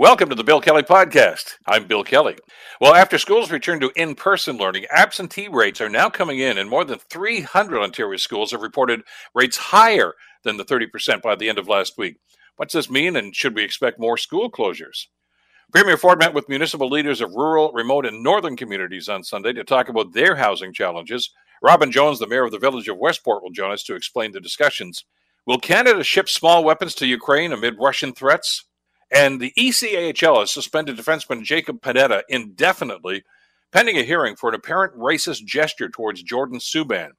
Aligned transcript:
Welcome 0.00 0.30
to 0.30 0.34
the 0.34 0.42
Bill 0.42 0.62
Kelly 0.62 0.82
Podcast. 0.82 1.58
I'm 1.66 1.86
Bill 1.86 2.02
Kelly. 2.02 2.38
Well, 2.80 2.94
after 2.94 3.18
schools 3.18 3.50
return 3.50 3.80
to 3.80 3.92
in 3.96 4.14
person 4.14 4.56
learning, 4.56 4.86
absentee 4.90 5.48
rates 5.48 5.78
are 5.82 5.90
now 5.90 6.08
coming 6.08 6.38
in, 6.38 6.56
and 6.56 6.70
more 6.70 6.86
than 6.86 6.98
300 6.98 7.82
Ontario 7.82 8.16
schools 8.16 8.52
have 8.52 8.62
reported 8.62 9.02
rates 9.34 9.58
higher 9.58 10.14
than 10.42 10.56
the 10.56 10.64
30% 10.64 11.20
by 11.20 11.36
the 11.36 11.50
end 11.50 11.58
of 11.58 11.68
last 11.68 11.98
week. 11.98 12.16
What's 12.56 12.72
this 12.72 12.88
mean, 12.88 13.14
and 13.14 13.36
should 13.36 13.54
we 13.54 13.62
expect 13.62 14.00
more 14.00 14.16
school 14.16 14.50
closures? 14.50 15.08
Premier 15.70 15.98
Ford 15.98 16.18
met 16.18 16.32
with 16.32 16.48
municipal 16.48 16.88
leaders 16.88 17.20
of 17.20 17.34
rural, 17.34 17.70
remote, 17.72 18.06
and 18.06 18.22
northern 18.22 18.56
communities 18.56 19.10
on 19.10 19.22
Sunday 19.22 19.52
to 19.52 19.64
talk 19.64 19.90
about 19.90 20.14
their 20.14 20.34
housing 20.34 20.72
challenges. 20.72 21.30
Robin 21.62 21.92
Jones, 21.92 22.18
the 22.18 22.26
mayor 22.26 22.44
of 22.44 22.52
the 22.52 22.58
village 22.58 22.88
of 22.88 22.96
Westport, 22.96 23.42
will 23.42 23.50
join 23.50 23.70
us 23.70 23.82
to 23.82 23.96
explain 23.96 24.32
the 24.32 24.40
discussions. 24.40 25.04
Will 25.44 25.58
Canada 25.58 26.02
ship 26.02 26.30
small 26.30 26.64
weapons 26.64 26.94
to 26.94 27.06
Ukraine 27.06 27.52
amid 27.52 27.76
Russian 27.78 28.14
threats? 28.14 28.64
And 29.10 29.40
the 29.40 29.52
ECHL 29.58 30.40
has 30.40 30.52
suspended 30.52 30.96
defenseman 30.96 31.42
Jacob 31.42 31.80
Panetta 31.80 32.22
indefinitely, 32.28 33.24
pending 33.72 33.98
a 33.98 34.02
hearing 34.02 34.36
for 34.36 34.48
an 34.48 34.54
apparent 34.54 34.96
racist 34.96 35.44
gesture 35.44 35.88
towards 35.88 36.22
Jordan 36.22 36.60
Subban. 36.60 37.10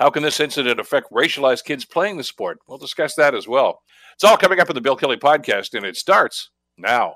How 0.00 0.10
can 0.10 0.22
this 0.22 0.40
incident 0.40 0.80
affect 0.80 1.12
racialized 1.12 1.64
kids 1.64 1.84
playing 1.84 2.16
the 2.16 2.24
sport? 2.24 2.58
We'll 2.66 2.78
discuss 2.78 3.14
that 3.14 3.34
as 3.34 3.46
well. 3.46 3.80
It's 4.14 4.24
all 4.24 4.36
coming 4.36 4.60
up 4.60 4.68
in 4.68 4.74
the 4.74 4.80
Bill 4.80 4.96
Kelly 4.96 5.16
podcast, 5.16 5.74
and 5.74 5.84
it 5.84 5.96
starts 5.96 6.50
now. 6.76 7.14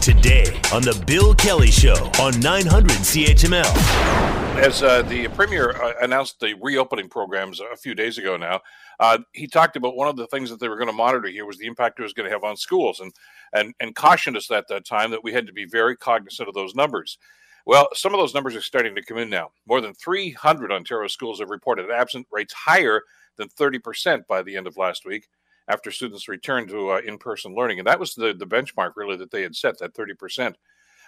Today 0.00 0.46
on 0.72 0.80
the 0.80 1.04
Bill 1.06 1.34
Kelly 1.34 1.70
Show 1.70 2.10
on 2.18 2.40
900 2.40 2.90
CHML. 2.90 3.66
As 4.56 4.82
uh, 4.82 5.02
the 5.02 5.28
premier 5.28 5.72
uh, 5.72 5.92
announced 6.00 6.40
the 6.40 6.54
reopening 6.54 7.10
programs 7.10 7.60
a 7.60 7.76
few 7.76 7.94
days 7.94 8.16
ago 8.16 8.38
now, 8.38 8.62
uh, 8.98 9.18
he 9.34 9.46
talked 9.46 9.76
about 9.76 9.96
one 9.96 10.08
of 10.08 10.16
the 10.16 10.26
things 10.28 10.48
that 10.48 10.58
they 10.58 10.70
were 10.70 10.76
going 10.76 10.88
to 10.88 10.94
monitor 10.94 11.28
here 11.28 11.44
was 11.44 11.58
the 11.58 11.66
impact 11.66 12.00
it 12.00 12.02
was 12.02 12.14
going 12.14 12.24
to 12.24 12.32
have 12.32 12.44
on 12.44 12.56
schools, 12.56 13.00
and 13.00 13.12
and 13.52 13.74
and 13.78 13.94
cautioned 13.94 14.38
us 14.38 14.50
at 14.50 14.66
that 14.68 14.86
time 14.86 15.10
that 15.10 15.22
we 15.22 15.34
had 15.34 15.46
to 15.46 15.52
be 15.52 15.66
very 15.66 15.98
cognizant 15.98 16.48
of 16.48 16.54
those 16.54 16.74
numbers. 16.74 17.18
Well, 17.66 17.88
some 17.92 18.14
of 18.14 18.20
those 18.20 18.32
numbers 18.32 18.56
are 18.56 18.62
starting 18.62 18.94
to 18.94 19.04
come 19.04 19.18
in 19.18 19.28
now. 19.28 19.50
More 19.66 19.82
than 19.82 19.92
300 19.92 20.72
Ontario 20.72 21.08
schools 21.08 21.40
have 21.40 21.50
reported 21.50 21.90
absent 21.90 22.26
rates 22.32 22.54
higher 22.54 23.02
than 23.36 23.50
30% 23.50 24.26
by 24.26 24.40
the 24.42 24.56
end 24.56 24.66
of 24.66 24.78
last 24.78 25.04
week 25.04 25.28
after 25.70 25.92
students 25.92 26.28
returned 26.28 26.68
to 26.68 26.90
uh, 26.90 27.00
in-person 27.06 27.54
learning, 27.54 27.78
and 27.78 27.86
that 27.86 28.00
was 28.00 28.14
the 28.14 28.34
the 28.34 28.46
benchmark 28.46 28.92
really 28.96 29.16
that 29.16 29.30
they 29.30 29.42
had 29.42 29.54
set 29.54 29.78
that 29.78 29.94
30%. 29.94 30.54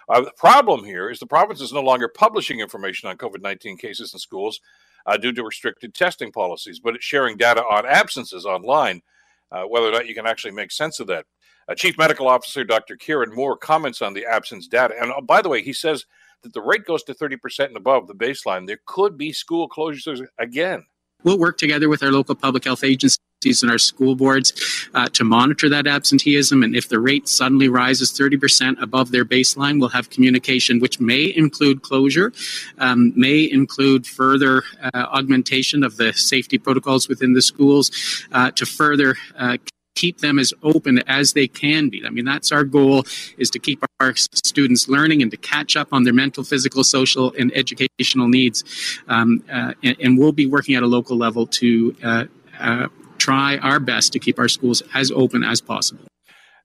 Uh, 0.08 0.20
the 0.20 0.32
problem 0.36 0.84
here 0.84 1.10
is 1.10 1.18
the 1.18 1.26
province 1.26 1.60
is 1.60 1.72
no 1.72 1.82
longer 1.82 2.08
publishing 2.08 2.60
information 2.60 3.08
on 3.08 3.16
COVID 3.16 3.42
19 3.42 3.76
cases 3.76 4.12
in 4.12 4.18
schools 4.18 4.60
uh, 5.06 5.16
due 5.16 5.32
to 5.32 5.44
restricted 5.44 5.94
testing 5.94 6.30
policies, 6.32 6.80
but 6.80 6.94
it's 6.94 7.04
sharing 7.04 7.36
data 7.36 7.62
on 7.62 7.86
absences 7.86 8.46
online, 8.46 9.02
uh, 9.50 9.64
whether 9.64 9.88
or 9.88 9.92
not 9.92 10.06
you 10.06 10.14
can 10.14 10.26
actually 10.26 10.52
make 10.52 10.70
sense 10.70 11.00
of 11.00 11.06
that. 11.08 11.26
Uh, 11.68 11.74
Chief 11.74 11.96
Medical 11.98 12.28
Officer 12.28 12.64
Dr. 12.64 12.96
Kieran 12.96 13.34
Moore 13.34 13.56
comments 13.56 14.02
on 14.02 14.14
the 14.14 14.26
absence 14.26 14.66
data. 14.66 14.94
And 15.00 15.12
uh, 15.12 15.20
by 15.20 15.42
the 15.42 15.48
way, 15.48 15.62
he 15.62 15.72
says 15.72 16.06
that 16.42 16.52
the 16.52 16.60
rate 16.60 16.84
goes 16.84 17.04
to 17.04 17.14
30% 17.14 17.66
and 17.66 17.76
above 17.76 18.08
the 18.08 18.14
baseline. 18.14 18.66
There 18.66 18.80
could 18.86 19.16
be 19.16 19.32
school 19.32 19.68
closures 19.68 20.26
again. 20.38 20.84
We'll 21.22 21.38
work 21.38 21.58
together 21.58 21.88
with 21.88 22.02
our 22.02 22.10
local 22.10 22.34
public 22.34 22.64
health 22.64 22.82
agencies 22.82 23.18
and 23.44 23.70
our 23.70 23.78
school 23.78 24.14
boards 24.14 24.52
uh, 24.94 25.08
to 25.08 25.24
monitor 25.24 25.68
that 25.68 25.86
absenteeism. 25.86 26.62
And 26.62 26.76
if 26.76 26.88
the 26.88 27.00
rate 27.00 27.28
suddenly 27.28 27.68
rises 27.68 28.12
30% 28.12 28.80
above 28.80 29.10
their 29.10 29.24
baseline, 29.24 29.80
we'll 29.80 29.88
have 29.90 30.10
communication, 30.10 30.80
which 30.80 31.00
may 31.00 31.32
include 31.34 31.82
closure, 31.82 32.32
um, 32.78 33.12
may 33.16 33.50
include 33.50 34.06
further 34.06 34.62
uh, 34.82 34.90
augmentation 34.94 35.82
of 35.82 35.96
the 35.96 36.12
safety 36.12 36.58
protocols 36.58 37.08
within 37.08 37.32
the 37.32 37.42
schools 37.42 37.90
uh, 38.32 38.50
to 38.52 38.64
further 38.64 39.16
uh, 39.36 39.56
keep 39.94 40.18
them 40.18 40.38
as 40.38 40.52
open 40.62 40.98
as 41.06 41.32
they 41.32 41.46
can 41.46 41.88
be. 41.88 42.04
I 42.04 42.10
mean, 42.10 42.24
that's 42.24 42.52
our 42.52 42.64
goal 42.64 43.04
is 43.36 43.50
to 43.50 43.58
keep 43.58 43.84
our 44.00 44.14
students 44.16 44.88
learning 44.88 45.22
and 45.22 45.30
to 45.30 45.36
catch 45.36 45.76
up 45.76 45.88
on 45.92 46.04
their 46.04 46.12
mental, 46.12 46.44
physical, 46.44 46.84
social, 46.84 47.32
and 47.38 47.52
educational 47.54 48.28
needs. 48.28 48.64
Um, 49.08 49.44
uh, 49.52 49.74
and, 49.82 49.96
and, 50.00 50.18
we'll 50.18 50.32
be 50.32 50.46
working 50.46 50.74
at 50.74 50.82
a 50.82 50.86
local 50.86 51.16
level 51.16 51.46
to 51.46 51.96
uh, 52.02 52.24
uh, 52.58 52.88
try 53.22 53.58
our 53.58 53.80
best 53.80 54.12
to 54.12 54.18
keep 54.18 54.38
our 54.38 54.48
schools 54.48 54.82
as 54.94 55.10
open 55.10 55.42
as 55.44 55.60
possible. 55.60 56.06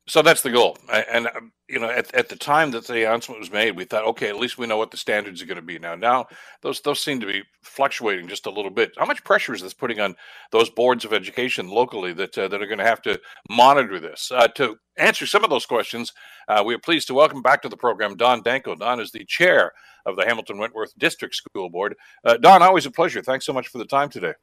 So 0.10 0.22
that's 0.22 0.42
the 0.42 0.52
goal. 0.52 0.78
And, 0.90 1.28
um, 1.28 1.52
you 1.68 1.80
know, 1.80 1.90
at, 1.90 2.16
at 2.16 2.30
the 2.30 2.38
time 2.38 2.72
that 2.72 2.88
the 2.88 3.06
announcement 3.06 3.42
was 3.42 3.52
made, 3.52 3.76
we 3.76 3.84
thought, 3.84 4.06
okay, 4.06 4.30
at 4.30 4.40
least 4.40 4.58
we 4.58 4.66
know 4.66 4.78
what 4.78 4.90
the 4.90 4.96
standards 4.96 5.42
are 5.42 5.46
going 5.46 5.58
to 5.58 5.62
be 5.74 5.80
now. 5.80 5.96
Now, 5.96 6.28
those 6.62 6.80
those 6.80 7.02
seem 7.02 7.20
to 7.20 7.26
be 7.26 7.44
fluctuating 7.62 8.30
just 8.30 8.46
a 8.46 8.50
little 8.58 8.72
bit. 8.72 8.94
How 8.98 9.06
much 9.06 9.26
pressure 9.26 9.54
is 9.54 9.62
this 9.62 9.74
putting 9.74 10.00
on 10.00 10.16
those 10.52 10.70
boards 10.70 11.04
of 11.04 11.12
education 11.12 11.68
locally 11.68 12.14
that 12.14 12.38
uh, 12.38 12.48
that 12.48 12.62
are 12.62 12.68
going 12.68 12.78
to 12.86 12.86
have 12.86 13.02
to 13.02 13.20
monitor 13.50 14.00
this? 14.00 14.32
Uh, 14.32 14.48
to 14.56 14.78
answer 14.98 15.26
some 15.28 15.44
of 15.44 15.50
those 15.50 15.66
questions, 15.66 16.14
uh, 16.48 16.64
we 16.66 16.74
are 16.74 16.80
pleased 16.80 17.08
to 17.08 17.14
welcome 17.14 17.42
back 17.42 17.62
to 17.62 17.70
the 17.70 17.84
program 17.86 18.16
Dawn 18.16 18.42
Danko. 18.42 18.76
Dawn 18.76 19.02
is 19.02 19.12
the 19.12 19.26
chair 19.26 19.74
of 20.06 20.16
the 20.16 20.26
Hamilton 20.26 20.58
Wentworth 20.58 20.94
District 20.98 21.36
School 21.36 21.70
Board. 21.70 21.96
Uh, 22.24 22.38
Dawn, 22.38 22.64
always 22.64 22.86
a 22.86 22.92
pleasure. 22.92 23.22
Thanks 23.22 23.46
so 23.46 23.52
much 23.52 23.68
for 23.68 23.78
the 23.78 23.86
time 23.86 24.10
today. 24.10 24.34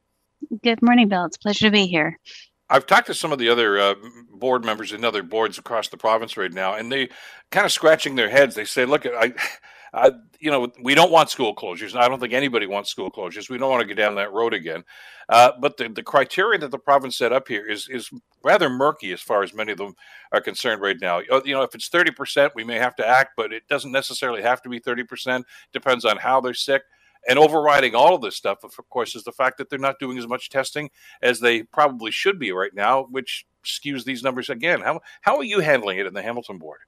Good 0.62 0.82
morning, 0.82 1.08
Bill. 1.08 1.24
It's 1.24 1.36
a 1.36 1.40
pleasure 1.40 1.66
to 1.66 1.70
be 1.70 1.86
here. 1.86 2.18
I've 2.70 2.86
talked 2.86 3.08
to 3.08 3.14
some 3.14 3.32
of 3.32 3.38
the 3.38 3.48
other 3.48 3.78
uh, 3.78 3.94
board 4.32 4.64
members 4.64 4.92
in 4.92 5.04
other 5.04 5.22
boards 5.22 5.58
across 5.58 5.88
the 5.88 5.96
province 5.96 6.36
right 6.36 6.52
now, 6.52 6.74
and 6.74 6.90
they 6.90 7.10
kind 7.50 7.66
of 7.66 7.72
scratching 7.72 8.14
their 8.14 8.30
heads. 8.30 8.54
They 8.54 8.64
say, 8.64 8.84
"Look, 8.84 9.06
I, 9.06 9.32
I, 9.94 10.10
you 10.40 10.50
know, 10.50 10.72
we 10.82 10.94
don't 10.94 11.12
want 11.12 11.30
school 11.30 11.54
closures. 11.54 11.94
I 11.94 12.08
don't 12.08 12.18
think 12.18 12.32
anybody 12.32 12.66
wants 12.66 12.90
school 12.90 13.10
closures. 13.10 13.48
We 13.48 13.58
don't 13.58 13.70
want 13.70 13.82
to 13.82 13.86
go 13.86 13.94
down 13.94 14.14
that 14.16 14.32
road 14.32 14.54
again." 14.54 14.82
Uh, 15.28 15.52
but 15.60 15.76
the, 15.76 15.88
the 15.88 16.02
criteria 16.02 16.58
that 16.58 16.70
the 16.70 16.78
province 16.78 17.18
set 17.18 17.32
up 17.32 17.48
here 17.48 17.68
is 17.68 17.86
is 17.88 18.10
rather 18.42 18.70
murky 18.70 19.12
as 19.12 19.20
far 19.20 19.42
as 19.42 19.54
many 19.54 19.72
of 19.72 19.78
them 19.78 19.94
are 20.32 20.40
concerned 20.40 20.80
right 20.80 20.96
now. 21.00 21.20
You 21.20 21.54
know, 21.54 21.62
if 21.62 21.74
it's 21.74 21.88
thirty 21.88 22.10
percent, 22.10 22.54
we 22.54 22.64
may 22.64 22.76
have 22.76 22.96
to 22.96 23.06
act, 23.06 23.32
but 23.36 23.52
it 23.52 23.68
doesn't 23.68 23.92
necessarily 23.92 24.42
have 24.42 24.62
to 24.62 24.68
be 24.68 24.78
thirty 24.78 25.04
percent. 25.04 25.46
Depends 25.72 26.04
on 26.04 26.16
how 26.16 26.40
they're 26.40 26.54
sick. 26.54 26.82
And 27.28 27.38
overriding 27.38 27.94
all 27.94 28.14
of 28.14 28.22
this 28.22 28.36
stuff, 28.36 28.64
of 28.64 28.76
course, 28.90 29.14
is 29.14 29.24
the 29.24 29.32
fact 29.32 29.58
that 29.58 29.70
they're 29.70 29.78
not 29.78 29.98
doing 29.98 30.18
as 30.18 30.26
much 30.26 30.50
testing 30.50 30.90
as 31.22 31.40
they 31.40 31.62
probably 31.62 32.10
should 32.10 32.38
be 32.38 32.52
right 32.52 32.74
now, 32.74 33.04
which 33.10 33.46
skews 33.64 34.04
these 34.04 34.22
numbers 34.22 34.50
again. 34.50 34.80
How 34.80 35.00
how 35.22 35.36
are 35.36 35.44
you 35.44 35.60
handling 35.60 35.98
it 35.98 36.06
in 36.06 36.14
the 36.14 36.22
Hamilton 36.22 36.58
board? 36.58 36.80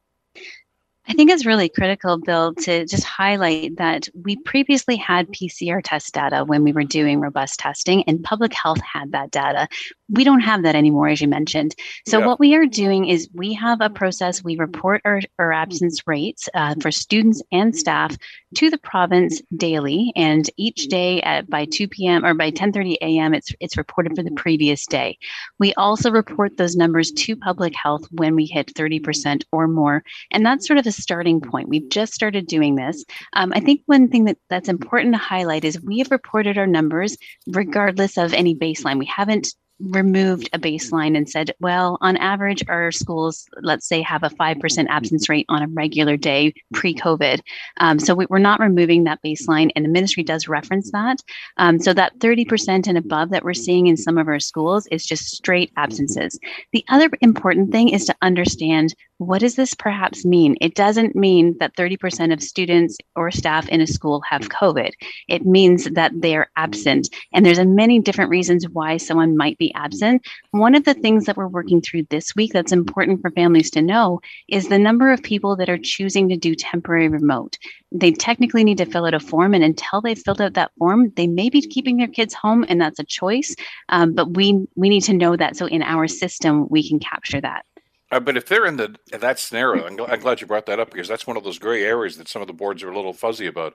I 1.08 1.12
think 1.12 1.30
it's 1.30 1.46
really 1.46 1.68
critical, 1.68 2.18
Bill, 2.18 2.52
to 2.54 2.84
just 2.84 3.04
highlight 3.04 3.76
that 3.76 4.08
we 4.24 4.36
previously 4.36 4.96
had 4.96 5.28
PCR 5.28 5.80
test 5.82 6.12
data 6.12 6.44
when 6.44 6.64
we 6.64 6.72
were 6.72 6.82
doing 6.82 7.20
robust 7.20 7.60
testing, 7.60 8.02
and 8.08 8.24
public 8.24 8.52
health 8.52 8.80
had 8.80 9.12
that 9.12 9.30
data 9.30 9.68
we 10.08 10.24
don't 10.24 10.40
have 10.40 10.62
that 10.62 10.74
anymore, 10.74 11.08
as 11.08 11.20
you 11.20 11.28
mentioned. 11.28 11.74
So, 12.06 12.18
yeah. 12.18 12.26
what 12.26 12.40
we 12.40 12.54
are 12.54 12.66
doing 12.66 13.08
is 13.08 13.28
we 13.34 13.52
have 13.54 13.80
a 13.80 13.90
process. 13.90 14.44
We 14.44 14.56
report 14.56 15.02
our, 15.04 15.20
our 15.38 15.52
absence 15.52 16.06
rates 16.06 16.48
uh, 16.54 16.74
for 16.80 16.90
students 16.90 17.42
and 17.52 17.74
staff 17.76 18.16
to 18.56 18.70
the 18.70 18.78
province 18.78 19.42
daily, 19.56 20.12
and 20.14 20.48
each 20.56 20.86
day 20.88 21.20
at 21.22 21.50
by 21.50 21.64
2 21.64 21.88
p.m. 21.88 22.24
or 22.24 22.34
by 22.34 22.50
10:30 22.50 22.96
a.m. 23.02 23.34
it's 23.34 23.52
it's 23.60 23.76
reported 23.76 24.14
for 24.14 24.22
the 24.22 24.30
previous 24.32 24.86
day. 24.86 25.18
We 25.58 25.74
also 25.74 26.10
report 26.10 26.56
those 26.56 26.76
numbers 26.76 27.10
to 27.12 27.36
public 27.36 27.74
health 27.74 28.06
when 28.12 28.34
we 28.34 28.46
hit 28.46 28.74
30% 28.74 29.42
or 29.52 29.66
more, 29.68 30.02
and 30.30 30.44
that's 30.44 30.66
sort 30.66 30.78
of 30.78 30.86
a 30.86 30.92
starting 30.92 31.40
point. 31.40 31.68
We've 31.68 31.88
just 31.88 32.14
started 32.14 32.46
doing 32.46 32.76
this. 32.76 33.04
Um, 33.32 33.52
I 33.52 33.60
think 33.60 33.82
one 33.86 34.08
thing 34.08 34.24
that 34.24 34.38
that's 34.48 34.68
important 34.68 35.14
to 35.14 35.18
highlight 35.18 35.64
is 35.64 35.80
we 35.80 35.98
have 35.98 36.10
reported 36.10 36.58
our 36.58 36.66
numbers 36.66 37.16
regardless 37.48 38.16
of 38.16 38.32
any 38.32 38.54
baseline. 38.54 38.98
We 38.98 39.06
haven't 39.06 39.54
removed 39.80 40.48
a 40.52 40.58
baseline 40.58 41.16
and 41.16 41.28
said, 41.28 41.52
well, 41.60 41.98
on 42.00 42.16
average, 42.16 42.64
our 42.68 42.90
schools, 42.90 43.46
let's 43.60 43.86
say, 43.86 44.02
have 44.02 44.22
a 44.22 44.30
5% 44.30 44.86
absence 44.88 45.28
rate 45.28 45.46
on 45.48 45.62
a 45.62 45.68
regular 45.68 46.16
day 46.16 46.54
pre 46.72 46.94
COVID. 46.94 47.40
Um, 47.78 47.98
so 47.98 48.14
we, 48.14 48.26
are 48.30 48.38
not 48.38 48.60
removing 48.60 49.04
that 49.04 49.20
baseline, 49.24 49.70
and 49.76 49.84
the 49.84 49.90
ministry 49.90 50.22
does 50.22 50.48
reference 50.48 50.90
that. 50.92 51.22
Um, 51.56 51.78
so 51.78 51.92
that 51.94 52.18
30% 52.18 52.86
and 52.86 52.98
above 52.98 53.30
that 53.30 53.44
we're 53.44 53.54
seeing 53.54 53.86
in 53.86 53.96
some 53.96 54.18
of 54.18 54.28
our 54.28 54.40
schools 54.40 54.86
is 54.88 55.04
just 55.04 55.30
straight 55.30 55.72
absences. 55.76 56.38
The 56.72 56.84
other 56.88 57.10
important 57.20 57.72
thing 57.72 57.90
is 57.90 58.04
to 58.06 58.16
understand 58.22 58.94
what 59.18 59.40
does 59.40 59.54
this 59.54 59.74
perhaps 59.74 60.24
mean? 60.24 60.56
It 60.60 60.74
doesn't 60.74 61.16
mean 61.16 61.56
that 61.58 61.74
30% 61.74 62.32
of 62.32 62.42
students 62.42 62.98
or 63.14 63.30
staff 63.30 63.68
in 63.68 63.80
a 63.80 63.86
school 63.86 64.20
have 64.28 64.50
COVID. 64.50 64.92
It 65.28 65.46
means 65.46 65.84
that 65.84 66.12
they're 66.14 66.50
absent. 66.56 67.08
And 67.32 67.44
there's 67.44 67.58
a 67.58 67.64
many 67.64 67.98
different 67.98 68.30
reasons 68.30 68.68
why 68.68 68.98
someone 68.98 69.36
might 69.36 69.56
be 69.56 69.65
absent. 69.74 70.26
One 70.50 70.74
of 70.74 70.84
the 70.84 70.94
things 70.94 71.24
that 71.26 71.36
we're 71.36 71.48
working 71.48 71.80
through 71.80 72.04
this 72.04 72.34
week 72.34 72.52
that's 72.52 72.72
important 72.72 73.20
for 73.20 73.30
families 73.30 73.70
to 73.72 73.82
know 73.82 74.20
is 74.48 74.68
the 74.68 74.78
number 74.78 75.12
of 75.12 75.22
people 75.22 75.56
that 75.56 75.68
are 75.68 75.78
choosing 75.78 76.28
to 76.28 76.36
do 76.36 76.54
temporary 76.54 77.08
remote. 77.08 77.58
They 77.92 78.12
technically 78.12 78.64
need 78.64 78.78
to 78.78 78.86
fill 78.86 79.06
out 79.06 79.14
a 79.14 79.20
form, 79.20 79.54
and 79.54 79.64
until 79.64 80.00
they've 80.00 80.18
filled 80.18 80.40
out 80.40 80.54
that 80.54 80.72
form, 80.78 81.12
they 81.16 81.26
may 81.26 81.48
be 81.48 81.62
keeping 81.62 81.96
their 81.96 82.08
kids 82.08 82.34
home, 82.34 82.64
and 82.68 82.80
that's 82.80 82.98
a 82.98 83.04
choice. 83.04 83.54
Um, 83.88 84.14
but 84.14 84.34
we 84.34 84.66
we 84.74 84.88
need 84.88 85.02
to 85.02 85.14
know 85.14 85.36
that 85.36 85.56
so 85.56 85.66
in 85.66 85.82
our 85.82 86.08
system 86.08 86.68
we 86.68 86.86
can 86.86 86.98
capture 86.98 87.40
that. 87.40 87.64
Uh, 88.10 88.20
but 88.20 88.36
if 88.36 88.46
they're 88.46 88.66
in 88.66 88.76
the 88.76 88.94
that 89.10 89.38
scenario, 89.38 89.86
I'm, 89.86 89.96
gl- 89.96 90.10
I'm, 90.10 90.20
glad 90.20 90.40
you 90.40 90.46
brought 90.46 90.66
that 90.66 90.78
up 90.78 90.90
because 90.90 91.08
that's 91.08 91.26
one 91.26 91.36
of 91.36 91.44
those 91.44 91.58
gray 91.58 91.82
areas 91.82 92.16
that 92.16 92.28
some 92.28 92.40
of 92.40 92.48
the 92.48 92.54
boards 92.54 92.82
are 92.82 92.90
a 92.90 92.96
little 92.96 93.12
fuzzy 93.12 93.46
about. 93.46 93.74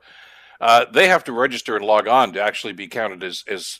Uh, 0.61 0.85
they 0.91 1.07
have 1.07 1.23
to 1.25 1.33
register 1.33 1.75
and 1.75 1.83
log 1.83 2.07
on 2.07 2.33
to 2.33 2.41
actually 2.41 2.73
be 2.73 2.87
counted 2.87 3.23
as 3.23 3.43
as 3.47 3.79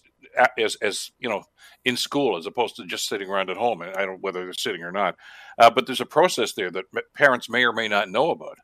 as 0.58 0.76
as 0.82 1.12
you 1.20 1.30
know 1.30 1.44
in 1.86 1.98
school 1.98 2.38
as 2.38 2.46
opposed 2.46 2.76
to 2.76 2.86
just 2.86 3.08
sitting 3.08 3.30
around 3.30 3.50
at 3.50 3.58
home. 3.58 3.82
I 3.82 3.92
don't 3.92 4.08
know 4.08 4.18
whether 4.22 4.44
they're 4.44 4.54
sitting 4.54 4.84
or 4.84 4.92
not. 4.92 5.16
uh, 5.58 5.70
but 5.70 5.86
there's 5.86 6.02
a 6.02 6.06
process 6.06 6.54
there 6.54 6.72
that 6.72 6.86
parents 7.16 7.50
may 7.50 7.64
or 7.64 7.74
may 7.74 7.88
not 7.88 8.10
know 8.10 8.32
about. 8.32 8.58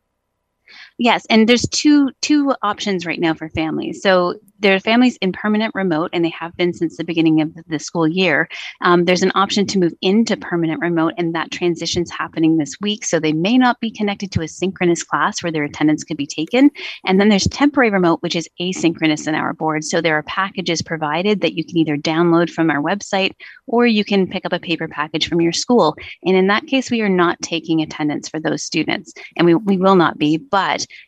Yes, 0.97 1.25
and 1.29 1.47
there's 1.47 1.67
two 1.69 2.11
two 2.21 2.53
options 2.61 3.05
right 3.05 3.19
now 3.19 3.33
for 3.33 3.49
families. 3.49 4.01
So 4.01 4.35
there 4.59 4.75
are 4.75 4.79
families 4.79 5.17
in 5.17 5.31
permanent 5.31 5.73
remote, 5.75 6.09
and 6.13 6.25
they 6.25 6.29
have 6.29 6.55
been 6.57 6.73
since 6.73 6.97
the 6.97 7.03
beginning 7.03 7.41
of 7.41 7.53
the 7.67 7.79
school 7.79 8.07
year. 8.07 8.49
Um, 8.81 9.05
there's 9.05 9.21
an 9.21 9.31
option 9.35 9.67
to 9.67 9.79
move 9.79 9.93
into 10.01 10.35
permanent 10.35 10.81
remote, 10.81 11.13
and 11.17 11.35
that 11.35 11.51
transition's 11.51 12.09
happening 12.09 12.57
this 12.57 12.75
week. 12.81 13.05
So 13.05 13.19
they 13.19 13.33
may 13.33 13.57
not 13.57 13.79
be 13.79 13.91
connected 13.91 14.31
to 14.31 14.41
a 14.41 14.47
synchronous 14.47 15.03
class 15.03 15.43
where 15.43 15.51
their 15.51 15.63
attendance 15.63 16.03
could 16.03 16.17
be 16.17 16.25
taken. 16.25 16.71
And 17.05 17.19
then 17.19 17.29
there's 17.29 17.47
temporary 17.47 17.91
remote, 17.91 18.23
which 18.23 18.35
is 18.35 18.49
asynchronous 18.59 19.27
in 19.27 19.35
our 19.35 19.53
board. 19.53 19.83
So 19.83 20.01
there 20.01 20.17
are 20.17 20.23
packages 20.23 20.81
provided 20.81 21.41
that 21.41 21.53
you 21.53 21.63
can 21.63 21.77
either 21.77 21.97
download 21.97 22.49
from 22.49 22.71
our 22.71 22.81
website 22.81 23.33
or 23.67 23.85
you 23.85 24.03
can 24.03 24.27
pick 24.27 24.45
up 24.45 24.53
a 24.53 24.59
paper 24.59 24.87
package 24.87 25.27
from 25.27 25.41
your 25.41 25.51
school. 25.51 25.95
And 26.23 26.35
in 26.35 26.47
that 26.47 26.65
case, 26.65 26.89
we 26.89 27.01
are 27.01 27.09
not 27.09 27.39
taking 27.41 27.81
attendance 27.81 28.27
for 28.27 28.39
those 28.39 28.63
students, 28.63 29.13
and 29.35 29.45
we, 29.45 29.55
we 29.55 29.77
will 29.77 29.95
not 29.95 30.17
be. 30.17 30.37
But 30.37 30.56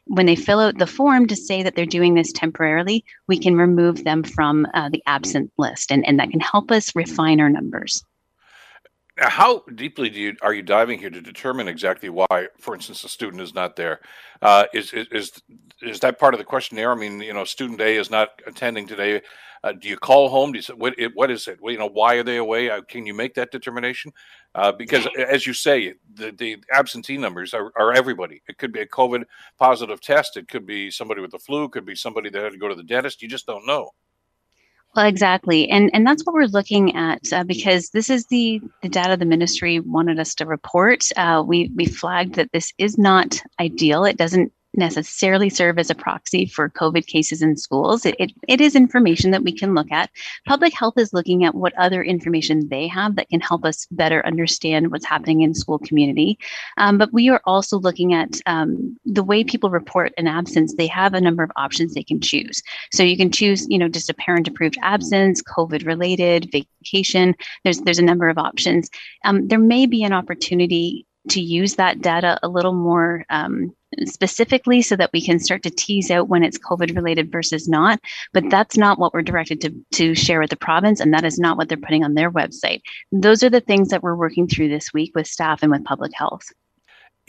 when 0.05 0.25
they 0.25 0.35
fill 0.35 0.59
out 0.59 0.77
the 0.77 0.87
form 0.87 1.27
to 1.27 1.35
say 1.35 1.63
that 1.63 1.75
they're 1.75 1.85
doing 1.85 2.13
this 2.13 2.31
temporarily, 2.31 3.03
we 3.27 3.37
can 3.37 3.55
remove 3.55 4.03
them 4.03 4.23
from 4.23 4.67
uh, 4.73 4.89
the 4.89 5.03
absent 5.05 5.51
list, 5.57 5.91
and, 5.91 6.05
and 6.07 6.19
that 6.19 6.31
can 6.31 6.39
help 6.39 6.71
us 6.71 6.95
refine 6.95 7.39
our 7.39 7.49
numbers. 7.49 8.03
How 9.19 9.63
deeply 9.75 10.09
do 10.09 10.19
you 10.19 10.35
are 10.41 10.53
you 10.53 10.61
diving 10.61 10.99
here 10.99 11.09
to 11.09 11.21
determine 11.21 11.67
exactly 11.67 12.09
why, 12.09 12.47
for 12.59 12.73
instance, 12.73 13.03
a 13.03 13.09
student 13.09 13.41
is 13.41 13.53
not 13.53 13.75
there? 13.75 13.99
Uh, 14.41 14.65
is, 14.73 14.93
is 14.93 15.07
is 15.11 15.31
is 15.81 15.99
that 15.99 16.19
part 16.19 16.33
of 16.33 16.37
the 16.37 16.45
questionnaire? 16.45 16.91
I 16.91 16.95
mean, 16.95 17.19
you 17.19 17.33
know, 17.33 17.43
student 17.43 17.81
A 17.81 17.97
is 17.97 18.09
not 18.09 18.29
attending 18.47 18.87
today. 18.87 19.21
Uh, 19.61 19.73
do 19.73 19.89
you 19.89 19.97
call 19.97 20.29
home? 20.29 20.53
Do 20.53 20.57
you 20.57 20.61
say 20.61 20.73
what? 20.73 20.95
What 21.15 21.29
is 21.31 21.47
it? 21.47 21.59
Well, 21.61 21.73
you 21.73 21.79
know, 21.79 21.89
why 21.89 22.15
are 22.15 22.23
they 22.23 22.37
away? 22.37 22.69
Uh, 22.69 22.81
can 22.81 23.05
you 23.05 23.13
make 23.13 23.33
that 23.33 23.51
determination? 23.51 24.13
Uh, 24.55 24.71
because, 24.71 25.05
as 25.27 25.45
you 25.45 25.53
say, 25.53 25.95
the, 26.13 26.31
the 26.31 26.57
absentee 26.71 27.17
numbers 27.17 27.53
are, 27.53 27.71
are 27.77 27.93
everybody. 27.93 28.41
It 28.47 28.57
could 28.57 28.71
be 28.71 28.79
a 28.79 28.87
COVID 28.87 29.23
positive 29.57 29.99
test. 29.99 30.37
It 30.37 30.47
could 30.47 30.65
be 30.65 30.89
somebody 30.89 31.21
with 31.21 31.31
the 31.31 31.39
flu. 31.39 31.65
It 31.65 31.71
could 31.71 31.85
be 31.85 31.95
somebody 31.95 32.29
that 32.29 32.41
had 32.41 32.53
to 32.53 32.57
go 32.57 32.69
to 32.69 32.75
the 32.75 32.83
dentist. 32.83 33.21
You 33.21 33.27
just 33.27 33.45
don't 33.45 33.67
know. 33.67 33.91
Well, 34.95 35.05
exactly, 35.05 35.69
and 35.69 35.91
and 35.93 36.05
that's 36.05 36.25
what 36.25 36.33
we're 36.33 36.45
looking 36.45 36.95
at 36.95 37.21
uh, 37.31 37.43
because 37.43 37.91
this 37.91 38.09
is 38.09 38.25
the 38.25 38.59
the 38.81 38.89
data 38.89 39.17
the 39.17 39.25
ministry 39.25 39.79
wanted 39.79 40.19
us 40.19 40.33
to 40.35 40.45
report. 40.47 41.03
Uh, 41.15 41.43
we 41.45 41.71
we 41.75 41.85
flagged 41.85 42.35
that 42.35 42.51
this 42.53 42.73
is 42.79 42.97
not 42.97 43.39
ideal. 43.59 44.03
It 44.03 44.17
doesn't 44.17 44.51
necessarily 44.73 45.49
serve 45.49 45.79
as 45.79 45.89
a 45.89 45.95
proxy 45.95 46.45
for 46.45 46.69
COVID 46.69 47.07
cases 47.07 47.41
in 47.41 47.57
schools. 47.57 48.05
It, 48.05 48.15
it, 48.19 48.31
it 48.47 48.61
is 48.61 48.75
information 48.75 49.31
that 49.31 49.43
we 49.43 49.51
can 49.51 49.73
look 49.73 49.91
at. 49.91 50.09
Public 50.47 50.73
health 50.73 50.97
is 50.97 51.13
looking 51.13 51.43
at 51.43 51.55
what 51.55 51.73
other 51.77 52.03
information 52.03 52.67
they 52.69 52.87
have 52.87 53.15
that 53.15 53.29
can 53.29 53.41
help 53.41 53.65
us 53.65 53.87
better 53.91 54.25
understand 54.25 54.91
what's 54.91 55.05
happening 55.05 55.41
in 55.41 55.53
school 55.53 55.79
community. 55.79 56.37
Um, 56.77 56.97
but 56.97 57.11
we 57.11 57.29
are 57.29 57.41
also 57.45 57.79
looking 57.79 58.13
at 58.13 58.39
um, 58.45 58.97
the 59.05 59.23
way 59.23 59.43
people 59.43 59.69
report 59.69 60.13
an 60.17 60.27
absence. 60.27 60.73
They 60.75 60.87
have 60.87 61.13
a 61.13 61.21
number 61.21 61.43
of 61.43 61.51
options 61.55 61.93
they 61.93 62.03
can 62.03 62.21
choose. 62.21 62.61
So 62.91 63.03
you 63.03 63.17
can 63.17 63.31
choose, 63.31 63.67
you 63.69 63.77
know, 63.77 63.89
just 63.89 64.09
a 64.09 64.13
parent 64.13 64.47
approved 64.47 64.77
absence, 64.81 65.41
COVID 65.43 65.85
related, 65.85 66.51
vacation. 66.51 67.35
There's 67.63 67.81
there's 67.81 67.99
a 67.99 68.03
number 68.03 68.29
of 68.29 68.37
options. 68.37 68.89
Um, 69.25 69.47
there 69.47 69.59
may 69.59 69.85
be 69.85 70.03
an 70.03 70.13
opportunity 70.13 71.05
to 71.29 71.41
use 71.41 71.75
that 71.75 72.01
data 72.01 72.39
a 72.43 72.47
little 72.47 72.73
more 72.73 73.25
um, 73.29 73.73
specifically 74.05 74.81
so 74.81 74.95
that 74.95 75.11
we 75.13 75.21
can 75.21 75.39
start 75.39 75.63
to 75.63 75.69
tease 75.69 76.11
out 76.11 76.29
when 76.29 76.43
it's 76.43 76.57
COVID 76.57 76.95
related 76.95 77.31
versus 77.31 77.67
not. 77.67 77.99
But 78.33 78.49
that's 78.49 78.77
not 78.77 78.99
what 78.99 79.13
we're 79.13 79.21
directed 79.21 79.61
to, 79.61 79.73
to 79.93 80.15
share 80.15 80.39
with 80.39 80.49
the 80.49 80.57
province, 80.57 80.99
and 80.99 81.13
that 81.13 81.25
is 81.25 81.39
not 81.39 81.57
what 81.57 81.69
they're 81.69 81.77
putting 81.77 82.03
on 82.03 82.13
their 82.13 82.31
website. 82.31 82.81
Those 83.11 83.43
are 83.43 83.49
the 83.49 83.61
things 83.61 83.89
that 83.89 84.03
we're 84.03 84.15
working 84.15 84.47
through 84.47 84.69
this 84.69 84.93
week 84.93 85.11
with 85.15 85.27
staff 85.27 85.63
and 85.63 85.71
with 85.71 85.85
public 85.85 86.11
health 86.13 86.51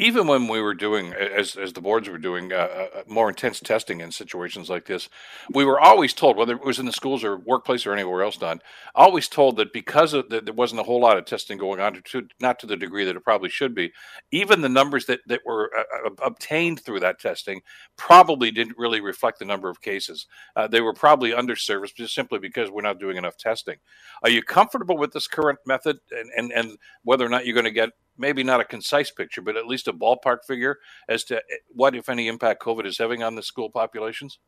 even 0.00 0.26
when 0.26 0.49
we 0.49 0.62
were 0.62 0.73
doing, 0.73 1.12
as 1.12 1.56
as 1.56 1.75
the 1.75 1.81
boards 1.81 2.08
were 2.08 2.17
doing 2.17 2.52
uh, 2.55 2.56
uh, 2.56 3.02
more 3.06 3.29
intense 3.29 3.61
testing 3.61 4.00
in 4.00 4.11
situations 4.11 4.70
like 4.70 4.87
this, 4.87 5.11
we 5.52 5.64
were 5.64 5.79
always 5.79 6.14
told, 6.14 6.38
whether 6.38 6.55
it 6.55 6.64
was 6.64 6.79
in 6.79 6.87
the 6.87 6.93
schools 6.93 7.23
or 7.23 7.37
workplace 7.37 7.85
or 7.85 7.93
anywhere 7.93 8.23
else 8.23 8.38
done, 8.38 8.61
always 8.94 9.29
told 9.29 9.58
that 9.58 9.75
because 9.75 10.14
of 10.14 10.31
the, 10.31 10.41
there 10.41 10.55
wasn't 10.55 10.81
a 10.81 10.85
whole 10.85 11.00
lot 11.00 11.19
of 11.19 11.26
testing 11.26 11.58
going 11.58 11.81
on, 11.81 12.00
to, 12.02 12.26
not 12.41 12.58
to 12.58 12.67
the 12.67 12.79
degree 12.79 13.05
that 13.05 13.14
it 13.14 13.23
probably 13.23 13.50
should 13.50 13.75
be, 13.75 13.93
even 14.32 14.62
the 14.62 14.70
numbers 14.70 15.05
that 15.05 15.20
that 15.26 15.43
were 15.44 15.70
uh, 15.79 16.08
uh 16.08 16.11
obtained 16.23 16.81
through 16.81 17.00
that 17.00 17.20
testing 17.20 17.61
probably 17.99 18.50
didn't 18.50 18.79
really 18.79 19.02
reflect 19.02 19.38
the 19.38 19.44
number 19.44 19.69
of 19.69 19.82
cases. 19.82 20.26
Uh, 20.56 20.67
they 20.67 20.81
were 20.81 20.94
probably 20.94 21.32
underserviced 21.32 21.94
just 21.94 22.14
simply 22.14 22.38
because 22.38 22.70
we're 22.70 22.81
not 22.81 22.99
doing 22.99 23.19
enough 23.19 23.37
testing. 23.37 23.76
Are 24.23 24.31
you 24.31 24.43
comfortable 24.43 24.97
with 24.97 25.12
this 25.12 25.29
current 25.29 25.58
method, 25.67 25.99
and 26.11 26.31
and, 26.38 26.52
and 26.52 26.79
whether 27.02 27.26
or 27.26 27.29
not 27.29 27.44
you're 27.44 27.55
going 27.55 27.64
to 27.64 27.70
get 27.70 27.91
maybe 28.17 28.43
not 28.43 28.61
a 28.61 28.65
concise 28.65 29.11
picture, 29.11 29.43
but 29.43 29.57
at 29.57 29.67
least 29.67 29.89
a 29.89 29.93
ballpark 29.93 30.39
figure 30.47 30.79
as 31.09 31.25
to 31.25 31.37
eh, 31.37 31.57
what, 31.69 31.95
if 31.95 32.09
any, 32.09 32.29
impact 32.29 32.62
COVID 32.62 32.87
is 32.87 32.99
having 32.99 33.23
on 33.23 33.35
the 33.35 33.43
school 33.43 33.71
populations? 33.71 34.39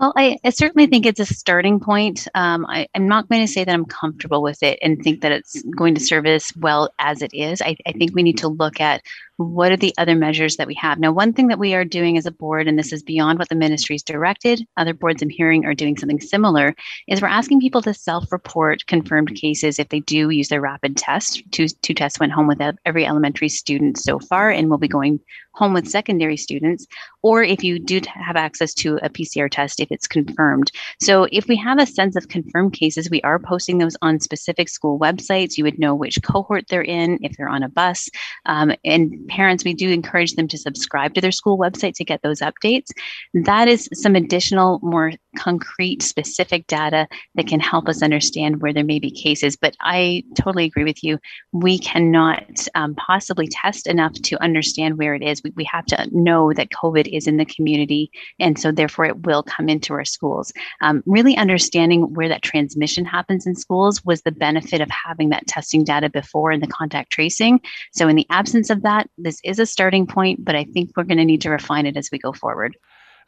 Well, 0.00 0.14
I, 0.16 0.38
I, 0.42 0.48
certainly 0.48 0.86
think 0.86 1.04
it's 1.04 1.20
a 1.20 1.26
starting 1.26 1.78
point. 1.78 2.26
Um, 2.34 2.64
I, 2.66 2.86
am 2.94 3.06
not 3.06 3.28
going 3.28 3.42
to 3.42 3.52
say 3.52 3.64
that 3.64 3.72
I'm 3.72 3.84
comfortable 3.84 4.40
with 4.40 4.62
it 4.62 4.78
and 4.80 4.98
think 5.02 5.20
that 5.20 5.30
it's 5.30 5.62
going 5.76 5.94
to 5.94 6.00
serve 6.00 6.24
us 6.24 6.56
well 6.56 6.88
as 6.98 7.20
it 7.20 7.34
is. 7.34 7.60
I, 7.60 7.76
I 7.86 7.92
think 7.92 8.14
we 8.14 8.22
need 8.22 8.38
to 8.38 8.48
look 8.48 8.80
at 8.80 9.02
what 9.46 9.72
are 9.72 9.76
the 9.76 9.94
other 9.96 10.14
measures 10.14 10.56
that 10.56 10.66
we 10.66 10.74
have? 10.74 10.98
Now, 10.98 11.12
one 11.12 11.32
thing 11.32 11.48
that 11.48 11.58
we 11.58 11.74
are 11.74 11.84
doing 11.84 12.18
as 12.18 12.26
a 12.26 12.30
board, 12.30 12.68
and 12.68 12.78
this 12.78 12.92
is 12.92 13.02
beyond 13.02 13.38
what 13.38 13.48
the 13.48 13.54
ministry's 13.54 14.02
directed, 14.02 14.66
other 14.76 14.94
boards 14.94 15.22
I'm 15.22 15.30
hearing 15.30 15.64
are 15.64 15.74
doing 15.74 15.96
something 15.96 16.20
similar, 16.20 16.74
is 17.08 17.22
we're 17.22 17.28
asking 17.28 17.60
people 17.60 17.82
to 17.82 17.94
self-report 17.94 18.86
confirmed 18.86 19.34
cases 19.34 19.78
if 19.78 19.88
they 19.88 20.00
do 20.00 20.30
use 20.30 20.48
their 20.48 20.60
rapid 20.60 20.96
test. 20.96 21.42
Two, 21.52 21.68
two 21.68 21.94
tests 21.94 22.20
went 22.20 22.32
home 22.32 22.46
with 22.46 22.60
every 22.84 23.06
elementary 23.06 23.48
student 23.48 23.98
so 23.98 24.18
far, 24.18 24.50
and 24.50 24.68
we'll 24.68 24.78
be 24.78 24.88
going 24.88 25.20
home 25.54 25.74
with 25.74 25.88
secondary 25.88 26.36
students, 26.36 26.86
or 27.22 27.42
if 27.42 27.62
you 27.62 27.78
do 27.78 28.00
have 28.06 28.36
access 28.36 28.72
to 28.72 28.98
a 29.02 29.10
PCR 29.10 29.50
test 29.50 29.80
if 29.80 29.90
it's 29.90 30.06
confirmed. 30.06 30.70
So 31.00 31.26
if 31.32 31.48
we 31.48 31.56
have 31.56 31.78
a 31.78 31.86
sense 31.86 32.16
of 32.16 32.28
confirmed 32.28 32.72
cases, 32.72 33.10
we 33.10 33.20
are 33.22 33.38
posting 33.38 33.78
those 33.78 33.96
on 34.00 34.20
specific 34.20 34.68
school 34.68 34.98
websites. 34.98 35.58
You 35.58 35.64
would 35.64 35.78
know 35.78 35.94
which 35.94 36.22
cohort 36.22 36.64
they're 36.68 36.82
in, 36.82 37.18
if 37.22 37.36
they're 37.36 37.48
on 37.48 37.62
a 37.62 37.68
bus, 37.68 38.08
um, 38.46 38.72
and 38.84 39.26
parents, 39.30 39.64
we 39.64 39.74
do 39.74 39.90
encourage 39.90 40.34
them 40.34 40.48
to 40.48 40.58
subscribe 40.58 41.14
to 41.14 41.20
their 41.20 41.32
school 41.32 41.56
website 41.56 41.94
to 41.94 42.04
get 42.04 42.22
those 42.22 42.40
updates. 42.40 42.88
That 43.32 43.68
is 43.68 43.88
some 43.94 44.16
additional, 44.16 44.80
more 44.82 45.12
concrete, 45.36 46.02
specific 46.02 46.66
data 46.66 47.06
that 47.34 47.46
can 47.46 47.60
help 47.60 47.88
us 47.88 48.02
understand 48.02 48.60
where 48.60 48.72
there 48.72 48.84
may 48.84 48.98
be 48.98 49.10
cases. 49.10 49.56
But 49.56 49.76
I 49.80 50.24
totally 50.36 50.64
agree 50.64 50.84
with 50.84 51.02
you. 51.02 51.18
We 51.52 51.78
cannot 51.78 52.66
um, 52.74 52.94
possibly 52.94 53.48
test 53.48 53.86
enough 53.86 54.14
to 54.14 54.42
understand 54.42 54.98
where 54.98 55.14
it 55.14 55.22
is. 55.22 55.42
We, 55.42 55.52
we 55.56 55.64
have 55.64 55.86
to 55.86 56.08
know 56.12 56.52
that 56.52 56.70
COVID 56.70 57.08
is 57.14 57.26
in 57.26 57.36
the 57.36 57.44
community, 57.44 58.10
and 58.38 58.58
so 58.58 58.72
therefore 58.72 59.06
it 59.06 59.24
will 59.24 59.42
come 59.42 59.68
into 59.68 59.92
our 59.92 60.04
schools. 60.04 60.52
Um, 60.80 61.02
really 61.06 61.36
understanding 61.36 62.14
where 62.14 62.28
that 62.28 62.42
transmission 62.42 63.04
happens 63.04 63.46
in 63.46 63.54
schools 63.54 64.04
was 64.04 64.22
the 64.22 64.32
benefit 64.32 64.80
of 64.80 64.90
having 64.90 65.30
that 65.30 65.46
testing 65.46 65.84
data 65.84 66.08
before 66.08 66.52
in 66.52 66.60
the 66.60 66.66
contact 66.66 67.12
tracing. 67.12 67.60
So, 67.92 68.08
in 68.08 68.16
the 68.16 68.26
absence 68.30 68.70
of 68.70 68.82
that, 68.82 69.08
this 69.18 69.40
is 69.44 69.58
a 69.58 69.66
starting 69.66 70.06
point, 70.06 70.44
but 70.44 70.54
I 70.54 70.64
think 70.64 70.90
we're 70.96 71.04
going 71.04 71.18
to 71.18 71.24
need 71.24 71.42
to 71.42 71.50
refine 71.50 71.86
it 71.86 71.96
as 71.96 72.08
we 72.10 72.18
go 72.18 72.32
forward. 72.32 72.76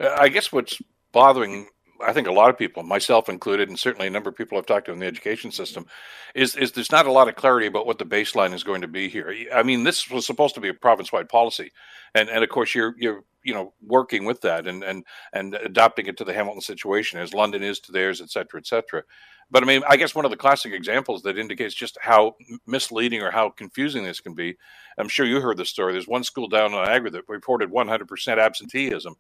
Uh, 0.01 0.17
I 0.19 0.29
guess 0.29 0.53
what's 0.53 0.81
bothering 1.13 1.69
I 2.03 2.13
think 2.13 2.27
a 2.27 2.33
lot 2.33 2.51
of 2.51 2.59
people, 2.59 2.83
myself 2.83 3.29
included, 3.29 3.69
and 3.69 3.79
certainly 3.79 4.07
a 4.07 4.11
number 4.11 4.31
of 4.31 4.37
people 4.37 4.59
I've 4.59 4.67
talked 4.67 4.87
to 4.87 4.93
in 4.93 4.99
the 4.99 5.07
education 5.07 5.51
system, 5.51 5.87
is 6.35 6.57
is 6.57 6.73
there's 6.73 6.93
not 6.93 7.07
a 7.07 7.13
lot 7.13 7.29
of 7.29 7.37
clarity 7.37 7.67
about 7.67 7.87
what 7.87 7.99
the 7.99 8.05
baseline 8.05 8.55
is 8.55 8.65
going 8.65 8.83
to 8.83 8.89
be 8.89 9.09
here. 9.09 9.35
I 9.55 9.63
mean, 9.63 9.85
this 9.85 10.11
was 10.11 10.27
supposed 10.27 10.55
to 10.57 10.61
be 10.61 10.69
a 10.69 10.75
province-wide 10.75 11.29
policy, 11.29 11.73
and 12.15 12.29
and 12.29 12.43
of 12.43 12.51
course 12.51 12.75
you're 12.75 12.95
you're 12.99 13.25
you 13.45 13.55
know 13.55 13.73
working 13.85 14.25
with 14.25 14.41
that 14.43 14.67
and 14.67 14.83
and 14.83 15.05
and 15.33 15.55
adopting 15.55 16.07
it 16.07 16.17
to 16.19 16.25
the 16.25 16.35
Hamilton 16.35 16.61
situation 16.61 17.19
as 17.21 17.35
London 17.35 17.63
is 17.63 17.81
to 17.81 17.93
theirs, 17.93 18.21
et 18.21 18.31
cetera, 18.31 18.61
et 18.61 18.67
cetera. 18.67 19.03
But 19.51 19.63
I 19.63 19.67
mean, 19.67 19.83
I 19.87 19.97
guess 19.97 20.15
one 20.15 20.25
of 20.25 20.31
the 20.31 20.37
classic 20.37 20.73
examples 20.73 21.23
that 21.23 21.37
indicates 21.37 21.75
just 21.75 21.99
how 22.01 22.37
misleading 22.67 23.21
or 23.21 23.31
how 23.31 23.51
confusing 23.51 24.03
this 24.03 24.21
can 24.21 24.35
be. 24.35 24.57
I'm 24.97 25.09
sure 25.09 25.27
you 25.27 25.41
heard 25.41 25.59
the 25.59 25.67
story. 25.67 25.93
There's 25.93 26.09
one 26.09 26.25
school 26.25 26.49
down 26.49 26.73
in 26.73 26.83
Niagara 26.83 27.11
that 27.11 27.29
reported 27.29 27.71
100% 27.71 28.39
absenteeism. 28.39 29.15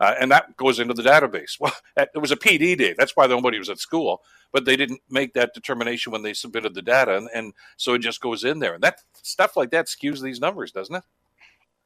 Uh, 0.00 0.14
and 0.20 0.30
that 0.30 0.56
goes 0.56 0.78
into 0.78 0.94
the 0.94 1.02
database. 1.02 1.56
Well, 1.60 1.72
it 1.96 2.20
was 2.20 2.32
a 2.32 2.36
PD 2.36 2.76
day. 2.76 2.94
That's 2.96 3.16
why 3.16 3.26
nobody 3.26 3.58
was 3.58 3.70
at 3.70 3.78
school, 3.78 4.22
but 4.52 4.64
they 4.64 4.76
didn't 4.76 5.00
make 5.08 5.32
that 5.34 5.54
determination 5.54 6.12
when 6.12 6.22
they 6.22 6.34
submitted 6.34 6.74
the 6.74 6.82
data, 6.82 7.16
and, 7.16 7.28
and 7.34 7.52
so 7.76 7.94
it 7.94 8.00
just 8.00 8.20
goes 8.20 8.44
in 8.44 8.58
there. 8.58 8.74
And 8.74 8.82
that 8.82 9.00
stuff 9.22 9.56
like 9.56 9.70
that 9.70 9.86
skews 9.86 10.20
these 10.20 10.40
numbers, 10.40 10.72
doesn't 10.72 10.96
it? 10.96 11.04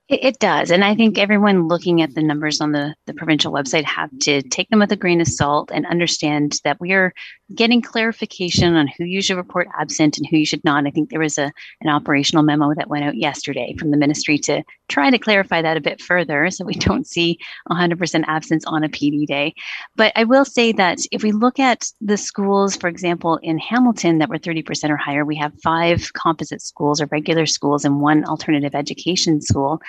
It, 0.08 0.24
it, 0.24 0.38
does. 0.38 0.70
And 0.70 0.84
I 0.84 0.94
think 0.94 1.18
everyone 1.18 1.68
looking 1.68 2.00
at 2.00 2.14
the 2.14 2.22
numbers 2.22 2.62
on 2.62 2.72
the, 2.72 2.94
the 3.04 3.12
provincial 3.12 3.52
website 3.52 3.84
have 3.84 4.10
to 4.20 4.40
take 4.40 4.70
them 4.70 4.78
with 4.78 4.90
a 4.90 4.96
grain 4.96 5.20
of 5.20 5.28
salt 5.28 5.70
and 5.70 5.84
understand 5.86 6.60
that 6.64 6.80
we 6.80 6.92
are 6.92 7.12
getting 7.54 7.82
clarification 7.82 8.74
on 8.74 8.88
who 8.88 9.04
you 9.04 9.22
should 9.22 9.36
report 9.36 9.68
absent 9.78 10.18
and 10.18 10.26
who 10.26 10.36
you 10.36 10.46
should 10.46 10.64
not. 10.64 10.86
I 10.86 10.90
think 10.90 11.10
there 11.10 11.20
was 11.20 11.38
a 11.38 11.52
an 11.80 11.88
operational 11.88 12.42
memo 12.42 12.74
that 12.74 12.88
went 12.88 13.04
out 13.04 13.16
yesterday 13.16 13.74
from 13.78 13.90
the 13.90 13.96
ministry 13.96 14.38
to 14.38 14.62
try 14.88 15.10
to 15.10 15.18
clarify 15.18 15.62
that 15.62 15.76
a 15.76 15.80
bit 15.80 16.00
further 16.00 16.50
so 16.50 16.64
we 16.64 16.74
don't 16.88 17.06
see 17.06 17.38
100% 17.70 18.24
absence 18.26 18.64
on 18.66 18.84
a 18.84 18.88
PD 18.88 19.26
day. 19.26 19.54
But 19.96 20.12
I 20.16 20.24
will 20.24 20.44
say 20.44 20.72
that 20.72 21.00
if 21.12 21.22
we 21.22 21.32
look 21.32 21.58
at 21.58 21.90
the 22.00 22.16
schools, 22.16 22.76
for 22.76 22.88
example, 22.88 23.38
in 23.42 23.58
Hamilton 23.58 24.18
that 24.18 24.28
were 24.28 24.38
30% 24.38 24.90
or 24.90 24.96
higher, 24.96 25.24
we 25.24 25.36
have 25.36 25.52
five 25.62 26.12
composite 26.14 26.62
schools 26.62 27.00
or 27.00 27.06
regular 27.10 27.46
schools 27.46 27.84
and 27.84 28.00
one 28.00 28.24
alternative 28.24 28.74
education 28.74 29.40
school. 29.40 29.80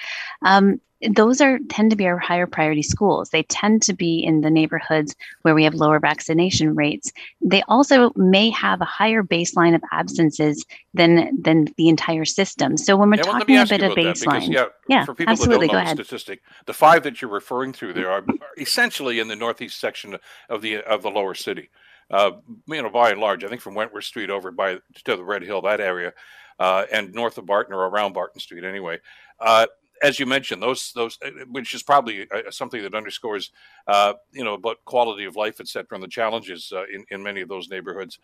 Um, 0.42 0.80
those 1.12 1.40
are 1.40 1.60
tend 1.70 1.92
to 1.92 1.96
be 1.96 2.08
our 2.08 2.18
higher 2.18 2.46
priority 2.46 2.84
schools. 2.84 3.30
They 3.30 3.44
tend 3.44 3.82
to 3.84 3.94
be 3.94 4.20
in 4.20 4.42
the 4.42 4.50
neighborhoods 4.50 5.16
where 5.44 5.56
we 5.56 5.64
have 5.64 5.74
lower 5.74 6.00
vaccination 6.00 6.76
rates. 6.76 7.12
They 7.42 7.64
also 7.70 8.12
may 8.16 8.50
have 8.50 8.82
a 8.82 8.86
higher 8.86 9.24
baseline 9.24 9.76
of 9.76 9.82
absences 9.94 10.66
than 10.94 11.42
than 11.42 11.70
the 11.78 11.88
entire 11.88 12.26
system. 12.26 12.76
So 12.76 12.98
when 12.98 13.10
we're 13.10 13.18
yeah, 13.18 13.24
well, 13.24 13.40
talking 13.40 13.58
a 13.58 13.66
bit 13.66 13.84
of 13.84 13.94
baseline, 13.94 14.42
because, 14.42 14.50
yeah, 14.50 14.66
yeah, 14.90 15.06
for 15.06 15.16
people 15.16 15.32
absolutely. 15.32 15.68
that 15.68 15.74
don't 15.74 15.86
know 15.86 15.94
the 15.96 16.04
statistic, 16.04 16.42
the 16.66 16.74
five 16.74 17.04
that 17.04 17.22
you're 17.22 17.32
referring 17.32 17.72
to 17.74 17.94
there 17.94 18.12
are 18.12 18.26
essentially 18.58 19.20
in 19.20 19.30
the 19.30 19.38
northeast 19.38 19.80
section 19.80 20.18
of 20.50 20.62
the 20.62 20.78
of 20.78 21.02
the 21.02 21.10
lower 21.10 21.34
city. 21.34 21.70
Uh, 22.12 22.32
you 22.68 22.82
know, 22.82 22.90
by 22.90 23.12
and 23.12 23.22
large, 23.22 23.44
I 23.44 23.48
think 23.48 23.62
from 23.62 23.76
Wentworth 23.76 24.04
Street 24.04 24.30
over 24.30 24.52
by 24.52 24.80
to 25.06 25.16
the 25.16 25.24
Red 25.24 25.44
Hill, 25.44 25.62
that 25.62 25.80
area, 25.80 26.12
uh, 26.60 26.86
and 26.92 27.14
north 27.14 27.38
of 27.38 27.46
Barton 27.46 27.74
or 27.74 27.88
around 27.88 28.14
Barton 28.14 28.42
Street, 28.42 28.66
anyway. 28.66 29.00
Uh, 29.40 29.68
as 30.02 30.20
you 30.20 30.26
mentioned, 30.26 30.62
those 30.62 30.92
those, 30.94 31.18
uh, 31.26 31.30
which 31.50 31.74
is 31.74 31.84
probably 31.84 32.28
uh, 32.32 32.50
something 32.52 32.82
that 32.82 32.96
underscores, 32.96 33.52
uh, 33.88 34.14
you 34.32 34.44
know, 34.44 34.54
about 34.54 34.78
quality 34.86 35.26
of 35.26 35.36
life, 35.36 35.60
et 35.60 35.68
cetera, 35.68 35.96
and 35.96 36.04
the 36.04 36.08
challenges 36.08 36.72
uh, 36.76 36.84
in 36.94 37.06
in 37.10 37.24
many 37.24 37.42
of 37.42 37.50
those 37.50 37.70
neighborhoods. 37.70 38.20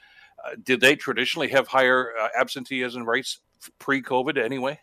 Uh, 0.45 0.55
did 0.63 0.79
they 0.79 0.95
traditionally 0.95 1.47
have 1.47 1.67
higher 1.67 2.13
uh, 2.19 2.27
absenteeism 2.37 3.07
rates 3.07 3.39
pre-COVID 3.79 4.37
anyway? 4.37 4.79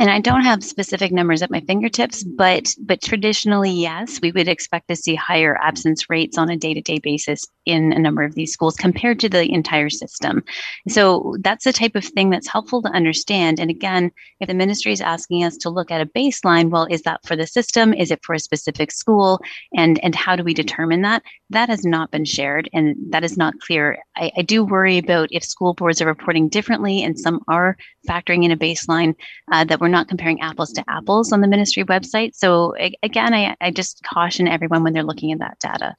And 0.00 0.08
I 0.08 0.18
don't 0.18 0.40
have 0.40 0.64
specific 0.64 1.12
numbers 1.12 1.42
at 1.42 1.50
my 1.50 1.60
fingertips, 1.60 2.24
but 2.24 2.74
but 2.80 3.02
traditionally, 3.02 3.70
yes, 3.70 4.18
we 4.22 4.32
would 4.32 4.48
expect 4.48 4.88
to 4.88 4.96
see 4.96 5.14
higher 5.14 5.58
absence 5.62 6.08
rates 6.08 6.38
on 6.38 6.48
a 6.48 6.56
day-to-day 6.56 7.00
basis 7.00 7.46
in 7.66 7.92
a 7.92 7.98
number 7.98 8.22
of 8.22 8.34
these 8.34 8.50
schools 8.50 8.76
compared 8.76 9.20
to 9.20 9.28
the 9.28 9.52
entire 9.52 9.90
system. 9.90 10.42
So 10.88 11.36
that's 11.40 11.66
the 11.66 11.72
type 11.74 11.96
of 11.96 12.04
thing 12.04 12.30
that's 12.30 12.48
helpful 12.48 12.80
to 12.80 12.88
understand. 12.88 13.60
And 13.60 13.68
again, 13.68 14.10
if 14.40 14.48
the 14.48 14.54
ministry 14.54 14.92
is 14.92 15.02
asking 15.02 15.44
us 15.44 15.58
to 15.58 15.68
look 15.68 15.90
at 15.90 16.00
a 16.00 16.06
baseline, 16.06 16.70
well, 16.70 16.86
is 16.90 17.02
that 17.02 17.20
for 17.26 17.36
the 17.36 17.46
system? 17.46 17.92
Is 17.92 18.10
it 18.10 18.24
for 18.24 18.34
a 18.34 18.38
specific 18.38 18.92
school? 18.92 19.38
And 19.76 20.02
and 20.02 20.14
how 20.14 20.34
do 20.34 20.42
we 20.42 20.54
determine 20.54 21.02
that? 21.02 21.22
That 21.50 21.68
has 21.68 21.84
not 21.84 22.10
been 22.10 22.24
shared, 22.24 22.70
and 22.72 22.96
that 23.10 23.22
is 23.22 23.36
not 23.36 23.60
clear. 23.60 23.98
I, 24.16 24.32
I 24.38 24.42
do 24.42 24.64
worry 24.64 24.96
about 24.96 25.28
if 25.30 25.44
school 25.44 25.74
boards 25.74 26.00
are 26.00 26.06
reporting 26.06 26.48
differently, 26.48 27.02
and 27.02 27.20
some 27.20 27.40
are 27.48 27.76
factoring 28.08 28.44
in 28.44 28.50
a 28.50 28.56
baseline 28.56 29.14
uh, 29.52 29.64
that 29.64 29.78
we're 29.78 29.89
not 29.90 30.08
comparing 30.08 30.40
apples 30.40 30.72
to 30.72 30.84
apples 30.88 31.32
on 31.32 31.40
the 31.40 31.48
ministry 31.48 31.84
website. 31.84 32.34
So 32.34 32.74
again, 33.02 33.34
I, 33.34 33.56
I 33.60 33.70
just 33.70 34.02
caution 34.02 34.48
everyone 34.48 34.82
when 34.82 34.92
they're 34.92 35.02
looking 35.02 35.32
at 35.32 35.38
that 35.40 35.58
data. 35.58 35.96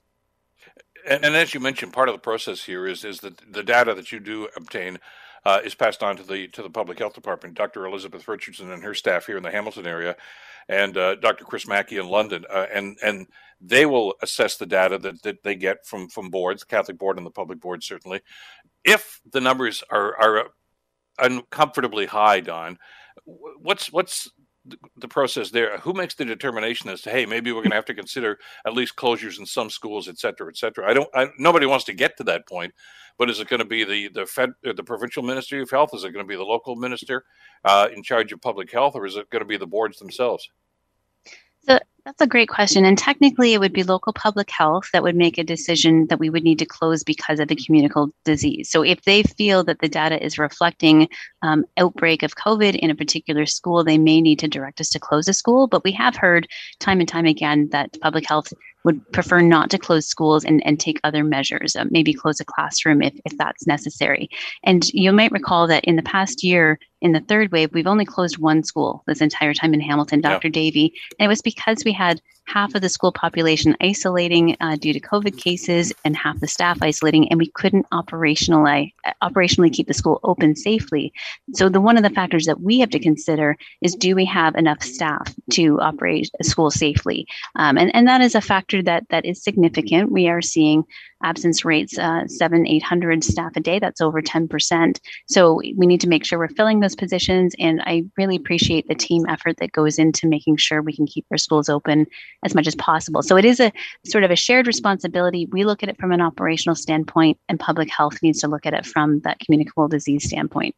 And, 1.07 1.25
and, 1.25 1.35
as 1.35 1.53
you 1.53 1.59
mentioned, 1.59 1.93
part 1.93 2.09
of 2.09 2.13
the 2.13 2.19
process 2.19 2.63
here 2.63 2.85
is 2.85 3.03
is 3.03 3.21
that 3.21 3.41
the 3.51 3.63
data 3.63 3.95
that 3.95 4.11
you 4.11 4.19
do 4.19 4.47
obtain 4.55 4.99
uh, 5.45 5.59
is 5.63 5.75
passed 5.75 6.03
on 6.03 6.17
to 6.17 6.23
the 6.23 6.47
to 6.49 6.61
the 6.61 6.69
public 6.69 6.99
health 6.99 7.13
department. 7.13 7.55
Dr. 7.55 7.85
Elizabeth 7.85 8.27
Richardson 8.27 8.71
and 8.71 8.83
her 8.83 8.93
staff 8.93 9.25
here 9.25 9.37
in 9.37 9.43
the 9.43 9.51
Hamilton 9.51 9.87
area, 9.87 10.15
and 10.69 10.95
uh, 10.97 11.15
Dr. 11.15 11.45
Chris 11.45 11.67
Mackie 11.67 11.97
in 11.97 12.07
London, 12.07 12.45
uh, 12.49 12.67
and 12.71 12.97
and 13.03 13.27
they 13.59 13.85
will 13.85 14.15
assess 14.21 14.57
the 14.57 14.65
data 14.65 14.97
that, 14.99 15.21
that 15.23 15.43
they 15.43 15.55
get 15.55 15.85
from 15.85 16.07
from 16.07 16.29
boards, 16.29 16.63
Catholic 16.63 16.97
board 16.97 17.17
and 17.17 17.25
the 17.25 17.31
public 17.31 17.59
board 17.59 17.83
certainly. 17.83 18.21
If 18.83 19.21
the 19.31 19.41
numbers 19.41 19.83
are 19.89 20.15
are 20.17 20.49
uncomfortably 21.19 22.05
high, 22.05 22.39
Dawn, 22.41 22.77
what's 23.25 23.91
what's 23.91 24.29
the 24.97 25.07
process 25.07 25.49
there? 25.49 25.77
Who 25.79 25.93
makes 25.93 26.13
the 26.13 26.25
determination 26.25 26.89
as 26.89 27.01
to 27.01 27.09
hey, 27.09 27.25
maybe 27.25 27.51
we're 27.51 27.61
going 27.61 27.71
to 27.71 27.75
have 27.75 27.85
to 27.85 27.93
consider 27.93 28.37
at 28.65 28.73
least 28.73 28.95
closures 28.95 29.39
in 29.39 29.45
some 29.45 29.69
schools, 29.69 30.07
et 30.07 30.19
cetera, 30.19 30.47
et 30.47 30.57
cetera? 30.57 30.89
I 30.89 30.93
don't. 30.93 31.09
I, 31.15 31.29
nobody 31.37 31.65
wants 31.65 31.85
to 31.85 31.93
get 31.93 32.17
to 32.17 32.23
that 32.25 32.47
point, 32.47 32.73
but 33.17 33.29
is 33.29 33.39
it 33.39 33.47
going 33.47 33.59
to 33.59 33.65
be 33.65 33.83
the 33.83 34.09
the 34.09 34.25
Fed, 34.25 34.51
the 34.63 34.83
provincial 34.83 35.23
Ministry 35.23 35.61
of 35.61 35.69
Health? 35.69 35.91
Is 35.93 36.03
it 36.03 36.11
going 36.11 36.25
to 36.25 36.29
be 36.29 36.35
the 36.35 36.43
local 36.43 36.75
minister 36.75 37.25
uh, 37.65 37.87
in 37.93 38.03
charge 38.03 38.31
of 38.31 38.41
public 38.41 38.71
health, 38.71 38.95
or 38.95 39.05
is 39.05 39.15
it 39.15 39.29
going 39.29 39.41
to 39.41 39.47
be 39.47 39.57
the 39.57 39.67
boards 39.67 39.97
themselves? 39.97 40.49
So 41.67 41.77
that's 42.05 42.21
a 42.21 42.27
great 42.27 42.49
question. 42.49 42.85
And 42.85 42.97
technically, 42.97 43.53
it 43.53 43.59
would 43.59 43.73
be 43.73 43.83
local 43.83 44.13
public 44.13 44.49
health 44.49 44.89
that 44.93 45.03
would 45.03 45.15
make 45.15 45.37
a 45.37 45.43
decision 45.43 46.07
that 46.07 46.19
we 46.19 46.29
would 46.29 46.43
need 46.43 46.59
to 46.59 46.65
close 46.65 47.03
because 47.03 47.39
of 47.39 47.47
the 47.47 47.55
communicable 47.55 48.11
disease. 48.25 48.69
So 48.69 48.81
if 48.81 49.03
they 49.03 49.23
feel 49.23 49.63
that 49.65 49.79
the 49.79 49.89
data 49.89 50.23
is 50.23 50.39
reflecting 50.39 51.07
um, 51.41 51.65
outbreak 51.77 52.23
of 52.23 52.35
COVID 52.35 52.75
in 52.75 52.89
a 52.89 52.95
particular 52.95 53.45
school, 53.45 53.83
they 53.83 53.97
may 53.97 54.21
need 54.21 54.39
to 54.39 54.47
direct 54.47 54.81
us 54.81 54.89
to 54.89 54.99
close 54.99 55.27
a 55.27 55.33
school. 55.33 55.67
But 55.67 55.83
we 55.83 55.91
have 55.93 56.15
heard 56.15 56.47
time 56.79 56.99
and 56.99 57.09
time 57.09 57.25
again 57.25 57.69
that 57.71 57.95
public 58.01 58.27
health 58.27 58.51
would 58.83 59.11
prefer 59.11 59.41
not 59.41 59.69
to 59.69 59.77
close 59.77 60.07
schools 60.07 60.43
and, 60.43 60.65
and 60.65 60.79
take 60.79 60.99
other 61.03 61.23
measures, 61.23 61.75
uh, 61.75 61.85
maybe 61.89 62.13
close 62.13 62.39
a 62.39 62.45
classroom 62.45 63.01
if, 63.01 63.13
if 63.25 63.37
that's 63.37 63.67
necessary. 63.67 64.29
And 64.63 64.87
you 64.89 65.11
might 65.11 65.31
recall 65.31 65.67
that 65.67 65.85
in 65.85 65.95
the 65.95 66.03
past 66.03 66.43
year, 66.43 66.79
in 67.01 67.11
the 67.13 67.19
third 67.19 67.51
wave, 67.51 67.73
we've 67.73 67.87
only 67.87 68.05
closed 68.05 68.37
one 68.37 68.63
school 68.63 69.03
this 69.07 69.21
entire 69.21 69.53
time 69.53 69.73
in 69.73 69.81
Hamilton, 69.81 70.21
Dr. 70.21 70.47
Yeah. 70.47 70.51
Davey. 70.51 70.93
And 71.19 71.25
it 71.25 71.29
was 71.29 71.41
because 71.41 71.83
we 71.83 71.90
had 71.91 72.21
half 72.53 72.75
of 72.75 72.81
the 72.81 72.89
school 72.89 73.11
population 73.11 73.75
isolating 73.81 74.57
uh, 74.59 74.75
due 74.75 74.93
to 74.93 74.99
COVID 74.99 75.37
cases 75.37 75.93
and 76.03 76.15
half 76.15 76.39
the 76.39 76.47
staff 76.47 76.77
isolating, 76.81 77.29
and 77.29 77.39
we 77.39 77.49
couldn't 77.51 77.89
operationally 77.91 78.91
operationally 79.23 79.71
keep 79.73 79.87
the 79.87 79.93
school 79.93 80.19
open 80.23 80.55
safely. 80.55 81.13
So 81.53 81.69
the 81.69 81.81
one 81.81 81.97
of 81.97 82.03
the 82.03 82.09
factors 82.09 82.45
that 82.45 82.61
we 82.61 82.79
have 82.79 82.89
to 82.91 82.99
consider 82.99 83.57
is 83.81 83.95
do 83.95 84.15
we 84.15 84.25
have 84.25 84.55
enough 84.55 84.81
staff 84.81 85.33
to 85.51 85.79
operate 85.79 86.29
a 86.39 86.43
school 86.43 86.71
safely, 86.71 87.25
um, 87.55 87.77
and 87.77 87.93
and 87.95 88.07
that 88.07 88.21
is 88.21 88.35
a 88.35 88.41
factor 88.41 88.81
that 88.83 89.03
that 89.09 89.25
is 89.25 89.43
significant. 89.43 90.11
We 90.11 90.27
are 90.27 90.41
seeing 90.41 90.83
absence 91.23 91.63
rates 91.63 91.97
uh, 91.97 92.27
seven 92.27 92.67
eight 92.67 92.83
hundred 92.83 93.23
staff 93.23 93.51
a 93.55 93.59
day. 93.59 93.79
That's 93.79 94.01
over 94.01 94.21
ten 94.21 94.47
percent. 94.47 94.99
So 95.27 95.61
we 95.77 95.87
need 95.87 96.01
to 96.01 96.09
make 96.09 96.25
sure 96.25 96.39
we're 96.39 96.49
filling 96.49 96.79
those 96.79 96.95
positions, 96.95 97.55
and 97.59 97.81
I 97.85 98.03
really 98.17 98.35
appreciate 98.35 98.87
the 98.87 98.95
team 98.95 99.25
effort 99.29 99.57
that 99.57 99.71
goes 99.71 99.97
into 99.99 100.27
making 100.27 100.57
sure 100.57 100.81
we 100.81 100.95
can 100.95 101.05
keep 101.05 101.25
our 101.31 101.37
schools 101.37 101.69
open 101.69 102.07
as 102.43 102.55
much 102.55 102.67
as 102.67 102.75
possible. 102.75 103.21
So 103.21 103.37
it 103.37 103.45
is 103.45 103.59
a 103.59 103.71
sort 104.05 104.23
of 104.23 104.31
a 104.31 104.35
shared 104.35 104.67
responsibility. 104.67 105.47
We 105.51 105.63
look 105.63 105.83
at 105.83 105.89
it 105.89 105.99
from 105.99 106.11
an 106.11 106.21
operational 106.21 106.75
standpoint, 106.75 107.37
and 107.49 107.59
public 107.59 107.89
health 107.89 108.21
needs 108.21 108.39
to 108.41 108.47
look 108.47 108.65
at 108.65 108.73
it 108.73 108.85
from 108.85 109.19
that 109.21 109.39
communicable 109.39 109.87
disease 109.87 110.25
standpoint. 110.25 110.75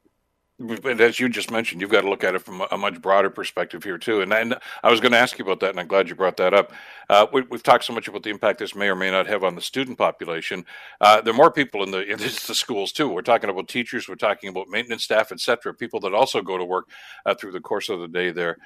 But 0.63 1.01
as 1.01 1.19
you 1.19 1.27
just 1.27 1.51
mentioned, 1.51 1.81
you've 1.81 1.89
got 1.89 2.01
to 2.01 2.09
look 2.09 2.23
at 2.23 2.35
it 2.35 2.39
from 2.39 2.63
a 2.71 2.77
much 2.77 3.01
broader 3.01 3.29
perspective 3.29 3.83
here 3.83 3.97
too. 3.97 4.21
And, 4.21 4.31
and 4.31 4.55
I 4.81 4.89
was 4.89 5.01
going 5.01 5.11
to 5.11 5.17
ask 5.17 5.37
you 5.37 5.43
about 5.43 5.59
that, 5.59 5.71
and 5.71 5.79
I'm 5.79 5.87
glad 5.87 6.07
you 6.07 6.15
brought 6.15 6.37
that 6.37 6.53
up. 6.53 6.71
Uh, 7.09 7.27
we, 7.33 7.43
have 7.51 7.63
talked 7.63 7.83
so 7.83 7.93
much 7.93 8.07
about 8.07 8.23
the 8.23 8.29
impact 8.29 8.59
this 8.59 8.73
may 8.73 8.87
or 8.87 8.95
may 8.95 9.11
not 9.11 9.27
have 9.27 9.43
on 9.43 9.55
the 9.55 9.61
student 9.61 9.97
population. 9.97 10.65
Uh, 11.01 11.19
there 11.21 11.33
are 11.33 11.37
more 11.37 11.51
people 11.51 11.83
in 11.83 11.91
the 11.91 12.01
in 12.03 12.17
the 12.19 12.29
schools 12.29 12.91
too. 12.91 13.09
We're 13.09 13.21
talking 13.21 13.49
about 13.49 13.67
teachers, 13.67 14.07
we're 14.07 14.15
talking 14.15 14.49
about 14.49 14.69
maintenance 14.69 15.03
staff, 15.03 15.31
et 15.31 15.39
cetera. 15.39 15.73
People 15.73 15.99
that 16.01 16.13
also 16.13 16.41
go 16.41 16.57
to 16.57 16.65
work 16.65 16.89
uh, 17.25 17.35
through 17.35 17.51
the 17.51 17.59
course 17.59 17.89
of 17.89 17.99
the 17.99 18.07
day. 18.07 18.31
There, 18.31 18.57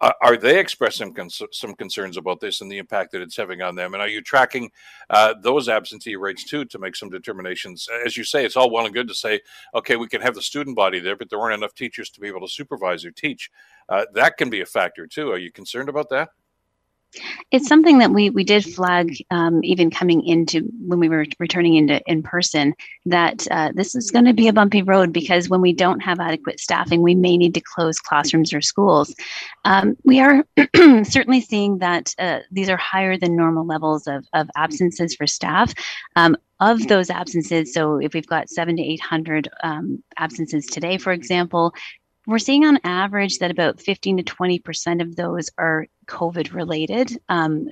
uh, 0.00 0.12
are 0.20 0.36
they 0.36 0.58
expressing 0.58 1.14
cons- 1.14 1.42
some 1.52 1.74
concerns 1.74 2.16
about 2.16 2.40
this 2.40 2.60
and 2.60 2.70
the 2.70 2.78
impact 2.78 3.12
that 3.12 3.22
it's 3.22 3.36
having 3.36 3.62
on 3.62 3.74
them? 3.74 3.94
And 3.94 4.02
are 4.02 4.08
you 4.08 4.22
tracking 4.22 4.70
uh, 5.10 5.34
those 5.42 5.68
absentee 5.68 6.16
rates 6.16 6.44
too 6.44 6.64
to 6.64 6.78
make 6.78 6.96
some 6.96 7.10
determinations? 7.10 7.86
As 8.04 8.16
you 8.16 8.24
say, 8.24 8.44
it's 8.44 8.56
all 8.56 8.70
well 8.70 8.86
and 8.86 8.94
good 8.94 9.08
to 9.08 9.14
say, 9.14 9.40
okay, 9.74 9.96
we 9.96 10.08
can 10.08 10.22
have 10.22 10.34
the 10.34 10.42
student 10.42 10.74
body 10.74 11.00
there, 11.00 11.16
but 11.16 11.30
there 11.30 11.38
weren't 11.44 11.62
enough 11.62 11.74
teachers 11.74 12.10
to 12.10 12.20
be 12.20 12.28
able 12.28 12.40
to 12.40 12.48
supervise 12.48 13.04
or 13.04 13.10
teach. 13.10 13.50
Uh, 13.88 14.06
that 14.14 14.38
can 14.38 14.48
be 14.48 14.62
a 14.62 14.66
factor 14.66 15.06
too. 15.06 15.30
Are 15.30 15.38
you 15.38 15.52
concerned 15.52 15.90
about 15.90 16.08
that? 16.08 16.30
It's 17.50 17.68
something 17.68 17.98
that 17.98 18.10
we 18.10 18.30
we 18.30 18.44
did 18.44 18.64
flag 18.64 19.16
um, 19.30 19.62
even 19.64 19.90
coming 19.90 20.26
into 20.26 20.68
when 20.86 20.98
we 20.98 21.08
were 21.08 21.26
returning 21.38 21.76
into 21.76 22.00
in 22.06 22.22
person 22.22 22.74
that 23.06 23.46
uh, 23.50 23.72
this 23.74 23.94
is 23.94 24.10
going 24.10 24.24
to 24.24 24.32
be 24.32 24.48
a 24.48 24.52
bumpy 24.52 24.82
road 24.82 25.12
because 25.12 25.48
when 25.48 25.60
we 25.60 25.72
don't 25.72 26.00
have 26.00 26.20
adequate 26.20 26.60
staffing, 26.60 27.02
we 27.02 27.14
may 27.14 27.36
need 27.36 27.54
to 27.54 27.60
close 27.60 27.98
classrooms 27.98 28.52
or 28.52 28.60
schools. 28.60 29.14
Um, 29.64 29.96
we 30.04 30.20
are 30.20 30.44
certainly 31.04 31.40
seeing 31.40 31.78
that 31.78 32.14
uh, 32.18 32.40
these 32.50 32.68
are 32.68 32.76
higher 32.76 33.16
than 33.16 33.36
normal 33.36 33.66
levels 33.66 34.06
of, 34.06 34.26
of 34.32 34.50
absences 34.56 35.14
for 35.14 35.26
staff. 35.26 35.74
Um, 36.16 36.36
of 36.60 36.86
those 36.86 37.10
absences, 37.10 37.74
so 37.74 37.98
if 37.98 38.14
we've 38.14 38.28
got 38.28 38.48
seven 38.48 38.76
to 38.76 38.82
800 38.82 39.48
um, 39.64 40.02
absences 40.16 40.66
today, 40.66 40.98
for 40.98 41.12
example, 41.12 41.74
we're 42.26 42.38
seeing 42.38 42.64
on 42.64 42.78
average 42.84 43.38
that 43.38 43.50
about 43.50 43.80
15 43.80 44.18
to 44.18 44.22
20% 44.22 45.02
of 45.02 45.16
those 45.16 45.50
are 45.58 45.86
COVID 46.06 46.52
related. 46.52 47.18
Um, 47.28 47.68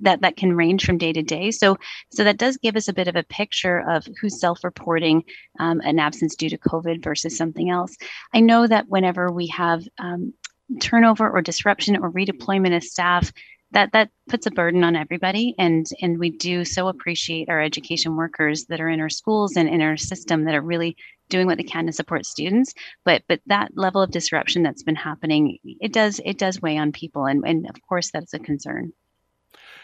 that 0.00 0.20
that 0.20 0.36
can 0.36 0.56
range 0.56 0.84
from 0.84 0.98
day 0.98 1.12
to 1.12 1.22
day. 1.22 1.50
So 1.50 1.76
so 2.10 2.24
that 2.24 2.38
does 2.38 2.56
give 2.56 2.76
us 2.76 2.88
a 2.88 2.92
bit 2.92 3.08
of 3.08 3.16
a 3.16 3.24
picture 3.24 3.78
of 3.88 4.06
who's 4.20 4.40
self-reporting 4.40 5.24
um, 5.58 5.80
an 5.84 5.98
absence 5.98 6.34
due 6.34 6.50
to 6.50 6.58
COVID 6.58 7.02
versus 7.02 7.36
something 7.36 7.70
else. 7.70 7.96
I 8.32 8.40
know 8.40 8.66
that 8.66 8.88
whenever 8.88 9.30
we 9.30 9.48
have 9.48 9.84
um, 9.98 10.34
turnover 10.80 11.28
or 11.28 11.42
disruption 11.42 11.96
or 11.96 12.10
redeployment 12.10 12.76
of 12.76 12.84
staff 12.84 13.32
that 13.70 13.92
that 13.92 14.10
puts 14.28 14.46
a 14.46 14.50
burden 14.50 14.82
on 14.84 14.96
everybody 14.96 15.54
and 15.58 15.86
and 16.00 16.18
we 16.18 16.30
do 16.30 16.64
so 16.64 16.88
appreciate 16.88 17.48
our 17.48 17.60
education 17.60 18.16
workers 18.16 18.64
that 18.66 18.80
are 18.80 18.88
in 18.88 19.00
our 19.00 19.10
schools 19.10 19.56
and 19.56 19.68
in 19.68 19.82
our 19.82 19.96
system 19.96 20.44
that 20.44 20.54
are 20.54 20.62
really 20.62 20.96
doing 21.28 21.46
what 21.46 21.56
they 21.56 21.64
can 21.64 21.86
to 21.86 21.92
support 21.92 22.26
students 22.26 22.74
but 23.04 23.22
but 23.28 23.40
that 23.46 23.70
level 23.74 24.02
of 24.02 24.10
disruption 24.10 24.62
that's 24.62 24.82
been 24.82 24.96
happening 24.96 25.58
it 25.64 25.92
does 25.92 26.20
it 26.24 26.38
does 26.38 26.60
weigh 26.60 26.78
on 26.78 26.92
people 26.92 27.26
and 27.26 27.44
and 27.46 27.68
of 27.68 27.76
course 27.88 28.10
that's 28.10 28.34
a 28.34 28.38
concern 28.38 28.92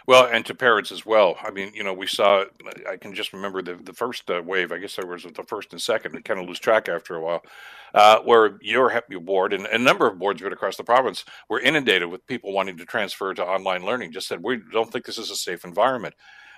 well, 0.06 0.28
and 0.30 0.44
to 0.46 0.54
parents 0.54 0.92
as 0.92 1.06
well. 1.06 1.36
I 1.42 1.50
mean, 1.50 1.72
you 1.74 1.82
know, 1.82 1.94
we 1.94 2.06
saw. 2.06 2.44
I 2.88 2.96
can 2.96 3.14
just 3.14 3.32
remember 3.32 3.62
the 3.62 3.76
the 3.76 3.94
first 3.94 4.30
uh, 4.30 4.42
wave. 4.44 4.70
I 4.70 4.78
guess 4.78 4.96
there 4.96 5.06
was 5.06 5.22
the 5.22 5.44
first 5.44 5.72
and 5.72 5.80
second. 5.80 6.14
and 6.14 6.24
kind 6.24 6.38
of 6.38 6.46
lose 6.46 6.58
track 6.58 6.90
after 6.90 7.14
a 7.14 7.20
while, 7.22 7.42
uh, 7.94 8.18
where 8.20 8.58
your 8.60 9.02
your 9.08 9.20
board 9.20 9.54
and 9.54 9.66
a 9.66 9.78
number 9.78 10.06
of 10.06 10.18
boards 10.18 10.42
right 10.42 10.52
across 10.52 10.76
the 10.76 10.84
province 10.84 11.24
were 11.48 11.58
inundated 11.60 12.10
with 12.10 12.26
people 12.26 12.52
wanting 12.52 12.76
to 12.76 12.84
transfer 12.84 13.32
to 13.32 13.42
online 13.42 13.84
learning. 13.84 14.12
Just 14.12 14.28
said 14.28 14.42
we 14.42 14.60
don't 14.72 14.92
think 14.92 15.06
this 15.06 15.18
is 15.18 15.30
a 15.30 15.36
safe 15.36 15.64
environment. 15.64 16.14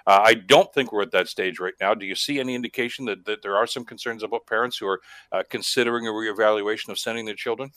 Uh, 0.07 0.23
I 0.25 0.35
don't 0.35 0.73
think 0.73 0.93
we're 0.93 1.03
at 1.03 1.11
that 1.13 1.29
stage 1.29 1.59
right 1.59 1.75
now. 1.81 1.95
Do 1.95 2.07
you 2.07 2.15
see 2.15 2.39
any 2.39 2.55
indication 2.55 3.07
that, 3.07 3.25
that 3.25 3.43
there 3.43 3.57
are 3.57 3.67
some 3.67 3.85
concerns 3.85 4.23
about 4.23 4.47
parents 4.47 4.79
who 4.79 4.87
are 4.87 5.01
uh, 5.33 5.43
considering 5.51 6.07
a 6.07 6.13
reevaluation 6.13 6.91
of 6.91 6.99
sending 6.99 7.25
their 7.25 7.35
children? 7.35 7.73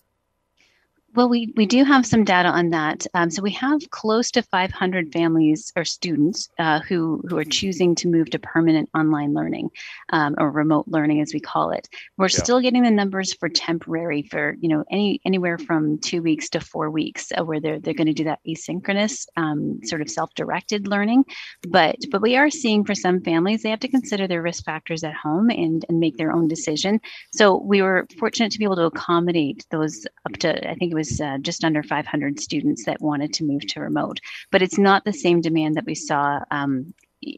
Well, 1.15 1.27
we, 1.27 1.51
we 1.55 1.65
do 1.65 1.83
have 1.83 2.05
some 2.05 2.23
data 2.23 2.49
on 2.49 2.69
that. 2.69 3.07
Um, 3.15 3.31
so 3.31 3.41
we 3.41 3.51
have 3.51 3.89
close 3.89 4.29
to 4.31 4.43
500 4.43 5.11
families 5.11 5.73
or 5.75 5.83
students 5.83 6.49
uh, 6.59 6.81
who, 6.81 7.23
who 7.27 7.37
are 7.37 7.43
choosing 7.43 7.95
to 7.95 8.07
move 8.07 8.29
to 8.29 8.39
permanent 8.39 8.89
online 8.93 9.33
learning 9.33 9.71
um, 10.11 10.35
or 10.37 10.51
remote 10.51 10.85
learning, 10.87 11.21
as 11.21 11.33
we 11.33 11.39
call 11.39 11.71
it. 11.71 11.89
We're 12.17 12.25
yeah. 12.25 12.43
still 12.43 12.61
getting 12.61 12.83
the 12.83 12.91
numbers 12.91 13.33
for 13.33 13.49
temporary 13.49 14.21
for 14.23 14.55
you 14.59 14.69
know 14.69 14.83
any 14.91 15.19
anywhere 15.25 15.57
from 15.57 15.97
two 15.97 16.21
weeks 16.21 16.47
to 16.49 16.59
four 16.59 16.91
weeks, 16.91 17.31
uh, 17.35 17.43
where 17.43 17.59
they're 17.59 17.79
they're 17.79 17.93
going 17.93 18.07
to 18.07 18.13
do 18.13 18.25
that 18.25 18.39
asynchronous 18.47 19.25
um, 19.35 19.79
sort 19.83 20.01
of 20.01 20.09
self-directed 20.09 20.87
learning. 20.87 21.25
But 21.67 21.95
but 22.11 22.21
we 22.21 22.37
are 22.37 22.49
seeing 22.49 22.85
for 22.85 22.93
some 22.93 23.21
families 23.21 23.63
they 23.63 23.71
have 23.71 23.79
to 23.79 23.87
consider 23.87 24.27
their 24.27 24.43
risk 24.43 24.63
factors 24.63 25.03
at 25.03 25.15
home 25.15 25.49
and 25.49 25.85
and 25.89 25.99
make 25.99 26.17
their 26.17 26.31
own 26.31 26.47
decision. 26.47 27.01
So 27.33 27.57
we 27.57 27.81
were 27.81 28.07
fortunate 28.19 28.51
to 28.51 28.59
be 28.59 28.65
able 28.65 28.75
to 28.75 28.85
accommodate 28.85 29.65
those 29.71 30.05
up 30.25 30.37
to 30.39 30.69
I 30.69 30.75
think 30.75 30.91
it 30.91 30.95
was 30.95 30.98
uh, 31.21 31.37
just 31.41 31.63
under 31.63 31.83
500 31.83 32.39
students 32.39 32.85
that 32.85 33.01
wanted 33.01 33.33
to 33.33 33.43
move 33.43 33.65
to 33.67 33.81
remote. 33.81 34.19
But 34.51 34.61
it's 34.61 34.77
not 34.77 35.05
the 35.05 35.13
same 35.13 35.41
demand 35.41 35.75
that 35.75 35.85
we 35.85 35.95
saw 35.95 36.39
um, 36.51 36.93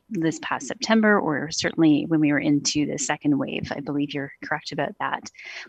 this 0.09 0.39
past 0.41 0.67
September, 0.67 1.19
or 1.19 1.49
certainly 1.51 2.05
when 2.07 2.19
we 2.19 2.31
were 2.31 2.39
into 2.39 2.85
the 2.85 2.97
second 2.97 3.37
wave. 3.37 3.71
I 3.75 3.79
believe 3.79 4.13
you're 4.13 4.31
correct 4.43 4.71
about 4.71 4.95
that. 4.99 5.23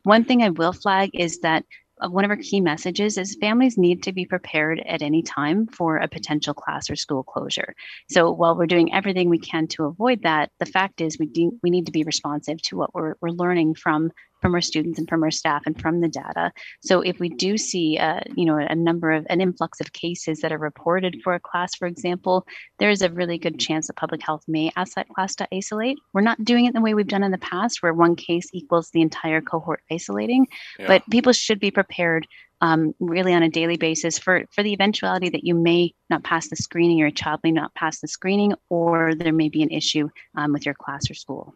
One 0.05 0.25
thing 0.25 0.43
I 0.43 0.51
will 0.51 0.73
flag 0.73 1.11
is 1.15 1.41
that 1.41 1.65
uh, 2.01 2.09
one 2.09 2.25
of 2.25 2.31
our 2.31 2.37
key 2.37 2.61
messages 2.61 3.17
is 3.17 3.37
families 3.41 3.79
need 3.79 4.03
to 4.03 4.13
be 4.13 4.27
prepared 4.27 4.81
at 4.87 5.03
any 5.03 5.23
time 5.23 5.67
for 5.67 5.99
a 5.99 6.09
potential 6.09 6.55
class 6.55 6.91
or 6.91 6.97
school 6.97 7.23
closure. 7.23 7.75
So 8.11 8.31
while 8.33 8.57
we're 8.57 8.67
doing 8.67 8.93
everything 8.93 9.29
we 9.29 9.39
can 9.39 9.67
to 9.69 9.85
avoid 9.85 10.23
that, 10.23 10.51
the 10.59 10.67
fact 10.67 11.01
is 11.01 11.19
we 11.19 11.31
we 11.63 11.71
need 11.71 11.87
to 11.87 11.93
be 11.93 12.05
responsive 12.05 12.61
to 12.63 12.77
what 12.77 12.95
we're, 12.95 13.15
we're 13.21 13.31
learning 13.31 13.75
from 13.75 14.11
from 14.43 14.55
our 14.55 14.61
students 14.61 14.99
and 14.99 15.09
from 15.09 15.23
our 15.23 15.31
staff 15.31 15.63
and 15.65 15.81
from 15.81 16.01
the 16.01 16.09
data. 16.09 16.53
So 16.83 17.01
if 17.01 17.19
we 17.19 17.31
do 17.31 17.57
see, 17.57 17.97
uh, 17.97 18.21
you 18.37 18.45
know, 18.45 18.59
a 18.59 18.75
number 18.75 19.13
of 19.13 19.27
an 19.31 19.41
influx 19.41 19.81
of 19.81 19.93
cases 19.93 20.41
that 20.41 20.53
are 20.53 20.59
reported 20.59 21.21
for 21.23 21.35
a 21.35 21.41
class, 21.41 21.75
for 21.75 21.87
example, 21.87 22.45
there 22.79 22.91
is 22.91 23.03
a 23.03 23.11
really 23.11 23.39
good 23.39 23.59
chance 23.59 23.87
that 23.87 23.97
public 23.97 24.23
health 24.23 24.43
may 24.49 24.71
ask 24.77 24.95
that 24.95 25.09
class 25.09 25.37
to 25.37 25.49
isolate. 25.55 25.99
We're 26.13 26.21
not 26.21 26.45
doing 26.45 26.67
it 26.67 26.75
the 26.75 26.81
way 26.81 26.93
we've 26.93 27.07
done 27.07 27.23
in 27.23 27.31
the 27.31 27.39
past, 27.39 27.83
where 27.83 27.95
one 27.95 28.17
case 28.17 28.49
equals 28.53 28.91
the 28.91 29.01
entire 29.01 29.41
cohort 29.41 29.83
isolating, 29.91 30.49
yeah. 30.79 30.89
but 30.89 31.09
people 31.11 31.33
should 31.33 31.61
be 31.61 31.71
prepared 31.71 32.27
um, 32.61 32.95
really 33.01 33.35
on 33.35 33.43
a 33.43 33.49
daily 33.49 33.77
basis 33.77 34.19
for, 34.19 34.45
for 34.53 34.63
the 34.63 34.73
eventuality 34.73 35.29
that 35.31 35.45
you 35.45 35.55
may 35.55 35.95
not 36.09 36.23
pass 36.23 36.49
the 36.49 36.57
screening, 36.57 37.03
or 37.03 37.07
a 37.07 37.13
child 37.13 37.41
may 37.43 37.51
not 37.51 37.75
pass 37.75 38.01
the 38.01 38.09
screening, 38.09 38.55
or 38.69 39.15
there 39.15 39.33
may 39.33 39.49
be 39.49 39.63
an 39.63 39.71
issue 39.71 40.09
um, 40.37 40.53
with 40.53 40.65
your 40.65 40.75
class 40.75 41.11
or 41.11 41.15
school. 41.15 41.55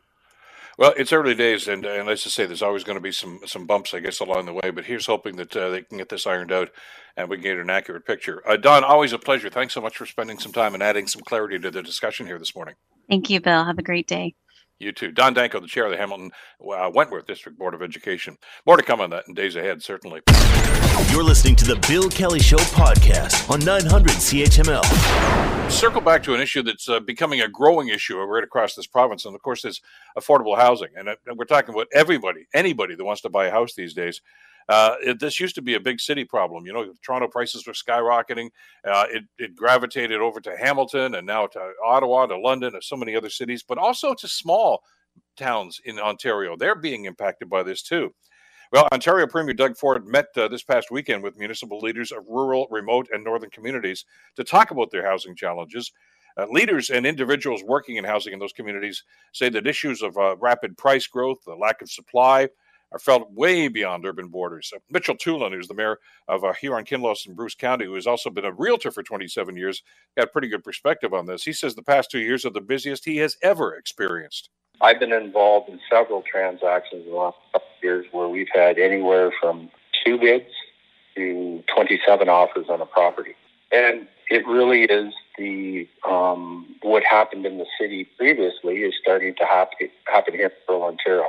Well, 0.79 0.93
it's 0.97 1.13
early 1.13 1.35
days, 1.35 1.69
and, 1.69 1.87
and 1.87 2.07
let's 2.07 2.25
just 2.25 2.35
say 2.35 2.45
there's 2.45 2.63
always 2.63 2.85
going 2.85 2.99
to 2.99 3.03
be 3.03 3.13
some 3.13 3.41
some 3.47 3.67
bumps, 3.67 3.95
I 3.95 4.01
guess, 4.01 4.21
along 4.21 4.45
the 4.45 4.53
way. 4.53 4.71
But 4.71 4.85
here's 4.85 5.07
hoping 5.07 5.37
that 5.37 5.57
uh, 5.57 5.71
they 5.71 5.83
can 5.83 5.97
get 5.99 6.11
this 6.11 6.27
ironed 6.27 6.53
out 6.53 6.71
and 7.17 7.31
we 7.31 7.37
can 7.37 7.45
get 7.45 7.59
an 7.59 7.71
accurate 7.71 8.05
picture. 8.07 8.43
Uh, 8.47 8.57
Dawn, 8.57 8.85
always 8.85 9.15
a 9.15 9.19
pleasure. 9.19 9.49
Thanks 9.49 9.73
so 9.73 9.81
much 9.81 9.97
for 9.97 10.05
spending 10.05 10.39
some 10.39 10.53
time 10.53 10.75
and 10.75 10.83
adding 10.83 11.07
some 11.07 11.23
clarity 11.23 11.59
to 11.61 11.71
the 11.71 11.83
discussion 11.83 12.27
here 12.27 12.39
this 12.39 12.55
morning. 12.55 12.75
Thank 13.09 13.31
you, 13.31 13.41
Bill. 13.41 13.65
Have 13.65 13.79
a 13.79 13.83
great 13.83 14.07
day. 14.07 14.35
You 14.79 14.93
too. 14.93 15.11
Dawn 15.11 15.33
Danko, 15.33 15.61
the 15.61 15.67
chair 15.67 15.87
of 15.87 15.91
the 15.91 15.97
Hamilton 15.97 16.33
uh, 16.61 16.91
Wentworth 16.93 17.27
District 17.27 17.59
Board 17.59 17.73
of 17.73 17.81
Education. 17.81 18.37
More 18.67 18.77
to 18.77 18.83
come 18.83 19.01
on 19.01 19.09
that 19.11 19.25
in 19.27 19.33
days 19.33 19.57
ahead, 19.57 19.83
certainly. 19.83 20.21
You're 21.11 21.25
listening 21.25 21.57
to 21.57 21.65
the 21.65 21.83
Bill 21.89 22.11
Kelly 22.11 22.41
Show 22.41 22.59
podcast 22.59 23.51
on 23.51 23.61
900 23.61 24.11
CHML. 24.11 25.71
Circle 25.71 26.03
back 26.03 26.23
to 26.25 26.35
an 26.35 26.43
issue 26.43 26.63
that's 26.63 26.91
uh, 26.91 27.01
becoming 27.01 27.41
a 27.41 27.49
growing 27.49 27.89
issue 27.89 28.19
right 28.19 28.45
across 28.45 28.75
this 28.75 28.87
province, 28.87 29.25
and 29.25 29.35
of 29.35 29.41
course, 29.41 29.65
is 29.65 29.81
affordable 30.19 30.57
housing. 30.57 30.89
And, 30.95 31.09
uh, 31.09 31.17
we're 31.35 31.47
talking 31.47 31.75
about 31.75 31.89
everybody, 31.95 32.47
anybody 32.53 32.95
that 32.97 33.05
wants 33.05 33.23
to 33.23 33.31
buy 33.31 33.47
a 33.47 33.51
house 33.51 33.75
these 33.75 33.95
days. 33.95 34.21
Uh, 34.69 34.97
it, 35.01 35.21
this 35.21 35.39
used 35.39 35.55
to 35.55 35.63
be 35.63 35.75
a 35.75 35.81
big 35.81 36.01
city 36.01 36.25
problem. 36.25 36.67
You 36.67 36.73
know, 36.73 36.93
Toronto 37.03 37.29
prices 37.29 37.67
were 37.67 37.73
skyrocketing. 37.73 38.51
Uh, 38.85 39.07
it, 39.11 39.25
it, 39.39 39.57
gravitated 39.57 40.21
over 40.21 40.41
to 40.41 40.57
Hamilton 40.57 41.15
and 41.15 41.27
now 41.27 41.47
to 41.47 41.73
Ottawa, 41.85 42.27
to 42.27 42.39
London, 42.39 42.75
and 42.75 42.83
so 42.83 42.97
many 42.97 43.15
other 43.15 43.31
cities, 43.31 43.63
but 43.63 43.79
also 43.79 44.13
to 44.15 44.27
small 44.27 44.83
towns 45.37 45.81
in 45.85 45.99
Ontario. 45.99 46.57
They're 46.57 46.75
being 46.75 47.05
impacted 47.05 47.49
by 47.49 47.63
this 47.63 47.83
too. 47.83 48.13
Well, 48.73 48.89
Ontario 48.93 49.29
Premier 49.29 49.55
Doug 49.55 49.77
Ford 49.77 50.07
met 50.07 50.27
uh, 50.37 50.49
this 50.49 50.65
past 50.65 50.91
weekend 50.91 51.23
with 51.23 51.39
municipal 51.39 51.79
leaders 51.79 52.11
of 52.11 52.27
rural, 52.29 52.67
remote, 52.71 53.09
and 53.13 53.23
northern 53.23 53.51
communities 53.51 54.05
to 54.35 54.43
talk 54.43 54.73
about 54.73 54.91
their 54.91 55.07
housing 55.07 55.37
challenges. 55.37 55.93
Uh, 56.37 56.47
leaders 56.51 56.91
and 56.91 57.07
individuals 57.07 57.63
working 57.65 57.97
in 57.97 58.05
housing 58.05 58.33
in 58.33 58.39
those 58.39 58.53
communities 58.53 59.05
say 59.33 59.49
that 59.49 59.67
issues 59.67 60.03
of 60.03 60.19
uh, 60.19 60.37
rapid 60.39 60.77
price 60.77 61.07
growth, 61.07 61.39
the 61.47 61.55
lack 61.55 61.81
of 61.81 61.91
supply, 61.91 62.49
are 62.93 62.99
felt 63.01 63.33
way 63.33 63.69
beyond 63.69 64.07
urban 64.07 64.29
borders. 64.29 64.73
Mitchell 64.91 65.17
Twolan, 65.17 65.53
who's 65.53 65.69
the 65.69 65.75
mayor 65.75 65.99
of 66.29 66.45
uh, 66.45 66.53
Huron 66.55 66.85
Kinloss 66.85 67.27
in 67.27 67.35
Bruce 67.35 67.55
County, 67.57 67.87
who 67.87 67.95
has 67.95 68.07
also 68.07 68.31
been 68.31 68.45
a 68.47 68.53
realtor 68.53 68.91
for 68.91 69.03
27 69.03 69.57
years, 69.57 69.83
got 70.17 70.33
pretty 70.33 70.49
good 70.49 70.65
perspective 70.65 71.15
on 71.15 71.27
this. 71.27 71.45
He 71.45 71.53
says 71.53 71.75
the 71.75 71.83
past 71.83 72.11
two 72.11 72.21
years 72.21 72.45
are 72.47 72.51
the 72.51 72.61
busiest 72.63 73.05
he 73.07 73.19
has 73.19 73.37
ever 73.43 73.75
experienced. 73.75 74.51
I've 74.81 75.01
been 75.01 75.13
involved 75.13 75.71
in 75.71 75.81
several 75.91 76.23
transactions 76.31 77.05
in 77.07 77.11
the 77.13 77.17
last 77.17 77.39
couple 77.53 77.69
of 77.69 77.85
years 77.85 78.07
where 78.13 78.29
we've 78.29 78.49
had 78.55 78.79
anywhere 78.79 79.33
from 79.41 79.71
two 80.05 80.19
bids 80.19 80.51
to 81.17 81.63
27 81.75 82.29
offers 82.29 82.67
on 82.71 82.81
a 82.83 82.87
property. 82.87 83.35
And 83.73 84.07
it 84.31 84.47
really 84.47 84.83
is 84.83 85.15
the 85.39 85.89
um, 86.09 86.77
what 86.83 87.05
happened 87.05 87.47
in 87.47 87.59
the 87.59 87.67
city 87.81 88.07
previously 88.19 88.77
is 88.77 88.95
starting 89.03 89.35
to 89.37 89.45
happen, 89.47 89.91
happen 90.07 90.35
here 90.35 90.53
in 90.69 90.75
Ontario. 90.75 91.29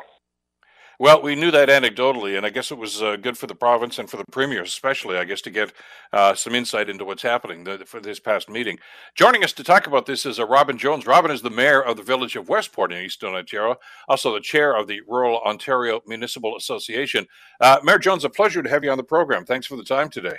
Well, 1.00 1.22
we 1.22 1.36
knew 1.36 1.52
that 1.52 1.70
anecdotally, 1.70 2.38
and 2.38 2.46
I 2.46 2.50
guess 2.50 2.72
it 2.72 2.78
was 2.78 3.04
uh, 3.04 3.18
good 3.18 3.38
for 3.38 3.46
the 3.46 3.54
province 3.54 4.00
and 4.00 4.10
for 4.10 4.18
the 4.18 4.26
premier, 4.32 4.64
especially, 4.64 5.18
I 5.18 5.26
guess, 5.26 5.42
to 5.42 5.52
get 5.52 5.72
uh, 6.12 6.34
some 6.34 6.56
insight 6.56 6.90
into 6.90 7.06
what's 7.06 7.22
happening 7.22 7.64
the, 7.64 7.86
for 7.86 8.00
this 8.00 8.20
past 8.20 8.50
meeting. 8.50 8.80
Joining 9.14 9.44
us 9.44 9.54
to 9.54 9.64
talk 9.64 9.86
about 9.86 10.08
this 10.08 10.26
is 10.26 10.40
uh, 10.40 10.48
Robin 10.48 10.76
Jones. 10.76 11.06
Robin 11.06 11.30
is 11.30 11.44
the 11.44 11.52
mayor 11.52 11.84
of 11.84 11.98
the 11.98 12.04
village 12.04 12.36
of 12.36 12.50
Westport 12.50 12.92
in 12.92 13.04
Eastern 13.04 13.36
Ontario, 13.36 13.76
also 14.08 14.34
the 14.34 14.40
chair 14.40 14.76
of 14.76 14.88
the 14.88 15.02
Rural 15.08 15.40
Ontario 15.42 16.02
Municipal 16.08 16.58
Association. 16.58 17.28
Uh, 17.62 17.78
mayor 17.84 18.00
Jones, 18.00 18.26
a 18.26 18.30
pleasure 18.30 18.64
to 18.64 18.70
have 18.70 18.84
you 18.84 18.90
on 18.90 18.98
the 18.98 19.04
program. 19.04 19.46
Thanks 19.46 19.68
for 19.68 19.76
the 19.76 19.84
time 19.84 20.10
today. 20.10 20.38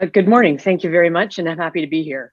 Uh, 0.00 0.06
good 0.06 0.26
morning. 0.26 0.56
Thank 0.56 0.82
you 0.82 0.88
very 0.88 1.10
much, 1.10 1.38
and 1.38 1.46
I'm 1.46 1.58
happy 1.58 1.82
to 1.82 1.86
be 1.86 2.02
here. 2.02 2.32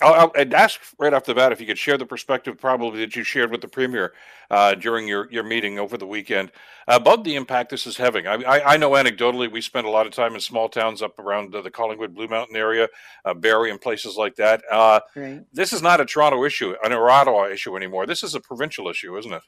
I'll, 0.00 0.30
I'd 0.36 0.54
ask 0.54 0.80
right 0.98 1.12
off 1.12 1.24
the 1.24 1.34
bat 1.34 1.50
if 1.50 1.60
you 1.60 1.66
could 1.66 1.78
share 1.78 1.98
the 1.98 2.06
perspective, 2.06 2.56
probably 2.58 3.00
that 3.00 3.16
you 3.16 3.24
shared 3.24 3.50
with 3.50 3.60
the 3.60 3.68
premier 3.68 4.12
uh, 4.50 4.74
during 4.74 5.08
your, 5.08 5.28
your 5.30 5.42
meeting 5.42 5.78
over 5.78 5.96
the 5.96 6.06
weekend 6.06 6.52
about 6.86 7.24
the 7.24 7.34
impact 7.34 7.70
this 7.70 7.86
is 7.86 7.96
having. 7.96 8.26
I, 8.26 8.34
I, 8.34 8.74
I, 8.74 8.76
know 8.76 8.90
anecdotally 8.92 9.50
we 9.50 9.60
spend 9.60 9.86
a 9.86 9.90
lot 9.90 10.06
of 10.06 10.12
time 10.12 10.34
in 10.34 10.40
small 10.40 10.68
towns 10.68 11.02
up 11.02 11.18
around 11.18 11.54
uh, 11.54 11.62
the 11.62 11.70
Collingwood 11.70 12.14
Blue 12.14 12.28
Mountain 12.28 12.56
area, 12.56 12.88
uh, 13.24 13.34
Barrie, 13.34 13.70
and 13.70 13.80
places 13.80 14.16
like 14.16 14.36
that. 14.36 14.62
Uh, 14.70 15.00
right. 15.16 15.42
This 15.52 15.72
is 15.72 15.82
not 15.82 16.00
a 16.00 16.04
Toronto 16.04 16.44
issue, 16.44 16.74
an 16.84 16.92
Ottawa 16.92 17.48
issue 17.48 17.76
anymore. 17.76 18.06
This 18.06 18.22
is 18.22 18.34
a 18.34 18.40
provincial 18.40 18.88
issue, 18.88 19.18
isn't 19.18 19.32
it? 19.32 19.42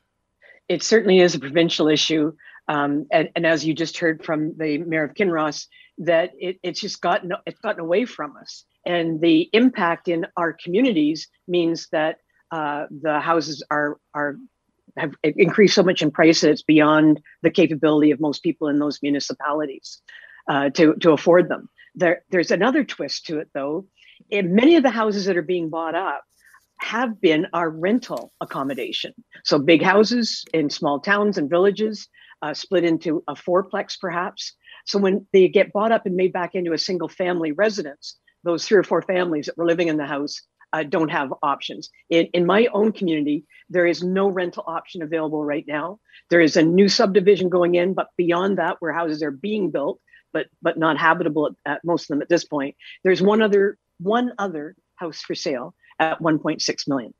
It 0.68 0.82
certainly 0.82 1.20
is 1.20 1.34
a 1.34 1.40
provincial 1.40 1.88
issue. 1.88 2.32
Um, 2.68 3.06
and, 3.10 3.28
and, 3.34 3.46
as 3.46 3.64
you 3.64 3.74
just 3.74 3.98
heard 3.98 4.24
from 4.24 4.56
the 4.56 4.78
mayor 4.78 5.02
of 5.02 5.14
Kinross, 5.14 5.66
that 5.98 6.30
it, 6.38 6.60
it's 6.62 6.80
just 6.80 7.00
gotten 7.00 7.32
it's 7.44 7.58
gotten 7.58 7.80
away 7.80 8.04
from 8.04 8.36
us 8.36 8.64
and 8.86 9.20
the 9.20 9.48
impact 9.52 10.08
in 10.08 10.26
our 10.36 10.52
communities 10.52 11.28
means 11.46 11.88
that 11.92 12.16
uh, 12.50 12.86
the 12.90 13.20
houses 13.20 13.62
are 13.70 13.98
are 14.14 14.36
have 14.96 15.14
increased 15.22 15.74
so 15.74 15.82
much 15.82 16.02
in 16.02 16.10
price 16.10 16.40
that 16.40 16.50
it's 16.50 16.62
beyond 16.62 17.20
the 17.42 17.50
capability 17.50 18.10
of 18.10 18.20
most 18.20 18.42
people 18.42 18.68
in 18.68 18.78
those 18.78 18.98
municipalities 19.02 20.00
uh, 20.48 20.70
to 20.70 20.94
to 20.96 21.12
afford 21.12 21.48
them. 21.48 21.68
There, 21.94 22.22
there's 22.30 22.50
another 22.50 22.84
twist 22.84 23.26
to 23.26 23.38
it 23.38 23.48
though. 23.54 23.86
In 24.30 24.54
many 24.54 24.76
of 24.76 24.82
the 24.82 24.90
houses 24.90 25.24
that 25.26 25.36
are 25.36 25.42
being 25.42 25.70
bought 25.70 25.94
up 25.94 26.24
have 26.78 27.20
been 27.20 27.46
our 27.52 27.68
rental 27.70 28.32
accommodation. 28.40 29.12
So 29.44 29.58
big 29.58 29.82
houses 29.82 30.44
in 30.54 30.70
small 30.70 30.98
towns 30.98 31.36
and 31.36 31.48
villages, 31.48 32.08
uh, 32.42 32.54
split 32.54 32.84
into 32.84 33.22
a 33.28 33.34
fourplex 33.34 33.98
perhaps, 34.00 34.54
So 34.86 34.98
when 34.98 35.26
they 35.32 35.48
get 35.48 35.72
bought 35.72 35.92
up 35.92 36.06
and 36.06 36.16
made 36.16 36.32
back 36.32 36.54
into 36.54 36.72
a 36.72 36.78
single 36.78 37.08
family 37.08 37.52
residence, 37.52 38.18
those 38.44 38.66
three 38.66 38.78
or 38.78 38.82
four 38.82 39.02
families 39.02 39.46
that 39.46 39.56
were 39.56 39.66
living 39.66 39.88
in 39.88 39.96
the 39.96 40.06
house 40.06 40.42
uh, 40.72 40.82
don't 40.82 41.10
have 41.10 41.32
options. 41.42 41.90
In, 42.10 42.26
in 42.26 42.46
my 42.46 42.66
own 42.72 42.92
community, 42.92 43.44
there 43.68 43.86
is 43.86 44.02
no 44.02 44.28
rental 44.28 44.64
option 44.66 45.02
available 45.02 45.44
right 45.44 45.64
now. 45.66 45.98
There 46.30 46.40
is 46.40 46.56
a 46.56 46.62
new 46.62 46.88
subdivision 46.88 47.48
going 47.48 47.74
in, 47.74 47.94
but 47.94 48.08
beyond 48.16 48.58
that, 48.58 48.76
where 48.80 48.92
houses 48.92 49.22
are 49.22 49.32
being 49.32 49.70
built, 49.70 50.00
but 50.32 50.46
but 50.62 50.78
not 50.78 50.96
habitable 50.96 51.46
at, 51.46 51.72
at 51.72 51.84
most 51.84 52.04
of 52.04 52.08
them 52.08 52.22
at 52.22 52.28
this 52.28 52.44
point, 52.44 52.76
there's 53.02 53.20
one 53.20 53.42
other 53.42 53.78
one 53.98 54.32
other 54.38 54.76
house 54.96 55.20
for 55.20 55.34
sale 55.34 55.74
at 55.98 56.20
1.6 56.20 56.88
million 56.88 57.12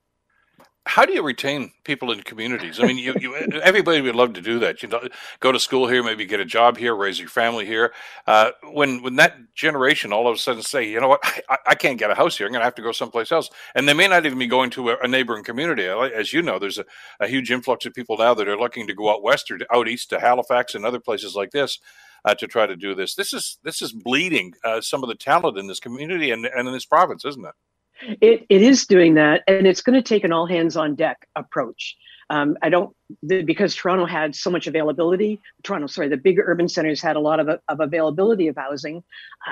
how 0.87 1.05
do 1.05 1.13
you 1.13 1.23
retain 1.23 1.73
people 1.85 2.11
in 2.11 2.23
communities? 2.23 2.81
I 2.81 2.87
mean, 2.87 2.97
you, 2.97 3.15
you 3.21 3.35
everybody 3.63 4.01
would 4.01 4.15
love 4.15 4.33
to 4.35 4.41
do 4.41 4.59
that. 4.61 4.83
You 4.83 4.89
know, 4.89 5.09
go 5.39 5.53
to 5.53 5.61
school 5.61 5.87
here, 5.87 6.03
maybe 6.03 6.25
get 6.25 6.41
a 6.41 6.45
job 6.45 6.79
here, 6.79 6.95
raise 6.95 7.19
your 7.19 7.29
family 7.29 7.67
here. 7.67 7.93
Uh, 8.27 8.53
when 8.73 9.03
when 9.03 9.17
that 9.17 9.55
generation 9.55 10.13
all 10.13 10.27
of 10.27 10.35
a 10.35 10.39
sudden 10.39 10.63
say, 10.63 10.89
you 10.89 11.01
know 11.01 11.09
what, 11.09 11.21
I, 11.49 11.59
I 11.67 11.75
can't 11.75 11.99
get 11.99 12.11
a 12.11 12.15
house 12.15 12.39
here, 12.39 12.47
I'm 12.47 12.53
going 12.53 12.61
to 12.61 12.65
have 12.65 12.75
to 12.77 12.83
go 12.83 12.93
someplace 12.93 13.31
else, 13.31 13.51
and 13.75 13.89
they 13.89 13.95
may 13.95 14.09
not 14.09 14.25
even 14.25 14.39
be 14.39 14.47
going 14.47 14.71
to 14.71 14.91
a, 14.91 14.97
a 14.99 15.09
neighboring 15.09 15.45
community. 15.45 15.85
As 15.85 16.33
you 16.33 16.43
know, 16.43 16.59
there's 16.59 16.79
a, 16.79 16.85
a, 17.21 17.29
huge 17.29 17.51
influx 17.51 17.85
of 17.85 17.95
people 17.95 18.17
now 18.17 18.35
that 18.35 18.49
are 18.49 18.59
looking 18.59 18.87
to 18.87 18.95
go 18.95 19.13
out 19.13 19.23
west 19.23 19.51
or 19.51 19.59
out 19.73 19.87
east 19.87 20.11
to 20.11 20.21
Halifax 20.21 20.75
and 20.75 20.85
other 20.87 21.01
places 21.01 21.35
like 21.35 21.51
this. 21.51 21.79
Uh, 22.23 22.35
to 22.35 22.47
try 22.47 22.67
to 22.67 22.77
do 22.77 22.95
this, 22.95 23.15
this 23.15 23.33
is 23.33 23.57
this 23.65 23.81
is 23.81 23.95
bleeding 23.95 24.53
uh, 24.63 24.83
some 24.83 25.03
of 25.03 25.09
the 25.09 25.15
talent 25.15 25.57
in 25.57 25.69
this 25.69 25.81
community 25.81 26.31
and, 26.31 26.45
and 26.45 26.69
in 26.69 26.75
this 26.75 26.85
province, 26.85 27.25
isn't 27.25 27.47
it? 27.47 27.55
It, 28.03 28.47
it 28.49 28.63
is 28.63 28.87
doing 28.87 29.15
that, 29.15 29.43
and 29.47 29.67
it's 29.67 29.83
going 29.83 30.01
to 30.01 30.07
take 30.07 30.25
an 30.25 30.33
all 30.33 30.47
hands 30.47 30.77
on 30.77 30.95
deck 30.95 31.29
approach. 31.37 31.97
Um, 32.31 32.57
I 32.63 32.69
don't 32.69 32.95
because 33.27 33.75
Toronto 33.75 34.07
had 34.07 34.37
so 34.37 34.51
much 34.51 34.69
availability. 34.69 35.41
Toronto, 35.65 35.89
sorry, 35.89 36.09
the 36.09 36.17
big 36.17 36.39
urban 36.39 36.69
centers 36.69 37.01
had 37.03 37.17
a 37.17 37.21
lot 37.21 37.41
of, 37.41 37.49
of 37.69 37.81
availability 37.81 38.47
of 38.47 38.57
housing. 38.57 39.03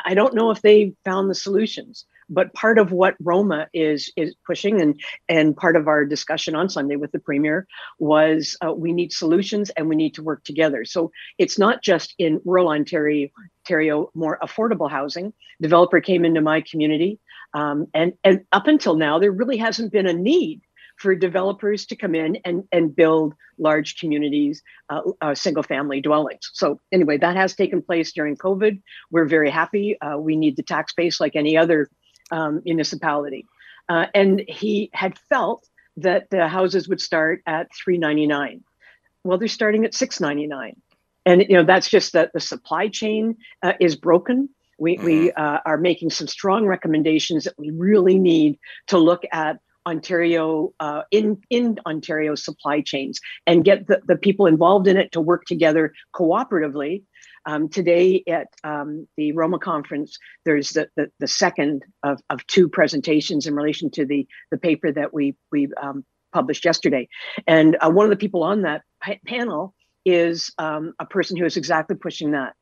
I 0.05 0.15
don't 0.15 0.35
know 0.35 0.53
if 0.53 0.63
they 0.63 0.95
found 1.05 1.29
the 1.29 1.35
solutions. 1.35 2.07
But 2.31 2.53
part 2.53 2.79
of 2.79 2.93
what 2.93 3.17
Roma 3.21 3.69
is 3.73 4.13
is 4.17 4.35
pushing, 4.47 4.81
and 4.81 5.01
and 5.29 5.57
part 5.57 5.77
of 5.77 5.89
our 5.89 6.05
discussion 6.05 6.55
on 6.55 6.69
Sunday 6.69 6.97
with 6.97 7.11
the 7.13 7.19
premier 7.19 7.67
was 7.99 8.57
uh, 8.65 8.73
we 8.73 8.93
need 8.93 9.13
solutions 9.13 9.71
and 9.71 9.89
we 9.89 9.97
need 9.97 10.15
to 10.15 10.23
work 10.23 10.45
together. 10.45 10.85
So 10.85 11.11
it's 11.39 11.59
not 11.59 11.83
just 11.83 12.15
in 12.19 12.41
rural 12.45 12.69
Ontario, 12.69 13.29
Ontario 13.65 14.11
more 14.15 14.39
affordable 14.43 14.91
housing. 14.91 15.33
Developer 15.61 16.01
came 16.01 16.25
into 16.25 16.43
my 16.43 16.61
community, 16.61 17.19
um, 17.55 17.87
and 17.95 18.13
and 18.25 18.45
up 18.53 18.67
until 18.67 18.97
now 18.97 19.19
there 19.19 19.33
really 19.33 19.57
hasn't 19.57 19.93
been 19.93 20.07
a 20.07 20.13
need 20.13 20.61
for 20.97 21.15
developers 21.15 21.87
to 21.87 21.95
come 21.95 22.15
in 22.15 22.39
and, 22.45 22.65
and 22.73 22.95
build 22.95 23.33
large 23.57 24.01
communities, 24.01 24.63
uh, 24.91 25.01
uh, 25.21 25.33
single 25.33 25.63
family 25.63 26.01
dwellings. 26.01 26.51
So, 26.55 26.81
anyway, 26.91 27.19
that 27.19 27.37
has 27.37 27.55
taken 27.55 27.83
place 27.83 28.13
during 28.13 28.37
COVID. 28.37 28.83
We're 29.13 29.27
very 29.27 29.49
happy. 29.49 29.97
Uh, 30.01 30.19
we 30.19 30.35
need 30.35 30.57
the 30.57 30.65
tax 30.65 30.93
base 30.95 31.21
like 31.21 31.37
any 31.37 31.57
other 31.57 31.89
um, 32.33 32.63
municipality. 32.65 33.47
Uh, 33.89 34.07
and 34.13 34.43
he 34.49 34.91
had 34.93 35.17
felt 35.31 35.69
that 35.99 36.31
the 36.31 36.49
houses 36.49 36.89
would 36.89 37.01
start 37.01 37.43
at 37.47 37.69
399 37.75 38.63
well 39.25 39.37
they're 39.37 39.49
starting 39.49 39.85
at 39.85 39.95
699 39.95 40.77
and 41.27 41.43
you 41.43 41.57
know 41.57 41.65
that's 41.65 41.89
just 41.89 42.13
that 42.13 42.33
the 42.33 42.41
supply 42.41 42.89
chain 42.89 43.37
uh, 43.63 43.73
is 43.81 43.97
broken 43.97 44.49
we, 44.79 44.97
mm-hmm. 44.97 45.05
we 45.05 45.33
uh, 45.33 45.59
are 45.65 45.79
making 45.79 46.11
some 46.11 46.27
strong 46.27 46.67
recommendations 46.67 47.45
that 47.45 47.59
we 47.59 47.71
really 47.71 48.19
need 48.19 48.59
to 48.89 48.99
look 48.99 49.23
at 49.33 49.59
Ontario 49.87 50.75
uh, 50.81 51.03
in 51.11 51.41
in 51.49 51.79
Ontario 51.87 52.35
supply 52.35 52.83
chains 52.83 53.21
and 53.47 53.65
get 53.65 53.87
the, 53.87 54.03
the 54.07 54.17
people 54.17 54.45
involved 54.47 54.87
in 54.87 54.99
it 54.99 55.13
to 55.13 55.21
work 55.21 55.45
together 55.47 55.95
cooperatively 56.15 57.03
um, 57.47 57.71
today 57.71 58.23
at 58.29 58.49
um, 58.63 59.09
the 59.17 59.33
Roma 59.33 59.59
conference, 59.59 60.19
there's 60.45 60.71
the, 60.71 60.91
the, 60.97 61.11
the, 61.19 61.27
second 61.27 61.83
of, 62.03 62.21
of 62.29 62.47
two 62.47 62.69
presentations 62.69 63.47
in 63.47 63.55
relation 63.55 63.91
to 63.93 64.05
the, 64.05 64.27
the 64.51 64.59
paper 64.59 64.93
that 64.93 65.15
we, 65.15 65.35
we 65.51 65.69
um, 65.81 66.05
published 66.31 66.67
yesterday. 66.67 67.09
And 67.47 67.79
uh, 67.81 67.91
one 67.91 68.05
of 68.05 68.11
the 68.11 68.17
people 68.17 68.43
on 68.43 68.63
that 68.63 68.83
pa- 69.03 69.15
panel 69.27 69.75
is 70.11 70.53
um, 70.59 70.95
a 70.99 71.07
person 71.07 71.37
who 71.37 71.45
is 71.45 71.57
exactly 71.57 71.97
pushing 71.97 72.33
that. 72.33 72.55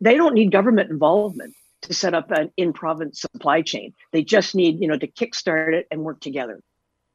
They 0.00 0.16
don't 0.16 0.34
need 0.34 0.52
government 0.52 0.90
involvement 0.90 1.54
to 1.82 1.94
set 1.94 2.14
up 2.14 2.30
an 2.30 2.50
in-province 2.56 3.20
supply 3.20 3.62
chain. 3.62 3.94
They 4.12 4.24
just 4.24 4.54
need, 4.54 4.80
you 4.80 4.88
know, 4.88 4.98
to 4.98 5.06
kickstart 5.06 5.74
it 5.74 5.86
and 5.90 6.02
work 6.02 6.20
together. 6.20 6.60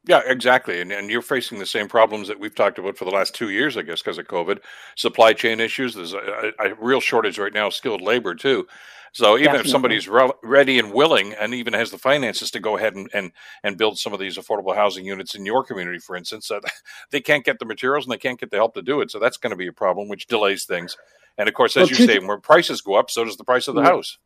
Yeah, 0.06 0.20
exactly. 0.26 0.80
And, 0.80 0.92
and 0.92 1.10
you're 1.10 1.22
facing 1.22 1.58
the 1.58 1.66
same 1.66 1.88
problems 1.88 2.28
that 2.28 2.38
we've 2.38 2.54
talked 2.54 2.78
about 2.78 2.98
for 2.98 3.06
the 3.06 3.10
last 3.10 3.34
two 3.34 3.48
years, 3.48 3.76
I 3.76 3.82
guess, 3.82 4.02
because 4.02 4.18
of 4.18 4.26
COVID. 4.26 4.58
Supply 4.96 5.32
chain 5.32 5.60
issues. 5.60 5.94
There's 5.94 6.12
a, 6.12 6.52
a, 6.60 6.74
real 6.74 7.00
shortage 7.00 7.38
right 7.38 7.52
now 7.52 7.68
of 7.68 7.74
skilled 7.74 8.02
labor, 8.02 8.34
too. 8.34 8.66
So 9.14 9.34
even 9.34 9.44
Definitely. 9.44 9.68
if 9.68 9.70
somebody's 9.70 10.08
re- 10.08 10.32
ready 10.42 10.78
and 10.78 10.92
willing 10.92 11.34
and 11.34 11.54
even 11.54 11.72
has 11.72 11.90
the 11.90 11.98
finances 11.98 12.50
to 12.50 12.60
go 12.60 12.76
ahead 12.76 12.94
and, 12.96 13.08
and, 13.14 13.30
and 13.62 13.78
build 13.78 13.96
some 13.96 14.12
of 14.12 14.18
these 14.18 14.36
affordable 14.36 14.74
housing 14.74 15.06
units 15.06 15.34
in 15.36 15.46
your 15.46 15.62
community, 15.62 16.00
for 16.00 16.16
instance, 16.16 16.50
uh, 16.50 16.60
they 17.12 17.20
can't 17.20 17.44
get 17.44 17.60
the 17.60 17.64
materials 17.64 18.04
and 18.04 18.12
they 18.12 18.18
can't 18.18 18.40
get 18.40 18.50
the 18.50 18.56
help 18.56 18.74
to 18.74 18.82
do 18.82 19.00
it. 19.00 19.10
So 19.10 19.18
that's 19.18 19.36
going 19.36 19.52
to 19.52 19.56
be 19.56 19.68
a 19.68 19.72
problem, 19.72 20.08
which 20.08 20.26
delays 20.26 20.64
things. 20.64 20.96
And 21.38 21.48
of 21.48 21.54
course, 21.54 21.76
as 21.76 21.90
well, 21.90 22.00
you 22.00 22.06
say, 22.06 22.18
when 22.18 22.40
prices 22.40 22.80
go 22.80 22.94
up, 22.94 23.08
so 23.08 23.24
does 23.24 23.36
the 23.36 23.44
price 23.44 23.68
of 23.68 23.74
the 23.76 23.82
yeah. 23.82 23.88
house. 23.88 24.18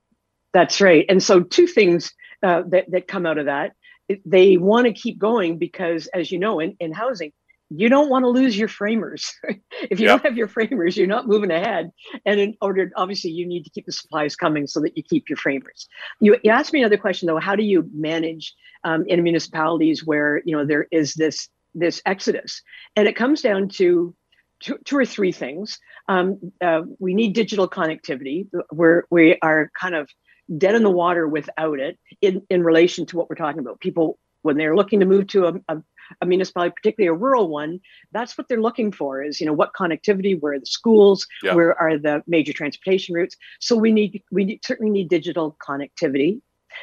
That's 0.52 0.80
right. 0.80 1.04
And 1.08 1.22
so, 1.22 1.42
two 1.42 1.66
things 1.66 2.12
uh, 2.42 2.62
that, 2.68 2.90
that 2.90 3.08
come 3.08 3.26
out 3.26 3.38
of 3.38 3.46
that 3.46 3.72
they 4.24 4.56
want 4.56 4.86
to 4.86 4.92
keep 4.92 5.18
going 5.18 5.58
because, 5.58 6.06
as 6.08 6.32
you 6.32 6.38
know, 6.38 6.60
in, 6.60 6.76
in 6.80 6.92
housing, 6.92 7.32
you 7.70 7.88
don't 7.88 8.08
want 8.08 8.24
to 8.24 8.28
lose 8.28 8.56
your 8.58 8.68
framers. 8.68 9.32
if 9.90 10.00
you 10.00 10.06
yep. 10.06 10.22
don't 10.22 10.24
have 10.24 10.36
your 10.36 10.48
framers, 10.48 10.96
you're 10.96 11.06
not 11.06 11.26
moving 11.26 11.50
ahead. 11.50 11.90
And 12.24 12.40
in 12.40 12.54
order, 12.60 12.90
obviously, 12.96 13.30
you 13.30 13.46
need 13.46 13.64
to 13.64 13.70
keep 13.70 13.86
the 13.86 13.92
supplies 13.92 14.36
coming 14.36 14.66
so 14.66 14.80
that 14.80 14.96
you 14.96 15.02
keep 15.02 15.28
your 15.28 15.36
framers. 15.36 15.88
You, 16.20 16.36
you 16.42 16.50
asked 16.50 16.72
me 16.72 16.80
another 16.80 16.96
question 16.96 17.26
though: 17.26 17.38
How 17.38 17.56
do 17.56 17.62
you 17.62 17.88
manage 17.92 18.54
um, 18.84 19.04
in 19.06 19.22
municipalities 19.22 20.04
where 20.04 20.42
you 20.44 20.56
know 20.56 20.64
there 20.64 20.86
is 20.90 21.14
this 21.14 21.48
this 21.74 22.00
exodus? 22.06 22.62
And 22.96 23.06
it 23.06 23.16
comes 23.16 23.42
down 23.42 23.68
to 23.70 24.14
two, 24.60 24.78
two 24.84 24.96
or 24.96 25.04
three 25.04 25.32
things. 25.32 25.78
Um, 26.08 26.52
uh, 26.60 26.82
we 26.98 27.14
need 27.14 27.34
digital 27.34 27.68
connectivity. 27.68 28.48
We're 28.72 29.04
we 29.10 29.38
are 29.42 29.70
kind 29.78 29.94
of 29.94 30.08
dead 30.56 30.74
in 30.74 30.82
the 30.82 30.90
water 30.90 31.28
without 31.28 31.78
it 31.78 31.98
in, 32.22 32.42
in 32.48 32.62
relation 32.62 33.04
to 33.06 33.16
what 33.16 33.28
we're 33.28 33.36
talking 33.36 33.60
about. 33.60 33.80
People, 33.80 34.18
when 34.42 34.56
they're 34.56 34.76
looking 34.76 35.00
to 35.00 35.06
move 35.06 35.26
to 35.28 35.46
a, 35.46 35.54
a, 35.68 35.82
a 36.20 36.26
municipality, 36.26 36.74
particularly 36.74 37.08
a 37.08 37.18
rural 37.18 37.48
one, 37.48 37.80
that's 38.12 38.36
what 38.36 38.48
they're 38.48 38.60
looking 38.60 38.92
for 38.92 39.22
is, 39.22 39.40
you 39.40 39.46
know, 39.46 39.52
what 39.52 39.72
connectivity, 39.74 40.38
where 40.40 40.54
are 40.54 40.60
the 40.60 40.66
schools, 40.66 41.26
yeah. 41.42 41.54
where 41.54 41.78
are 41.80 41.98
the 41.98 42.22
major 42.26 42.52
transportation 42.52 43.14
routes. 43.14 43.36
So 43.60 43.76
we 43.76 43.92
need, 43.92 44.22
we 44.30 44.44
need, 44.44 44.64
certainly 44.64 44.90
need 44.90 45.08
digital 45.08 45.56
connectivity. 45.66 46.40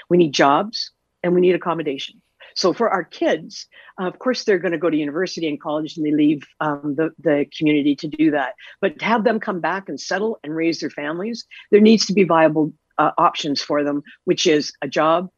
We 0.09 0.17
need 0.17 0.33
jobs 0.33 0.91
and 1.23 1.33
we 1.33 1.41
need 1.41 1.55
accommodation. 1.55 2.21
So 2.55 2.71
for 2.71 2.89
our 2.89 3.03
kids, 3.03 3.67
uh, 3.99 4.05
of 4.05 4.17
course, 4.19 4.43
they're 4.43 4.59
going 4.59 4.71
to 4.71 4.77
go 4.77 4.89
to 4.89 4.95
university 4.97 5.47
and 5.47 5.59
college 5.59 5.97
and 5.97 6.05
they 6.05 6.11
leave 6.11 6.43
um, 6.61 6.95
the, 6.95 7.11
the 7.19 7.45
community 7.57 7.95
to 7.97 8.07
do 8.07 8.31
that. 8.31 8.53
But 8.79 8.99
to 8.99 9.05
have 9.05 9.23
them 9.23 9.39
come 9.39 9.59
back 9.59 9.89
and 9.89 9.99
settle 9.99 10.39
and 10.43 10.55
raise 10.55 10.79
their 10.79 10.89
families, 10.89 11.45
there 11.71 11.81
needs 11.81 12.05
to 12.05 12.13
be 12.13 12.23
viable 12.23 12.71
uh, 12.97 13.11
options 13.17 13.61
for 13.61 13.83
them, 13.83 14.03
which 14.23 14.47
is 14.47 14.71
a 14.81 14.87
job 14.87 15.29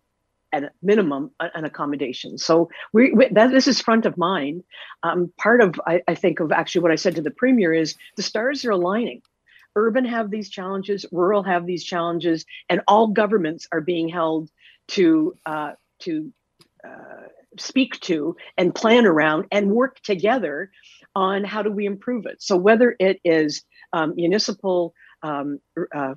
at 0.52 0.74
minimum 0.82 1.32
an 1.40 1.66
accommodation. 1.66 2.38
So 2.38 2.70
we, 2.94 3.12
we, 3.12 3.28
that 3.30 3.52
this 3.52 3.68
is 3.68 3.82
front 3.82 4.06
of 4.06 4.18
mind. 4.18 4.64
Um, 5.04 5.32
part 5.38 5.62
of 5.62 5.80
I, 5.86 6.02
I 6.08 6.16
think 6.16 6.40
of 6.40 6.52
actually 6.52 6.82
what 6.82 6.92
I 6.92 6.96
said 6.96 7.16
to 7.16 7.22
the 7.22 7.32
premier 7.32 7.74
is 7.74 7.96
the 8.16 8.24
stars 8.24 8.66
are 8.66 8.72
aligning. 8.72 9.22
Urban 9.76 10.06
have 10.06 10.32
these 10.32 10.50
challenges, 10.50 11.06
rural 11.12 11.44
have 11.44 11.66
these 11.66 11.84
challenges, 11.84 12.46
and 12.70 12.82
all 12.88 13.08
governments 13.08 13.68
are 13.72 13.82
being 13.82 14.10
held 14.10 14.50
to 14.90 15.36
uh, 15.46 15.74
to 16.00 16.32
uh, 16.84 17.28
speak 17.60 18.00
to 18.02 18.36
and 18.58 18.74
plan 18.74 19.06
around 19.06 19.46
and 19.52 19.70
work 19.72 20.00
together 20.02 20.72
on 21.16 21.44
how 21.44 21.62
do 21.62 21.72
we 21.72 21.86
improve 21.86 22.26
it. 22.26 22.42
So 22.42 22.56
whether 22.58 22.96
it 23.00 23.20
is 23.24 23.64
um, 23.94 24.16
municipal 24.16 24.94
um, 25.24 25.60
uh, 25.94 26.16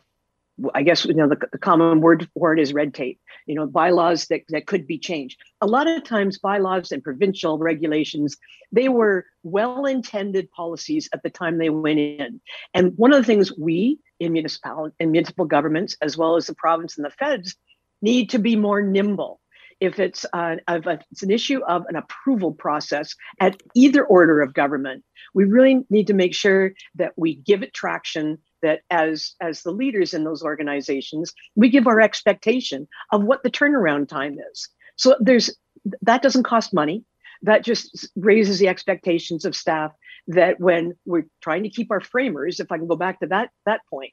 I 0.74 0.82
guess 0.82 1.04
you 1.04 1.14
know 1.14 1.28
the, 1.28 1.38
the 1.52 1.58
common 1.58 2.00
word 2.00 2.28
for 2.34 2.52
it 2.52 2.60
is 2.60 2.72
red 2.72 2.94
tape. 2.94 3.20
You 3.46 3.54
know, 3.54 3.66
bylaws 3.66 4.26
that, 4.26 4.42
that 4.48 4.66
could 4.66 4.86
be 4.86 4.98
changed. 4.98 5.38
A 5.60 5.66
lot 5.66 5.86
of 5.86 6.04
times, 6.04 6.38
bylaws 6.38 6.92
and 6.92 7.02
provincial 7.02 7.58
regulations 7.58 8.36
they 8.72 8.88
were 8.88 9.26
well-intended 9.42 10.50
policies 10.52 11.08
at 11.12 11.22
the 11.22 11.30
time 11.30 11.58
they 11.58 11.70
went 11.70 11.98
in. 11.98 12.40
And 12.74 12.92
one 12.96 13.12
of 13.12 13.18
the 13.18 13.24
things 13.24 13.56
we 13.58 13.98
in 14.18 14.32
municipal 14.32 14.90
in 15.00 15.10
municipal 15.10 15.46
governments, 15.46 15.96
as 16.02 16.16
well 16.16 16.36
as 16.36 16.46
the 16.46 16.54
province 16.54 16.96
and 16.96 17.04
the 17.04 17.10
feds, 17.10 17.56
need 18.02 18.30
to 18.30 18.38
be 18.38 18.56
more 18.56 18.82
nimble. 18.82 19.40
If 19.80 19.98
it's 19.98 20.26
uh, 20.34 20.56
a, 20.68 20.98
it's 21.10 21.22
an 21.22 21.30
issue 21.30 21.64
of 21.64 21.84
an 21.88 21.96
approval 21.96 22.52
process 22.52 23.14
at 23.40 23.60
either 23.74 24.04
order 24.04 24.42
of 24.42 24.52
government, 24.52 25.02
we 25.32 25.44
really 25.44 25.84
need 25.88 26.06
to 26.08 26.14
make 26.14 26.34
sure 26.34 26.72
that 26.96 27.12
we 27.16 27.36
give 27.36 27.62
it 27.62 27.72
traction 27.72 28.38
that 28.62 28.80
as 28.90 29.34
as 29.40 29.62
the 29.62 29.70
leaders 29.70 30.14
in 30.14 30.24
those 30.24 30.42
organizations 30.42 31.32
we 31.54 31.68
give 31.68 31.86
our 31.86 32.00
expectation 32.00 32.86
of 33.12 33.24
what 33.24 33.42
the 33.42 33.50
turnaround 33.50 34.08
time 34.08 34.36
is 34.52 34.68
so 34.96 35.16
there's 35.20 35.54
that 36.02 36.22
doesn't 36.22 36.44
cost 36.44 36.74
money 36.74 37.04
that 37.42 37.64
just 37.64 38.08
raises 38.16 38.58
the 38.58 38.68
expectations 38.68 39.44
of 39.44 39.56
staff 39.56 39.92
that 40.26 40.60
when 40.60 40.92
we're 41.06 41.26
trying 41.40 41.62
to 41.62 41.70
keep 41.70 41.90
our 41.90 42.00
framers 42.00 42.60
if 42.60 42.70
i 42.70 42.78
can 42.78 42.86
go 42.86 42.96
back 42.96 43.20
to 43.20 43.26
that 43.26 43.50
that 43.66 43.80
point 43.88 44.12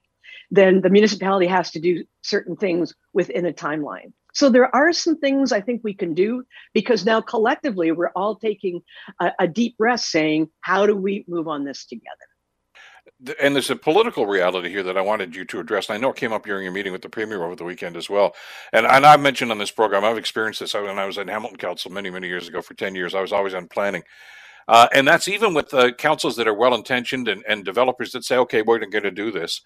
then 0.51 0.81
the 0.81 0.89
municipality 0.89 1.47
has 1.47 1.71
to 1.71 1.79
do 1.79 2.03
certain 2.21 2.55
things 2.55 2.93
within 3.13 3.45
a 3.45 3.53
timeline. 3.53 4.13
So 4.33 4.49
there 4.49 4.73
are 4.75 4.93
some 4.93 5.17
things 5.17 5.51
I 5.51 5.61
think 5.61 5.81
we 5.83 5.93
can 5.93 6.13
do 6.13 6.43
because 6.73 7.05
now 7.05 7.21
collectively 7.21 7.91
we're 7.91 8.11
all 8.15 8.35
taking 8.35 8.81
a, 9.19 9.31
a 9.39 9.47
deep 9.47 9.77
breath 9.77 10.01
saying, 10.01 10.49
how 10.61 10.85
do 10.85 10.95
we 10.95 11.25
move 11.27 11.47
on 11.47 11.63
this 11.63 11.85
together? 11.85 12.05
And 13.39 13.55
there's 13.55 13.69
a 13.69 13.75
political 13.75 14.27
reality 14.27 14.69
here 14.69 14.83
that 14.83 14.97
I 14.97 15.01
wanted 15.01 15.35
you 15.35 15.45
to 15.45 15.59
address. 15.59 15.89
And 15.89 15.97
I 15.97 15.99
know 15.99 16.09
it 16.09 16.15
came 16.15 16.33
up 16.33 16.45
during 16.45 16.63
your 16.63 16.71
meeting 16.71 16.91
with 16.91 17.01
the 17.01 17.09
premier 17.09 17.43
over 17.43 17.55
the 17.55 17.63
weekend 17.63 17.97
as 17.97 18.09
well. 18.09 18.35
And, 18.73 18.85
and 18.85 19.05
I've 19.05 19.19
mentioned 19.19 19.51
on 19.51 19.57
this 19.57 19.71
program, 19.71 20.03
I've 20.03 20.17
experienced 20.17 20.59
this 20.59 20.73
when 20.73 20.99
I 20.99 21.05
was 21.05 21.17
at 21.17 21.27
Hamilton 21.27 21.57
Council 21.57 21.91
many, 21.91 22.09
many 22.09 22.27
years 22.27 22.47
ago 22.47 22.61
for 22.61 22.75
10 22.75 22.95
years. 22.95 23.15
I 23.15 23.21
was 23.21 23.33
always 23.33 23.53
on 23.53 23.67
planning. 23.67 24.03
Uh, 24.67 24.87
and 24.93 25.07
that's 25.07 25.27
even 25.27 25.53
with 25.53 25.73
uh, 25.73 25.93
councils 25.93 26.35
that 26.35 26.47
are 26.47 26.53
well 26.53 26.75
intentioned 26.75 27.27
and, 27.27 27.43
and 27.47 27.63
developers 27.65 28.11
that 28.11 28.23
say, 28.23 28.37
okay, 28.37 28.61
we're 28.61 28.79
going 28.79 29.03
to 29.03 29.11
do 29.11 29.31
this. 29.31 29.61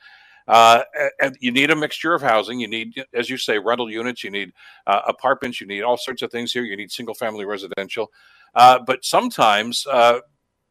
Uh, 0.47 0.83
and 1.21 1.37
you 1.39 1.51
need 1.51 1.71
a 1.71 1.75
mixture 1.75 2.13
of 2.13 2.21
housing. 2.21 2.59
You 2.59 2.67
need, 2.67 3.03
as 3.13 3.29
you 3.29 3.37
say, 3.37 3.59
rental 3.59 3.89
units. 3.89 4.23
You 4.23 4.31
need 4.31 4.53
uh, 4.87 5.01
apartments. 5.07 5.61
You 5.61 5.67
need 5.67 5.81
all 5.81 5.97
sorts 5.97 6.21
of 6.21 6.31
things 6.31 6.51
here. 6.51 6.63
You 6.63 6.77
need 6.77 6.91
single 6.91 7.15
family 7.15 7.45
residential. 7.45 8.11
Uh, 8.53 8.79
but 8.85 9.05
sometimes 9.05 9.85
uh, 9.87 10.19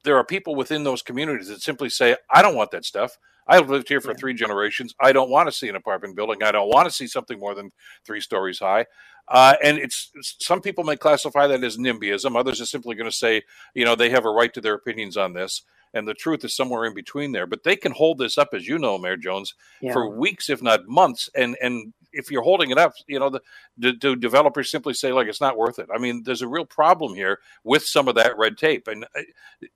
there 0.05 0.17
are 0.17 0.25
people 0.25 0.55
within 0.55 0.85
those 0.85 1.03
communities 1.03 1.49
that 1.49 1.63
simply 1.63 1.89
say, 1.89 2.17
I 2.31 2.43
don't 2.43 2.57
want 2.57 2.71
that 2.73 2.85
stuff. 2.85 3.19
I've 3.47 3.69
lived 3.69 3.89
here 3.89 4.01
for 4.01 4.15
three 4.15 4.35
generations. 4.35 4.95
I 5.01 5.13
don't 5.13 5.31
want 5.31 5.49
to 5.49 5.53
see 5.53 5.69
an 5.69 5.77
apartment 5.77 6.15
building. 6.15 6.43
I 6.43 6.53
don't 6.53 6.69
want 6.69 6.87
to 6.89 6.95
see 6.95 7.07
something 7.09 7.39
more 7.39 7.55
than 7.55 7.71
three 8.05 8.21
stories 8.21 8.61
high. 8.61 8.87
Uh, 9.29 9.55
and 9.63 9.79
it's 9.79 10.11
some 10.41 10.61
people 10.61 10.85
may 10.85 10.97
classify 10.97 11.47
that 11.49 11.65
as 11.65 11.77
NIMBYism. 11.77 12.37
Others 12.37 12.61
are 12.61 12.67
simply 12.67 12.95
going 12.95 13.11
to 13.11 13.17
say, 13.17 13.43
you 13.75 13.85
know, 13.85 13.97
they 13.97 14.11
have 14.11 14.25
a 14.25 14.31
right 14.31 14.53
to 14.55 14.61
their 14.61 14.75
opinions 14.75 15.17
on 15.17 15.33
this 15.33 15.63
and 15.93 16.07
the 16.07 16.15
truth 16.15 16.45
is 16.45 16.55
somewhere 16.55 16.85
in 16.85 16.95
between 16.95 17.33
there. 17.33 17.47
But 17.47 17.65
they 17.65 17.77
can 17.77 17.93
hold 17.93 18.19
this 18.19 18.39
up, 18.39 18.49
as 18.53 18.67
you 18.69 18.79
know, 18.79 18.99
Mayor 18.99 19.17
Jones, 19.17 19.55
yeah. 19.81 19.93
for 19.93 20.09
weeks, 20.09 20.49
if 20.49 20.63
not 20.63 20.87
months. 20.87 21.29
And 21.35 21.57
and 21.61 21.93
if 22.13 22.31
you're 22.31 22.43
holding 22.43 22.71
it 22.71 22.79
up, 22.79 22.93
you 23.07 23.19
know, 23.19 23.31
the, 23.31 23.41
do, 23.79 23.93
do, 23.93 24.17
developers 24.17 24.71
simply 24.71 24.95
say 24.95 25.13
like 25.13 25.29
it's 25.29 25.41
not 25.41 25.57
worth 25.57 25.79
it? 25.79 25.89
I 25.95 25.99
mean, 25.99 26.23
there's 26.25 26.43
a 26.43 26.49
real 26.49 26.65
problem 26.65 27.15
here 27.15 27.39
with 27.65 27.85
some 27.85 28.09
of 28.09 28.15
that 28.17 28.37
red 28.39 28.57
tape. 28.59 28.89
And 28.89 29.05
uh, 29.17 29.23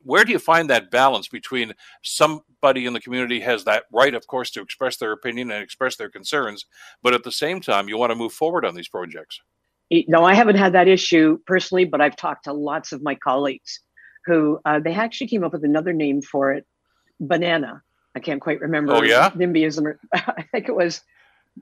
where 0.03 0.25
do 0.25 0.33
you 0.33 0.39
find 0.39 0.71
that 0.71 0.91
balance 0.91 1.29
between 1.29 1.73
somebody 2.03 2.87
in 2.87 2.93
the 2.93 3.01
community 3.01 3.41
has 3.41 3.65
that 3.65 3.85
right, 3.93 4.15
of 4.15 4.27
course, 4.27 4.51
to 4.53 4.63
express 4.63 4.97
their 4.97 5.13
opinion 5.13 5.51
and 5.51 5.63
express 5.63 5.97
their 5.97 6.11
concerns, 6.11 6.67
but 7.03 7.15
at 7.15 7.25
the 7.25 7.33
same 7.33 7.61
time, 7.61 7.89
you 7.89 7.99
want 7.99 8.11
to 8.11 8.17
move 8.17 8.33
forward 8.33 8.65
on 8.65 8.75
these 8.75 8.89
projects? 8.89 9.41
No, 10.09 10.25
I 10.25 10.35
haven't 10.35 10.57
had 10.57 10.73
that 10.73 10.89
issue 10.89 11.39
personally, 11.47 11.85
but 11.85 12.01
I've 12.01 12.17
talked 12.17 12.45
to 12.45 12.53
lots 12.53 12.93
of 12.93 13.03
my 13.03 13.15
colleagues 13.15 13.81
who 14.27 14.59
uh, 14.65 14.81
they 14.81 14.95
actually 14.95 15.29
came 15.29 15.45
up 15.45 15.53
with 15.53 15.65
another 15.65 15.93
name 15.93 16.23
for 16.23 16.53
it, 16.53 16.67
banana. 17.21 17.83
I 18.17 18.21
can't 18.21 18.41
quite 18.41 18.61
remember. 18.61 18.95
Oh 18.95 19.03
yeah, 19.03 19.31
NIMBYism. 19.31 19.97
I 20.13 20.43
think 20.53 20.69
it 20.69 20.75
was. 20.75 21.03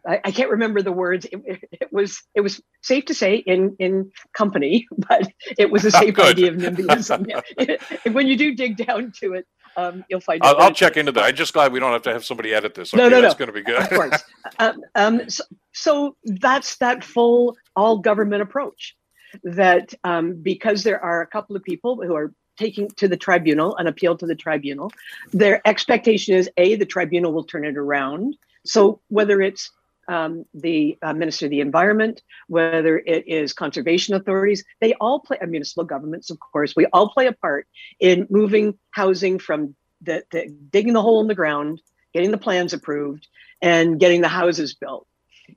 I, 0.06 0.20
I 0.24 0.30
can't 0.30 0.50
remember 0.50 0.82
the 0.82 0.92
words. 0.92 1.26
It, 1.26 1.42
it, 1.72 1.92
was 1.92 2.22
it 2.34 2.40
was 2.40 2.60
safe 2.82 3.04
to 3.06 3.14
say 3.14 3.36
in 3.36 3.76
in 3.78 4.12
company, 4.32 4.88
but 5.08 5.30
it 5.58 5.70
was 5.70 5.84
a 5.84 5.90
safe 6.02 6.18
idea 6.18 6.50
of 6.50 6.56
NIMBYism. 6.56 8.12
when 8.12 8.26
you 8.26 8.36
do 8.36 8.54
dig 8.54 8.76
down 8.76 9.12
to 9.20 9.34
it, 9.34 9.46
um, 9.76 10.04
you'll 10.08 10.20
find. 10.20 10.42
I'll, 10.42 10.56
I'll 10.58 10.72
check 10.72 10.96
into 10.96 11.12
that. 11.12 11.24
I'm 11.24 11.34
just 11.34 11.52
glad 11.52 11.72
we 11.72 11.80
don't 11.80 11.92
have 11.92 12.02
to 12.02 12.12
have 12.12 12.24
somebody 12.24 12.54
edit 12.54 12.74
this. 12.74 12.92
Okay, 12.92 13.02
no, 13.02 13.08
no, 13.08 13.20
that's 13.20 13.34
no. 13.34 13.46
going 13.46 13.48
to 13.48 13.52
be 13.52 13.62
good. 13.62 13.82
of 13.82 13.90
course. 13.90 14.22
Um, 14.58 14.80
um, 14.94 15.30
so, 15.30 15.44
so, 15.72 16.16
that's 16.24 16.76
that 16.78 17.04
full 17.04 17.56
all 17.76 17.98
government 17.98 18.42
approach. 18.42 18.96
That 19.44 19.94
um, 20.04 20.34
because 20.42 20.82
there 20.82 21.02
are 21.02 21.22
a 21.22 21.26
couple 21.26 21.56
of 21.56 21.62
people 21.62 22.02
who 22.02 22.14
are 22.14 22.34
taking 22.58 22.88
to 22.88 23.08
the 23.08 23.16
tribunal, 23.16 23.76
an 23.76 23.86
appeal 23.86 24.16
to 24.18 24.26
the 24.26 24.34
tribunal. 24.34 24.92
Their 25.32 25.66
expectation 25.66 26.34
is 26.34 26.50
A, 26.58 26.76
the 26.76 26.84
tribunal 26.84 27.32
will 27.32 27.44
turn 27.44 27.64
it 27.64 27.78
around. 27.78 28.36
So 28.64 29.00
whether 29.08 29.40
it's 29.40 29.70
um, 30.08 30.44
the 30.54 30.98
uh, 31.02 31.12
Minister 31.12 31.46
of 31.46 31.50
the 31.50 31.60
Environment, 31.60 32.22
whether 32.48 32.98
it 32.98 33.26
is 33.28 33.52
conservation 33.52 34.14
authorities, 34.14 34.64
they 34.80 34.94
all 34.94 35.20
play, 35.20 35.38
uh, 35.38 35.46
municipal 35.46 35.84
governments, 35.84 36.30
of 36.30 36.38
course, 36.40 36.74
we 36.76 36.86
all 36.86 37.08
play 37.08 37.26
a 37.26 37.32
part 37.32 37.66
in 38.00 38.26
moving 38.30 38.78
housing 38.90 39.38
from 39.38 39.74
the, 40.00 40.24
the 40.30 40.48
digging 40.70 40.92
the 40.92 41.02
hole 41.02 41.20
in 41.20 41.28
the 41.28 41.34
ground, 41.34 41.80
getting 42.12 42.30
the 42.30 42.38
plans 42.38 42.72
approved, 42.72 43.26
and 43.60 44.00
getting 44.00 44.20
the 44.20 44.28
houses 44.28 44.74
built. 44.74 45.06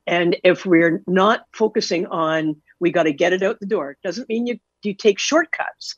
And 0.05 0.35
if 0.43 0.65
we're 0.65 1.03
not 1.07 1.45
focusing 1.51 2.05
on 2.07 2.61
we 2.79 2.91
got 2.91 3.03
to 3.03 3.13
get 3.13 3.33
it 3.33 3.41
out 3.41 3.59
the 3.59 3.65
door, 3.65 3.97
doesn't 4.03 4.29
mean 4.29 4.45
you 4.47 4.59
you 4.83 4.93
take 4.93 5.17
shortcuts 5.17 5.95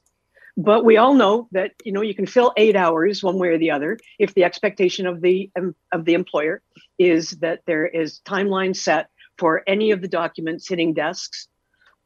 but 0.57 0.83
we 0.83 0.97
all 0.97 1.13
know 1.13 1.47
that 1.51 1.73
you 1.85 1.91
know 1.91 2.01
you 2.01 2.15
can 2.15 2.25
fill 2.25 2.51
eight 2.57 2.75
hours 2.75 3.23
one 3.23 3.37
way 3.37 3.49
or 3.49 3.59
the 3.59 3.71
other 3.71 3.99
if 4.17 4.33
the 4.33 4.43
expectation 4.43 5.05
of 5.05 5.21
the 5.21 5.51
um, 5.57 5.75
of 5.91 6.03
the 6.03 6.15
employer 6.15 6.61
is 6.97 7.31
that 7.31 7.61
there 7.67 7.85
is 7.85 8.19
timeline 8.25 8.75
set 8.75 9.09
for 9.37 9.61
any 9.67 9.91
of 9.91 10.01
the 10.01 10.07
documents 10.07 10.67
hitting 10.67 10.93
desks 10.93 11.47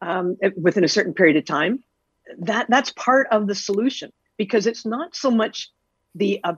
um, 0.02 0.36
within 0.58 0.84
a 0.84 0.90
certain 0.90 1.14
period 1.14 1.38
of 1.38 1.46
time. 1.46 1.82
That 2.40 2.68
that's 2.70 2.92
part 2.92 3.28
of 3.32 3.48
the 3.48 3.56
solution 3.56 4.12
because 4.38 4.68
it's 4.68 4.86
not 4.86 5.16
so 5.16 5.32
much 5.32 5.70
the 6.14 6.42
uh, 6.44 6.56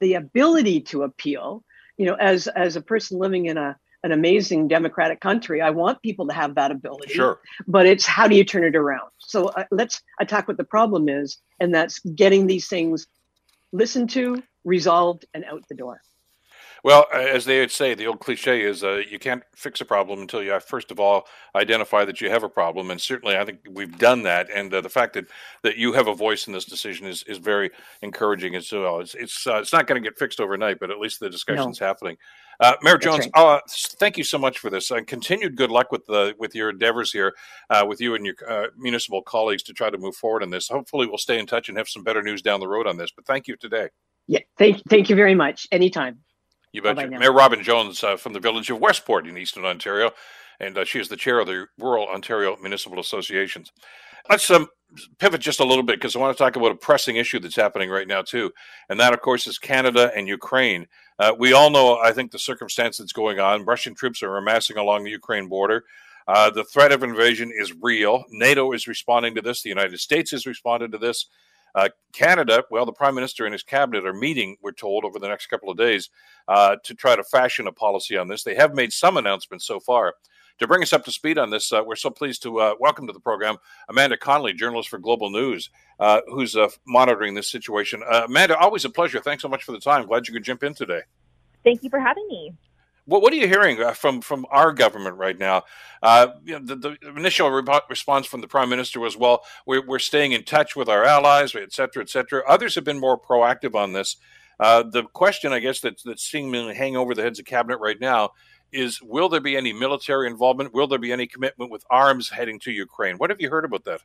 the 0.00 0.14
ability 0.14 0.82
to 0.82 1.02
appeal 1.02 1.64
you 1.96 2.04
know 2.04 2.14
as 2.14 2.46
as 2.46 2.76
a 2.76 2.82
person 2.82 3.18
living 3.18 3.46
in 3.46 3.56
a 3.56 3.76
an 4.06 4.12
amazing 4.12 4.68
democratic 4.68 5.20
country. 5.20 5.60
I 5.60 5.70
want 5.70 6.00
people 6.00 6.26
to 6.28 6.32
have 6.32 6.54
that 6.54 6.70
ability. 6.70 7.12
Sure. 7.12 7.40
But 7.66 7.86
it's 7.86 8.06
how 8.06 8.28
do 8.28 8.36
you 8.36 8.44
turn 8.44 8.64
it 8.64 8.76
around? 8.76 9.10
So 9.18 9.48
uh, 9.48 9.64
let's 9.70 10.00
attack 10.20 10.46
what 10.48 10.56
the 10.56 10.64
problem 10.64 11.08
is, 11.08 11.38
and 11.60 11.74
that's 11.74 11.98
getting 11.98 12.46
these 12.46 12.68
things 12.68 13.08
listened 13.72 14.08
to, 14.10 14.42
resolved, 14.64 15.26
and 15.34 15.44
out 15.44 15.64
the 15.68 15.74
door. 15.74 16.00
Well, 16.84 17.06
as 17.12 17.44
they 17.44 17.58
would 17.58 17.72
say, 17.72 17.94
the 17.94 18.06
old 18.06 18.20
cliche 18.20 18.62
is 18.62 18.84
uh, 18.84 19.02
you 19.10 19.18
can't 19.18 19.42
fix 19.56 19.80
a 19.80 19.84
problem 19.84 20.20
until 20.20 20.40
you 20.40 20.52
have, 20.52 20.62
first 20.62 20.92
of 20.92 21.00
all, 21.00 21.26
identify 21.56 22.04
that 22.04 22.20
you 22.20 22.30
have 22.30 22.44
a 22.44 22.48
problem. 22.48 22.92
And 22.92 23.00
certainly, 23.00 23.36
I 23.36 23.44
think 23.44 23.58
we've 23.68 23.98
done 23.98 24.22
that. 24.22 24.48
And 24.54 24.72
uh, 24.72 24.82
the 24.82 24.88
fact 24.88 25.14
that, 25.14 25.24
that 25.64 25.78
you 25.78 25.94
have 25.94 26.06
a 26.06 26.14
voice 26.14 26.46
in 26.46 26.52
this 26.52 26.64
decision 26.64 27.08
is, 27.08 27.24
is 27.24 27.38
very 27.38 27.70
encouraging 28.02 28.54
as 28.54 28.70
well. 28.70 29.00
It's, 29.00 29.16
it's, 29.16 29.48
uh, 29.48 29.56
it's 29.56 29.72
not 29.72 29.88
going 29.88 30.00
to 30.00 30.08
get 30.08 30.16
fixed 30.16 30.38
overnight, 30.38 30.78
but 30.78 30.92
at 30.92 31.00
least 31.00 31.18
the 31.18 31.28
discussion's 31.28 31.80
no. 31.80 31.86
happening. 31.88 32.18
Uh, 32.60 32.74
Mayor 32.82 32.98
Jones, 32.98 33.28
right. 33.36 33.56
uh, 33.56 33.60
thank 33.68 34.16
you 34.16 34.24
so 34.24 34.38
much 34.38 34.58
for 34.58 34.70
this, 34.70 34.90
and 34.90 35.06
continued 35.06 35.56
good 35.56 35.70
luck 35.70 35.92
with 35.92 36.06
the 36.06 36.34
with 36.38 36.54
your 36.54 36.70
endeavors 36.70 37.12
here, 37.12 37.34
uh, 37.70 37.84
with 37.86 38.00
you 38.00 38.14
and 38.14 38.24
your 38.24 38.34
uh, 38.48 38.68
municipal 38.76 39.22
colleagues 39.22 39.62
to 39.64 39.72
try 39.72 39.90
to 39.90 39.98
move 39.98 40.16
forward 40.16 40.42
on 40.42 40.50
this. 40.50 40.68
Hopefully, 40.68 41.06
we'll 41.06 41.18
stay 41.18 41.38
in 41.38 41.46
touch 41.46 41.68
and 41.68 41.76
have 41.76 41.88
some 41.88 42.02
better 42.02 42.22
news 42.22 42.42
down 42.42 42.60
the 42.60 42.68
road 42.68 42.86
on 42.86 42.96
this. 42.96 43.10
But 43.10 43.26
thank 43.26 43.46
you 43.46 43.56
today. 43.56 43.88
Yeah, 44.26 44.40
thank 44.58 44.82
thank 44.88 45.10
you 45.10 45.16
very 45.16 45.34
much. 45.34 45.66
Anytime. 45.70 46.20
You 46.72 46.82
betcha. 46.82 47.08
Mayor 47.08 47.32
Robin 47.32 47.62
Jones 47.62 48.04
uh, 48.04 48.16
from 48.16 48.32
the 48.32 48.40
village 48.40 48.70
of 48.70 48.78
Westport 48.80 49.26
in 49.26 49.38
Eastern 49.38 49.64
Ontario, 49.64 50.12
and 50.60 50.76
uh, 50.78 50.84
she 50.84 50.98
is 50.98 51.08
the 51.08 51.16
chair 51.16 51.38
of 51.38 51.46
the 51.46 51.66
Rural 51.78 52.08
Ontario 52.08 52.56
Municipal 52.60 53.00
Associations. 53.00 53.72
Let's 54.28 54.50
um, 54.50 54.66
pivot 55.18 55.40
just 55.40 55.60
a 55.60 55.64
little 55.64 55.84
bit 55.84 55.96
because 55.96 56.16
I 56.16 56.18
want 56.18 56.36
to 56.36 56.42
talk 56.42 56.56
about 56.56 56.72
a 56.72 56.76
pressing 56.76 57.16
issue 57.16 57.38
that's 57.38 57.56
happening 57.56 57.90
right 57.90 58.08
now 58.08 58.22
too, 58.22 58.52
and 58.88 58.98
that, 58.98 59.14
of 59.14 59.20
course, 59.20 59.46
is 59.46 59.58
Canada 59.58 60.10
and 60.16 60.26
Ukraine. 60.26 60.86
Uh, 61.18 61.32
we 61.38 61.52
all 61.52 61.70
know, 61.70 61.98
I 61.98 62.12
think, 62.12 62.30
the 62.30 62.38
circumstance 62.38 62.98
that's 62.98 63.12
going 63.12 63.40
on. 63.40 63.64
Russian 63.64 63.94
troops 63.94 64.22
are 64.22 64.36
amassing 64.36 64.76
along 64.76 65.04
the 65.04 65.10
Ukraine 65.10 65.48
border. 65.48 65.84
Uh, 66.28 66.50
the 66.50 66.64
threat 66.64 66.92
of 66.92 67.02
invasion 67.02 67.52
is 67.56 67.72
real. 67.80 68.24
NATO 68.30 68.72
is 68.72 68.88
responding 68.88 69.34
to 69.36 69.42
this. 69.42 69.62
The 69.62 69.68
United 69.68 69.98
States 70.00 70.32
has 70.32 70.44
responded 70.44 70.92
to 70.92 70.98
this. 70.98 71.26
Uh, 71.74 71.88
Canada, 72.12 72.64
well, 72.70 72.86
the 72.86 72.92
Prime 72.92 73.14
Minister 73.14 73.44
and 73.44 73.52
his 73.52 73.62
cabinet 73.62 74.06
are 74.06 74.14
meeting, 74.14 74.56
we're 74.62 74.72
told, 74.72 75.04
over 75.04 75.18
the 75.18 75.28
next 75.28 75.46
couple 75.46 75.70
of 75.70 75.76
days 75.76 76.08
uh, 76.48 76.76
to 76.84 76.94
try 76.94 77.14
to 77.14 77.22
fashion 77.22 77.66
a 77.66 77.72
policy 77.72 78.16
on 78.16 78.28
this. 78.28 78.42
They 78.42 78.54
have 78.54 78.74
made 78.74 78.92
some 78.92 79.18
announcements 79.18 79.66
so 79.66 79.78
far. 79.78 80.14
To 80.58 80.66
bring 80.66 80.82
us 80.82 80.94
up 80.94 81.04
to 81.04 81.12
speed 81.12 81.36
on 81.36 81.50
this, 81.50 81.70
uh, 81.70 81.82
we're 81.84 81.96
so 81.96 82.08
pleased 82.08 82.42
to 82.44 82.60
uh, 82.60 82.74
welcome 82.80 83.06
to 83.06 83.12
the 83.12 83.20
program 83.20 83.58
Amanda 83.90 84.16
Connolly, 84.16 84.54
journalist 84.54 84.88
for 84.88 84.98
Global 84.98 85.28
News, 85.28 85.68
uh, 86.00 86.22
who's 86.28 86.56
uh, 86.56 86.68
monitoring 86.86 87.34
this 87.34 87.50
situation. 87.50 88.02
Uh, 88.10 88.22
Amanda, 88.24 88.56
always 88.56 88.86
a 88.86 88.90
pleasure. 88.90 89.20
Thanks 89.20 89.42
so 89.42 89.50
much 89.50 89.64
for 89.64 89.72
the 89.72 89.78
time. 89.78 90.06
Glad 90.06 90.26
you 90.26 90.32
could 90.32 90.44
jump 90.44 90.62
in 90.62 90.72
today. 90.72 91.02
Thank 91.62 91.82
you 91.82 91.90
for 91.90 92.00
having 92.00 92.26
me. 92.28 92.54
What, 93.04 93.20
what 93.20 93.34
are 93.34 93.36
you 93.36 93.46
hearing 93.46 93.82
uh, 93.82 93.92
from 93.92 94.22
from 94.22 94.46
our 94.50 94.72
government 94.72 95.16
right 95.16 95.38
now? 95.38 95.64
Uh, 96.02 96.28
you 96.42 96.58
know, 96.58 96.64
the, 96.64 96.76
the, 96.76 97.08
initial 97.14 97.50
re- 97.50 97.80
response 97.90 98.26
from 98.26 98.40
the 98.40 98.48
prime 98.48 98.70
minister 98.70 98.98
was, 98.98 99.14
"Well, 99.14 99.44
we're, 99.66 99.86
we're 99.86 99.98
staying 99.98 100.32
in 100.32 100.42
touch 100.42 100.74
with 100.74 100.88
our 100.88 101.04
allies, 101.04 101.54
et 101.54 101.74
cetera, 101.74 102.02
et 102.02 102.08
cetera." 102.08 102.42
Others 102.48 102.76
have 102.76 102.84
been 102.84 102.98
more 102.98 103.20
proactive 103.20 103.74
on 103.74 103.92
this. 103.92 104.16
Uh, 104.58 104.82
the 104.82 105.02
question, 105.04 105.52
I 105.52 105.58
guess, 105.58 105.80
that's 105.80 106.02
that's 106.02 106.24
seemingly 106.24 106.74
hanging 106.74 106.96
over 106.96 107.14
the 107.14 107.22
heads 107.22 107.38
of 107.38 107.44
cabinet 107.44 107.78
right 107.78 108.00
now 108.00 108.30
is: 108.72 109.00
Will 109.02 109.28
there 109.28 109.40
be 109.40 109.56
any 109.56 109.72
military 109.72 110.26
involvement? 110.26 110.74
Will 110.74 110.86
there 110.86 110.98
be 110.98 111.12
any 111.12 111.26
commitment 111.26 111.70
with 111.70 111.84
arms 111.90 112.30
heading 112.30 112.58
to 112.60 112.70
Ukraine? 112.70 113.16
What 113.16 113.30
have 113.30 113.40
you 113.40 113.50
heard 113.50 113.64
about 113.64 113.84
that? 113.84 114.00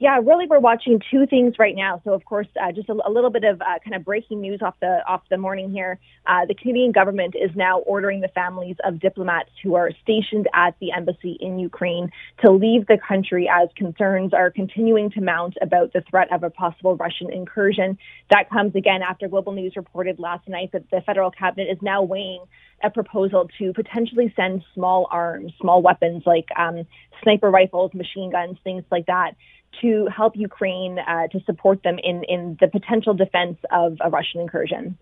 Yeah, 0.00 0.20
really, 0.24 0.46
we're 0.46 0.60
watching 0.60 1.00
two 1.10 1.26
things 1.26 1.54
right 1.58 1.74
now. 1.74 2.00
So, 2.04 2.12
of 2.12 2.24
course, 2.24 2.46
uh, 2.62 2.70
just 2.70 2.88
a, 2.88 2.92
a, 3.04 3.10
little 3.10 3.30
bit 3.30 3.42
of 3.42 3.60
uh, 3.60 3.80
kind 3.82 3.96
of 3.96 4.04
breaking 4.04 4.40
news 4.40 4.62
off 4.62 4.76
the 4.80 5.00
off 5.08 5.22
the 5.28 5.38
morning 5.38 5.72
here. 5.72 5.98
Uh, 6.24 6.46
the 6.46 6.54
Canadian 6.54 6.92
government 6.92 7.34
is 7.34 7.50
now 7.56 7.80
ordering 7.80 8.20
the 8.20 8.28
families 8.28 8.76
of 8.84 9.00
diplomats 9.00 9.50
who 9.60 9.74
are 9.74 9.90
stationed 10.02 10.46
at 10.54 10.76
the 10.80 10.92
embassy 10.92 11.36
in 11.40 11.58
Ukraine 11.58 12.12
to 12.44 12.52
leave 12.52 12.86
the 12.86 12.96
country 12.96 13.50
as 13.52 13.70
concerns 13.74 14.32
are 14.32 14.52
continuing 14.52 15.10
to 15.10 15.20
mount 15.20 15.56
about 15.60 15.92
the 15.92 16.02
threat 16.08 16.32
of 16.32 16.44
a 16.44 16.50
possible 16.50 16.94
Russian 16.94 17.32
incursion. 17.32 17.98
That 18.30 18.50
comes 18.50 18.76
again 18.76 19.02
after 19.02 19.26
Global 19.26 19.52
News 19.52 19.72
reported 19.74 20.20
last 20.20 20.46
night 20.46 20.70
that 20.74 20.88
the 20.92 21.00
federal 21.00 21.32
cabinet 21.32 21.66
is 21.72 21.78
now 21.82 22.04
weighing 22.04 22.44
a 22.82 22.90
proposal 22.90 23.48
to 23.58 23.72
potentially 23.72 24.32
send 24.36 24.62
small 24.74 25.08
arms, 25.10 25.52
small 25.60 25.82
weapons 25.82 26.22
like 26.26 26.48
um, 26.56 26.86
sniper 27.22 27.50
rifles, 27.50 27.92
machine 27.94 28.30
guns, 28.30 28.56
things 28.62 28.84
like 28.90 29.06
that, 29.06 29.32
to 29.80 30.06
help 30.14 30.36
Ukraine 30.36 30.98
uh, 30.98 31.28
to 31.28 31.40
support 31.44 31.82
them 31.82 31.98
in, 32.02 32.24
in 32.24 32.56
the 32.60 32.68
potential 32.68 33.14
defense 33.14 33.58
of 33.70 33.98
a 34.00 34.10
Russian 34.10 34.40
incursion. 34.40 34.96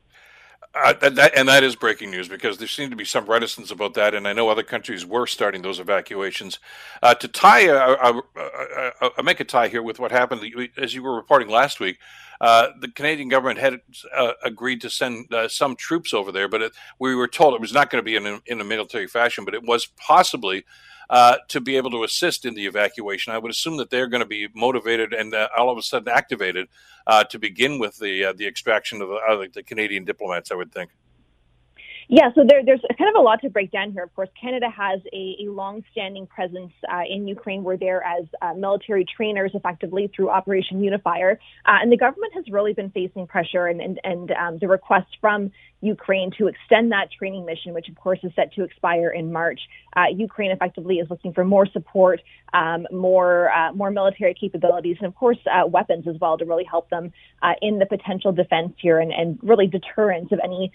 Uh, 0.84 0.92
that, 1.08 1.32
and 1.34 1.48
that 1.48 1.64
is 1.64 1.74
breaking 1.74 2.10
news 2.10 2.28
because 2.28 2.58
there 2.58 2.68
seemed 2.68 2.90
to 2.90 2.96
be 2.96 3.04
some 3.04 3.24
reticence 3.24 3.70
about 3.70 3.94
that, 3.94 4.14
and 4.14 4.28
I 4.28 4.34
know 4.34 4.50
other 4.50 4.62
countries 4.62 5.06
were 5.06 5.26
starting 5.26 5.62
those 5.62 5.80
evacuations. 5.80 6.58
Uh, 7.02 7.14
to 7.14 7.28
tie, 7.28 7.68
uh, 7.68 8.20
I 9.16 9.22
make 9.22 9.40
a 9.40 9.44
tie 9.44 9.68
here 9.68 9.82
with 9.82 9.98
what 9.98 10.12
happened 10.12 10.42
as 10.76 10.94
you 10.94 11.02
were 11.02 11.16
reporting 11.16 11.48
last 11.48 11.80
week. 11.80 11.98
Uh, 12.40 12.68
the 12.80 12.88
Canadian 12.88 13.30
government 13.30 13.58
had 13.58 13.80
uh, 14.14 14.32
agreed 14.44 14.82
to 14.82 14.90
send 14.90 15.32
uh, 15.32 15.48
some 15.48 15.76
troops 15.76 16.12
over 16.12 16.30
there, 16.30 16.48
but 16.48 16.60
it, 16.60 16.72
we 16.98 17.14
were 17.14 17.28
told 17.28 17.54
it 17.54 17.60
was 17.60 17.72
not 17.72 17.88
going 17.88 18.04
to 18.04 18.04
be 18.04 18.16
in 18.16 18.26
a, 18.26 18.40
in 18.44 18.60
a 18.60 18.64
military 18.64 19.06
fashion, 19.06 19.46
but 19.46 19.54
it 19.54 19.62
was 19.62 19.86
possibly 19.96 20.64
uh, 21.10 21.36
to 21.48 21.60
be 21.60 21.76
able 21.76 21.90
to 21.90 22.04
assist 22.04 22.44
in 22.44 22.54
the 22.54 22.66
evacuation. 22.66 23.32
I 23.32 23.38
would 23.38 23.50
assume 23.50 23.76
that 23.78 23.90
they're 23.90 24.08
going 24.08 24.22
to 24.22 24.28
be 24.28 24.48
motivated 24.54 25.12
and 25.12 25.34
uh, 25.34 25.48
all 25.56 25.70
of 25.70 25.78
a 25.78 25.82
sudden 25.82 26.08
activated 26.08 26.68
uh, 27.06 27.24
to 27.24 27.38
begin 27.38 27.78
with 27.78 27.98
the 27.98 28.26
uh, 28.26 28.32
the 28.32 28.46
extraction 28.46 29.00
of 29.02 29.08
the, 29.08 29.48
the 29.54 29.62
Canadian 29.62 30.04
diplomats. 30.04 30.50
I 30.50 30.54
would 30.54 30.72
think. 30.72 30.90
Yeah, 32.08 32.30
so 32.36 32.44
there, 32.48 32.64
there's 32.64 32.80
kind 32.96 33.10
of 33.10 33.18
a 33.18 33.22
lot 33.22 33.40
to 33.42 33.50
break 33.50 33.72
down 33.72 33.92
here. 33.92 34.04
Of 34.04 34.14
course, 34.14 34.28
Canada 34.40 34.66
has 34.70 35.00
a, 35.12 35.36
a 35.44 35.50
long-standing 35.50 36.28
presence 36.28 36.72
uh, 36.88 37.00
in 37.08 37.26
Ukraine. 37.26 37.64
We're 37.64 37.76
there 37.76 38.02
as 38.04 38.26
uh, 38.40 38.54
military 38.54 39.04
trainers, 39.04 39.50
effectively 39.54 40.08
through 40.14 40.30
Operation 40.30 40.84
Unifier, 40.84 41.40
uh, 41.64 41.78
and 41.82 41.90
the 41.90 41.96
government 41.96 42.32
has 42.34 42.44
really 42.48 42.74
been 42.74 42.90
facing 42.90 43.26
pressure 43.26 43.66
and 43.66 43.80
and, 43.80 44.00
and 44.04 44.30
um, 44.32 44.58
the 44.60 44.68
request 44.68 45.08
from 45.20 45.50
Ukraine 45.80 46.30
to 46.38 46.46
extend 46.46 46.92
that 46.92 47.10
training 47.10 47.44
mission, 47.44 47.74
which 47.74 47.88
of 47.88 47.96
course 47.96 48.20
is 48.22 48.32
set 48.36 48.52
to 48.54 48.62
expire 48.62 49.10
in 49.10 49.32
March. 49.32 49.60
Uh, 49.96 50.04
Ukraine 50.14 50.50
effectively 50.50 50.96
is 50.96 51.10
looking 51.10 51.32
for 51.32 51.44
more 51.44 51.66
support, 51.66 52.20
um, 52.54 52.86
more 52.92 53.50
uh, 53.52 53.72
more 53.72 53.90
military 53.90 54.34
capabilities, 54.34 54.96
and 55.00 55.08
of 55.08 55.14
course 55.16 55.38
uh, 55.52 55.66
weapons 55.66 56.06
as 56.06 56.16
well 56.20 56.38
to 56.38 56.44
really 56.44 56.64
help 56.64 56.88
them 56.88 57.12
in 57.62 57.78
the 57.78 57.86
potential 57.86 58.32
defense 58.32 58.72
here 58.78 58.98
and, 58.98 59.12
and 59.12 59.38
really 59.42 59.66
deterrence 59.66 60.30
of 60.30 60.38
any 60.44 60.70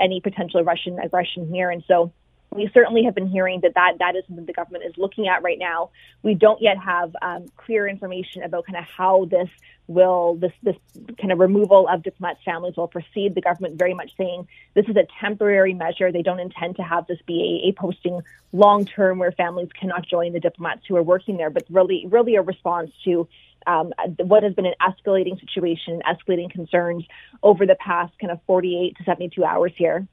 any 0.00 0.20
potential 0.20 0.62
Russian 0.62 0.75
Russian 0.76 0.98
aggression 0.98 1.48
here. 1.48 1.70
And 1.70 1.82
so 1.88 2.12
we 2.50 2.70
certainly 2.72 3.04
have 3.04 3.14
been 3.14 3.26
hearing 3.28 3.60
that 3.62 3.74
that, 3.74 3.94
that 3.98 4.16
is 4.16 4.24
something 4.26 4.46
the 4.46 4.52
government 4.52 4.84
is 4.84 4.94
looking 4.96 5.28
at 5.28 5.42
right 5.42 5.58
now. 5.58 5.90
We 6.22 6.34
don't 6.34 6.60
yet 6.60 6.78
have 6.78 7.14
um, 7.20 7.46
clear 7.56 7.88
information 7.88 8.42
about 8.42 8.66
kind 8.66 8.78
of 8.78 8.84
how 8.84 9.26
this 9.26 9.48
will, 9.86 10.36
this, 10.36 10.52
this 10.62 10.76
kind 11.20 11.32
of 11.32 11.38
removal 11.38 11.86
of 11.88 12.02
diplomats' 12.02 12.40
families 12.44 12.76
will 12.76 12.88
proceed. 12.88 13.34
The 13.34 13.40
government 13.40 13.78
very 13.78 13.94
much 13.94 14.10
saying 14.16 14.48
this 14.74 14.86
is 14.86 14.96
a 14.96 15.06
temporary 15.20 15.74
measure. 15.74 16.10
They 16.10 16.22
don't 16.22 16.40
intend 16.40 16.76
to 16.76 16.82
have 16.82 17.06
this 17.06 17.18
be 17.26 17.62
a, 17.64 17.68
a 17.68 17.72
posting 17.72 18.20
long 18.52 18.84
term 18.84 19.18
where 19.18 19.32
families 19.32 19.68
cannot 19.78 20.06
join 20.06 20.32
the 20.32 20.40
diplomats 20.40 20.82
who 20.88 20.96
are 20.96 21.02
working 21.02 21.36
there, 21.36 21.50
but 21.50 21.64
really, 21.70 22.06
really 22.08 22.36
a 22.36 22.42
response 22.42 22.90
to 23.04 23.28
um, 23.66 23.92
what 24.18 24.44
has 24.44 24.54
been 24.54 24.66
an 24.66 24.74
escalating 24.80 25.38
situation, 25.40 26.00
escalating 26.06 26.50
concerns 26.50 27.04
over 27.42 27.66
the 27.66 27.74
past 27.74 28.12
kind 28.20 28.30
of 28.30 28.40
48 28.46 28.96
to 28.96 29.04
72 29.04 29.44
hours 29.44 29.72
here 29.76 30.06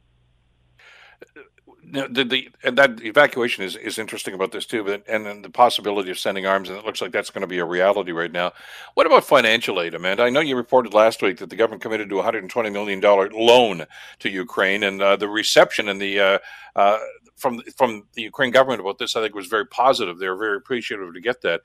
the, 1.93 2.23
the 2.23 2.49
and 2.63 2.77
that 2.77 3.03
evacuation 3.03 3.63
is, 3.63 3.75
is 3.75 3.99
interesting 3.99 4.33
about 4.33 4.51
this 4.51 4.65
too, 4.65 4.83
but 4.83 5.03
and 5.07 5.25
then 5.25 5.41
the 5.41 5.49
possibility 5.49 6.09
of 6.09 6.17
sending 6.17 6.45
arms, 6.45 6.69
and 6.69 6.77
it 6.77 6.85
looks 6.85 7.01
like 7.01 7.11
that's 7.11 7.29
going 7.29 7.41
to 7.41 7.47
be 7.47 7.59
a 7.59 7.65
reality 7.65 8.11
right 8.11 8.31
now. 8.31 8.51
What 8.95 9.05
about 9.05 9.25
financial 9.25 9.81
aid, 9.81 9.93
Amanda? 9.93 10.23
I 10.23 10.29
know 10.29 10.39
you 10.39 10.55
reported 10.55 10.93
last 10.93 11.21
week 11.21 11.37
that 11.37 11.49
the 11.49 11.55
government 11.55 11.81
committed 11.81 12.09
to 12.09 12.15
a 12.15 12.19
120 12.19 12.69
million 12.69 12.99
dollar 12.99 13.29
loan 13.29 13.85
to 14.19 14.29
Ukraine, 14.29 14.83
and 14.83 15.01
uh, 15.01 15.15
the 15.15 15.29
reception 15.29 15.89
and 15.89 16.01
the 16.01 16.19
uh, 16.19 16.39
uh, 16.75 16.99
from 17.35 17.61
from 17.77 18.07
the 18.13 18.23
Ukraine 18.23 18.51
government 18.51 18.81
about 18.81 18.97
this, 18.97 19.15
I 19.15 19.21
think, 19.21 19.35
was 19.35 19.47
very 19.47 19.67
positive. 19.67 20.17
They 20.17 20.29
were 20.29 20.37
very 20.37 20.57
appreciative 20.57 21.13
to 21.13 21.21
get 21.21 21.41
that. 21.41 21.61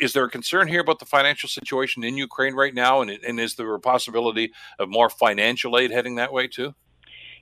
Is 0.00 0.14
there 0.14 0.24
a 0.24 0.30
concern 0.30 0.66
here 0.66 0.80
about 0.80 0.98
the 0.98 1.04
financial 1.04 1.48
situation 1.48 2.02
in 2.04 2.16
Ukraine 2.16 2.54
right 2.54 2.74
now, 2.74 3.02
and, 3.02 3.10
and 3.10 3.38
is 3.38 3.54
there 3.54 3.74
a 3.74 3.80
possibility 3.80 4.52
of 4.78 4.88
more 4.88 5.10
financial 5.10 5.76
aid 5.76 5.90
heading 5.90 6.14
that 6.16 6.32
way 6.32 6.48
too? 6.48 6.74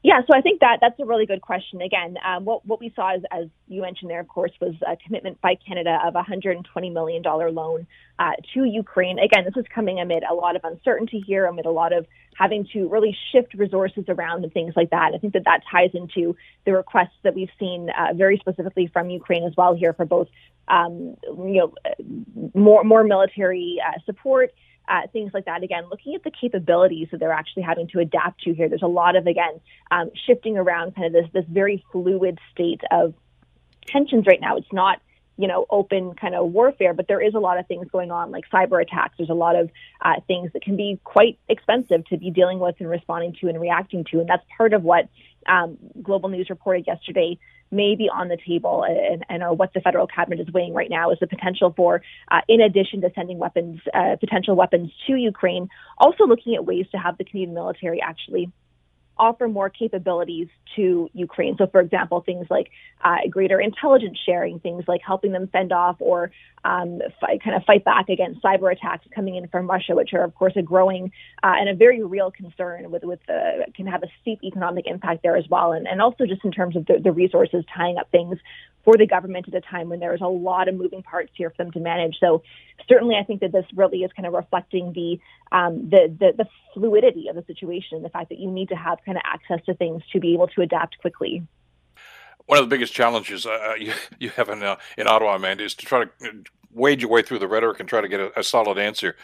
Yeah, 0.02 0.20
so 0.26 0.34
I 0.34 0.40
think 0.40 0.60
that 0.60 0.78
that's 0.80 0.98
a 0.98 1.04
really 1.04 1.26
good 1.26 1.42
question. 1.42 1.82
Again, 1.82 2.16
um, 2.26 2.46
what 2.46 2.64
what 2.64 2.80
we 2.80 2.90
saw, 2.96 3.14
is, 3.16 3.22
as 3.30 3.48
you 3.68 3.82
mentioned 3.82 4.10
there, 4.10 4.20
of 4.20 4.28
course, 4.28 4.52
was 4.58 4.74
a 4.86 4.96
commitment 4.96 5.38
by 5.42 5.56
Canada 5.66 5.98
of 6.02 6.14
a 6.14 6.24
120 6.24 6.90
million 6.90 7.20
dollar 7.20 7.50
loan 7.50 7.86
uh, 8.18 8.30
to 8.54 8.64
Ukraine. 8.64 9.18
Again, 9.18 9.44
this 9.44 9.56
is 9.58 9.66
coming 9.74 10.00
amid 10.00 10.22
a 10.22 10.32
lot 10.32 10.56
of 10.56 10.62
uncertainty 10.64 11.22
here, 11.26 11.44
amid 11.44 11.66
a 11.66 11.70
lot 11.70 11.92
of 11.92 12.06
having 12.34 12.66
to 12.72 12.88
really 12.88 13.14
shift 13.30 13.52
resources 13.52 14.04
around 14.08 14.42
and 14.42 14.52
things 14.54 14.72
like 14.74 14.88
that. 14.88 15.12
I 15.14 15.18
think 15.18 15.34
that 15.34 15.44
that 15.44 15.60
ties 15.70 15.90
into 15.92 16.34
the 16.64 16.72
requests 16.72 17.18
that 17.22 17.34
we've 17.34 17.50
seen 17.58 17.90
uh, 17.90 18.14
very 18.14 18.38
specifically 18.38 18.86
from 18.86 19.10
Ukraine 19.10 19.44
as 19.44 19.52
well 19.54 19.74
here 19.74 19.92
for 19.92 20.06
both, 20.06 20.28
um, 20.68 21.14
you 21.24 21.60
know, 21.60 21.74
more 22.54 22.84
more 22.84 23.04
military 23.04 23.76
uh, 23.86 23.98
support 24.06 24.50
uh, 24.88 25.06
things 25.12 25.32
like 25.32 25.44
that. 25.44 25.62
Again, 25.62 25.84
looking 25.90 26.14
at 26.14 26.24
the 26.24 26.30
capabilities 26.30 27.08
that 27.10 27.20
they're 27.20 27.32
actually 27.32 27.62
having 27.62 27.88
to 27.88 28.00
adapt 28.00 28.42
to 28.42 28.54
here. 28.54 28.68
There's 28.68 28.82
a 28.82 28.88
lot 28.88 29.16
of 29.16 29.26
again 29.26 29.60
um, 29.90 30.10
shifting 30.26 30.56
around, 30.56 30.94
kind 30.94 31.06
of 31.06 31.12
this 31.12 31.30
this 31.32 31.44
very 31.48 31.84
fluid 31.92 32.38
state 32.52 32.80
of 32.90 33.14
tensions 33.86 34.26
right 34.26 34.40
now. 34.40 34.56
It's 34.56 34.72
not 34.72 35.00
you 35.36 35.48
know 35.48 35.66
open 35.70 36.14
kind 36.14 36.34
of 36.34 36.50
warfare, 36.50 36.92
but 36.92 37.08
there 37.08 37.20
is 37.20 37.34
a 37.34 37.38
lot 37.38 37.58
of 37.58 37.66
things 37.66 37.86
going 37.90 38.10
on 38.10 38.30
like 38.30 38.44
cyber 38.52 38.82
attacks. 38.82 39.14
There's 39.16 39.30
a 39.30 39.34
lot 39.34 39.56
of 39.56 39.70
uh, 40.02 40.20
things 40.26 40.52
that 40.52 40.62
can 40.62 40.76
be 40.76 41.00
quite 41.04 41.38
expensive 41.48 42.04
to 42.06 42.16
be 42.16 42.30
dealing 42.30 42.58
with 42.58 42.76
and 42.80 42.88
responding 42.88 43.36
to 43.40 43.48
and 43.48 43.60
reacting 43.60 44.04
to, 44.10 44.20
and 44.20 44.28
that's 44.28 44.44
part 44.56 44.72
of 44.72 44.82
what 44.82 45.08
um, 45.46 45.78
Global 46.02 46.28
News 46.28 46.50
reported 46.50 46.86
yesterday 46.86 47.38
may 47.70 47.94
be 47.94 48.08
on 48.08 48.28
the 48.28 48.36
table 48.46 48.84
and, 48.84 49.24
and 49.28 49.42
or 49.42 49.54
what 49.54 49.72
the 49.74 49.80
federal 49.80 50.06
cabinet 50.06 50.40
is 50.40 50.52
weighing 50.52 50.74
right 50.74 50.90
now 50.90 51.10
is 51.10 51.18
the 51.20 51.26
potential 51.26 51.72
for, 51.76 52.02
uh, 52.30 52.40
in 52.48 52.60
addition 52.60 53.00
to 53.00 53.10
sending 53.14 53.38
weapons, 53.38 53.80
uh, 53.94 54.16
potential 54.18 54.56
weapons 54.56 54.90
to 55.06 55.14
Ukraine, 55.14 55.68
also 55.98 56.24
looking 56.24 56.54
at 56.54 56.64
ways 56.64 56.86
to 56.92 56.98
have 56.98 57.16
the 57.18 57.24
Canadian 57.24 57.54
military 57.54 58.00
actually 58.02 58.50
offer 59.26 59.46
more 59.58 59.70
capabilities 59.82 60.48
to 60.76 61.10
Ukraine. 61.12 61.54
So, 61.58 61.66
for 61.74 61.80
example, 61.86 62.18
things 62.30 62.46
like 62.56 62.68
uh, 63.08 63.18
greater 63.36 63.58
intelligence 63.60 64.18
sharing, 64.26 64.54
things 64.60 64.84
like 64.92 65.02
helping 65.12 65.32
them 65.36 65.46
fend 65.54 65.72
off 65.72 65.96
or 66.00 66.30
um, 66.64 67.00
fight, 67.20 67.38
kind 67.44 67.56
of 67.56 67.62
fight 67.70 67.84
back 67.84 68.06
against 68.08 68.42
cyber 68.42 68.68
attacks 68.72 69.04
coming 69.14 69.34
in 69.36 69.44
from 69.48 69.68
Russia, 69.74 69.94
which 69.94 70.12
are, 70.16 70.24
of 70.28 70.34
course, 70.40 70.54
a 70.56 70.64
growing 70.72 71.04
uh, 71.42 71.54
and 71.58 71.68
a 71.68 71.74
very 71.74 72.02
real 72.02 72.30
concern 72.30 72.90
with 72.92 73.04
with 73.10 73.20
the, 73.26 73.66
can 73.76 73.86
have 73.86 74.02
a 74.02 74.10
steep 74.20 74.40
economic 74.50 74.84
impact 74.86 75.22
there 75.22 75.36
as 75.42 75.46
well, 75.54 75.72
and, 75.72 75.86
and 75.86 75.98
also 76.00 76.22
just 76.26 76.44
in 76.44 76.52
terms 76.52 76.74
of 76.76 76.82
the, 76.86 76.96
the 77.02 77.12
resources 77.12 77.64
tying 77.76 77.96
up 77.98 78.10
things 78.10 78.36
for 78.84 78.96
the 78.96 79.06
government 79.06 79.46
at 79.48 79.54
a 79.54 79.60
time 79.60 79.86
when 79.90 80.00
there 80.00 80.14
is 80.14 80.22
a 80.22 80.32
lot 80.50 80.68
of 80.68 80.74
moving 80.74 81.02
parts 81.02 81.30
here 81.34 81.50
for 81.50 81.58
them 81.62 81.72
to 81.72 81.80
manage. 81.80 82.16
So 82.18 82.42
certainly, 82.88 83.16
I 83.16 83.24
think 83.24 83.40
that 83.40 83.52
this 83.52 83.66
really 83.74 83.98
is 83.98 84.10
kind 84.16 84.26
of 84.26 84.32
reflecting 84.32 84.92
the 84.92 85.18
um, 85.52 85.90
the, 85.90 86.02
the, 86.20 86.44
the 86.44 86.48
fluidity 86.74 87.28
of 87.28 87.34
the 87.36 87.44
situation, 87.46 88.02
the 88.02 88.08
fact 88.08 88.28
that 88.28 88.38
you 88.38 88.50
need 88.50 88.68
to 88.68 88.76
have 88.76 88.98
kind 89.04 89.09
of 89.16 89.22
access 89.24 89.64
to 89.66 89.74
things 89.74 90.02
to 90.12 90.20
be 90.20 90.34
able 90.34 90.48
to 90.48 90.62
adapt 90.62 90.98
quickly. 90.98 91.42
One 92.46 92.58
of 92.58 92.64
the 92.64 92.74
biggest 92.74 92.92
challenges 92.92 93.46
uh, 93.46 93.50
uh 93.50 93.74
you, 93.78 93.92
you 94.18 94.30
have 94.30 94.48
in, 94.48 94.62
uh, 94.62 94.76
in 94.96 95.06
Ottawa, 95.06 95.36
Amanda, 95.36 95.64
is 95.64 95.74
to 95.76 95.86
try 95.86 96.04
to 96.04 96.10
uh, 96.22 96.32
wade 96.72 97.00
your 97.00 97.10
way 97.10 97.22
through 97.22 97.38
the 97.38 97.48
rhetoric 97.48 97.80
and 97.80 97.88
try 97.88 98.00
to 98.00 98.08
get 98.08 98.20
a, 98.20 98.38
a 98.38 98.42
solid 98.42 98.78
answer 98.78 99.16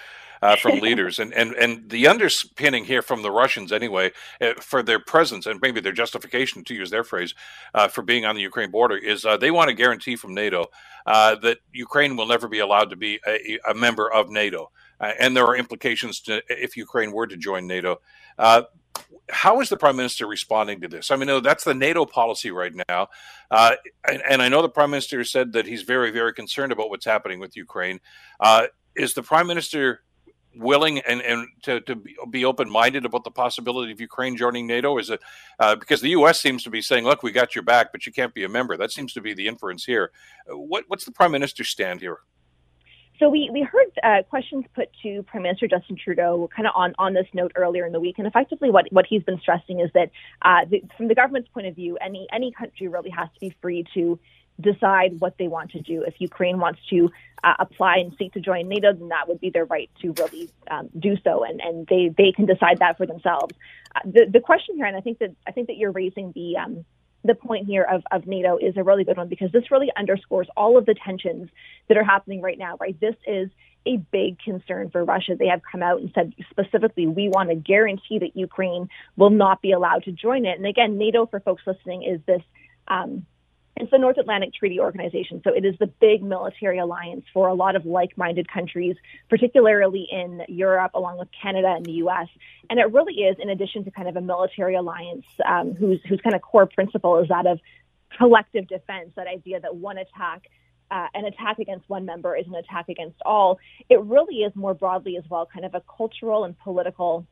uh, 0.42 0.56
from 0.56 0.78
leaders. 0.80 1.18
And, 1.18 1.32
and, 1.34 1.52
and 1.54 1.88
the 1.88 2.06
underpinning 2.06 2.84
here 2.84 3.02
from 3.02 3.22
the 3.22 3.30
Russians, 3.30 3.72
anyway, 3.72 4.12
uh, 4.40 4.54
for 4.60 4.82
their 4.82 4.98
presence 4.98 5.46
and 5.46 5.60
maybe 5.60 5.80
their 5.80 5.92
justification, 5.92 6.64
to 6.64 6.74
use 6.74 6.90
their 6.90 7.04
phrase, 7.04 7.34
uh, 7.74 7.88
for 7.88 8.02
being 8.02 8.24
on 8.24 8.34
the 8.34 8.42
Ukraine 8.42 8.70
border 8.70 8.96
is 8.96 9.24
uh, 9.24 9.36
they 9.36 9.50
want 9.50 9.70
a 9.70 9.74
guarantee 9.74 10.16
from 10.16 10.34
NATO 10.34 10.66
uh, 11.06 11.36
that 11.36 11.58
Ukraine 11.72 12.16
will 12.16 12.26
never 12.26 12.48
be 12.48 12.58
allowed 12.58 12.90
to 12.90 12.96
be 12.96 13.20
a, 13.26 13.58
a 13.68 13.74
member 13.74 14.10
of 14.12 14.30
NATO. 14.30 14.70
Uh, 15.00 15.12
and 15.18 15.36
there 15.36 15.44
are 15.44 15.56
implications 15.56 16.20
to 16.20 16.42
if 16.48 16.76
Ukraine 16.76 17.12
were 17.12 17.26
to 17.26 17.36
join 17.36 17.66
NATO. 17.66 18.00
How 19.30 19.60
is 19.60 19.68
the 19.68 19.76
prime 19.76 19.96
minister 19.96 20.26
responding 20.26 20.80
to 20.80 20.88
this? 20.88 21.10
I 21.10 21.16
mean, 21.16 21.26
no, 21.26 21.40
that's 21.40 21.64
the 21.64 21.74
NATO 21.74 22.06
policy 22.06 22.50
right 22.50 22.72
now, 22.88 23.08
and, 23.50 24.22
and, 24.28 24.42
I 24.42 24.48
know 24.48 24.62
the 24.62 24.68
prime 24.68 24.90
minister 24.90 25.24
said 25.24 25.52
that 25.52 25.66
he's 25.66 25.82
very, 25.82 26.10
very 26.10 26.32
concerned 26.32 26.72
about 26.72 26.90
what's 26.90 27.04
happening 27.04 27.40
with 27.40 27.56
Ukraine. 27.56 28.00
is 28.94 29.14
the 29.14 29.22
prime 29.22 29.46
minister 29.46 30.02
willing 30.58 30.98
and, 31.00 31.20
and 31.20 31.48
to, 31.62 31.80
to 31.82 32.02
be 32.30 32.44
open 32.44 32.68
minded 32.70 33.04
about 33.04 33.24
the 33.24 33.30
possibility 33.30 33.92
of 33.92 34.00
Ukraine 34.00 34.36
joining 34.36 34.66
NATO? 34.66 34.98
Is 34.98 35.10
it 35.10 35.20
uh, 35.58 35.76
because 35.76 36.00
the 36.00 36.10
U.S. 36.10 36.40
seems 36.40 36.62
to 36.64 36.70
be 36.70 36.82
saying, 36.82 37.04
"Look, 37.04 37.22
we 37.22 37.32
got 37.32 37.54
your 37.54 37.62
back, 37.62 37.92
but 37.92 38.06
you 38.06 38.12
can't 38.12 38.34
be 38.34 38.44
a 38.44 38.48
member"? 38.48 38.76
That 38.76 38.92
seems 38.92 39.12
to 39.14 39.20
be 39.20 39.34
the 39.34 39.46
inference 39.46 39.84
here. 39.84 40.12
Uh, 40.50 40.56
what, 40.56 40.84
what's 40.88 41.04
the 41.04 41.12
prime 41.12 41.32
minister's 41.32 41.68
stand 41.68 42.00
here? 42.00 42.18
So 43.18 43.30
we, 43.30 43.48
we 43.50 43.62
heard 43.62 43.86
uh, 44.02 44.22
questions 44.28 44.64
put 44.74 44.88
to 45.02 45.22
Prime 45.22 45.42
Minister 45.42 45.66
Justin 45.66 45.96
Trudeau 45.96 46.48
kind 46.54 46.66
of 46.66 46.72
on, 46.76 46.94
on 46.98 47.14
this 47.14 47.26
note 47.32 47.52
earlier 47.54 47.86
in 47.86 47.92
the 47.92 48.00
week, 48.00 48.18
and 48.18 48.26
effectively 48.26 48.70
what, 48.70 48.92
what 48.92 49.06
he's 49.06 49.22
been 49.22 49.40
stressing 49.40 49.80
is 49.80 49.90
that 49.94 50.10
uh, 50.42 50.66
the, 50.68 50.82
from 50.96 51.08
the 51.08 51.14
government's 51.14 51.48
point 51.48 51.66
of 51.66 51.74
view, 51.74 51.96
any 52.00 52.26
any 52.32 52.52
country 52.52 52.88
really 52.88 53.10
has 53.10 53.28
to 53.32 53.40
be 53.40 53.54
free 53.62 53.84
to 53.94 54.18
decide 54.60 55.20
what 55.20 55.36
they 55.38 55.48
want 55.48 55.70
to 55.70 55.80
do. 55.80 56.02
If 56.02 56.14
Ukraine 56.18 56.58
wants 56.58 56.80
to 56.90 57.10
uh, 57.44 57.54
apply 57.58 57.98
and 57.98 58.14
seek 58.18 58.32
to 58.34 58.40
join 58.40 58.68
NATO, 58.68 58.92
then 58.92 59.08
that 59.08 59.28
would 59.28 59.40
be 59.40 59.50
their 59.50 59.64
right 59.64 59.90
to 60.02 60.12
really 60.18 60.50
um, 60.70 60.88
do 60.98 61.16
so, 61.24 61.44
and, 61.44 61.60
and 61.60 61.86
they, 61.86 62.08
they 62.16 62.32
can 62.32 62.46
decide 62.46 62.78
that 62.78 62.96
for 62.96 63.06
themselves. 63.06 63.54
Uh, 63.94 64.00
the 64.04 64.26
the 64.30 64.40
question 64.40 64.76
here, 64.76 64.86
and 64.86 64.96
I 64.96 65.00
think 65.00 65.18
that 65.20 65.34
I 65.46 65.52
think 65.52 65.68
that 65.68 65.76
you're 65.76 65.92
raising 65.92 66.32
the 66.32 66.56
um, 66.58 66.84
the 67.26 67.34
point 67.34 67.66
here 67.66 67.82
of, 67.82 68.02
of 68.10 68.26
NATO 68.26 68.58
is 68.58 68.76
a 68.76 68.82
really 68.82 69.04
good 69.04 69.16
one 69.16 69.28
because 69.28 69.52
this 69.52 69.70
really 69.70 69.90
underscores 69.96 70.48
all 70.56 70.78
of 70.78 70.86
the 70.86 70.94
tensions 70.94 71.48
that 71.88 71.96
are 71.96 72.04
happening 72.04 72.40
right 72.40 72.58
now, 72.58 72.76
right? 72.80 72.98
This 73.00 73.16
is 73.26 73.48
a 73.86 73.96
big 73.96 74.38
concern 74.40 74.90
for 74.90 75.04
Russia. 75.04 75.36
They 75.38 75.46
have 75.46 75.62
come 75.70 75.82
out 75.82 76.00
and 76.00 76.10
said 76.14 76.34
specifically, 76.50 77.06
we 77.06 77.28
want 77.28 77.50
to 77.50 77.54
guarantee 77.54 78.18
that 78.18 78.36
Ukraine 78.36 78.88
will 79.16 79.30
not 79.30 79.62
be 79.62 79.72
allowed 79.72 80.04
to 80.04 80.12
join 80.12 80.44
it. 80.44 80.58
And 80.58 80.66
again, 80.66 80.98
NATO, 80.98 81.26
for 81.26 81.40
folks 81.40 81.62
listening, 81.66 82.02
is 82.02 82.20
this 82.26 82.42
um, 82.88 83.26
it's 83.76 83.90
the 83.90 83.98
North 83.98 84.16
Atlantic 84.16 84.54
Treaty 84.54 84.80
Organization. 84.80 85.42
So 85.44 85.52
it 85.52 85.64
is 85.64 85.74
the 85.78 85.86
big 85.86 86.22
military 86.22 86.78
alliance 86.78 87.24
for 87.32 87.48
a 87.48 87.54
lot 87.54 87.76
of 87.76 87.84
like 87.84 88.16
minded 88.16 88.50
countries, 88.50 88.96
particularly 89.28 90.08
in 90.10 90.42
Europe, 90.48 90.92
along 90.94 91.18
with 91.18 91.28
Canada 91.40 91.74
and 91.76 91.84
the 91.84 91.92
US. 91.92 92.28
And 92.70 92.78
it 92.78 92.90
really 92.92 93.14
is, 93.14 93.36
in 93.38 93.50
addition 93.50 93.84
to 93.84 93.90
kind 93.90 94.08
of 94.08 94.16
a 94.16 94.20
military 94.20 94.76
alliance 94.76 95.26
um, 95.44 95.74
whose, 95.74 96.00
whose 96.08 96.20
kind 96.22 96.34
of 96.34 96.42
core 96.42 96.66
principle 96.66 97.18
is 97.18 97.28
that 97.28 97.46
of 97.46 97.60
collective 98.16 98.66
defense, 98.66 99.10
that 99.16 99.26
idea 99.26 99.60
that 99.60 99.76
one 99.76 99.98
attack. 99.98 100.48
Uh, 100.88 101.08
an 101.14 101.24
attack 101.24 101.58
against 101.58 101.88
one 101.88 102.04
member 102.04 102.36
is 102.36 102.46
an 102.46 102.54
attack 102.54 102.88
against 102.88 103.20
all. 103.26 103.58
It 103.88 104.00
really 104.02 104.36
is 104.36 104.54
more 104.54 104.72
broadly 104.72 105.16
as 105.16 105.24
well, 105.28 105.44
kind 105.52 105.66
of 105.66 105.74
a 105.74 105.82
cultural 105.96 106.44
and 106.44 106.56
political 106.60 107.26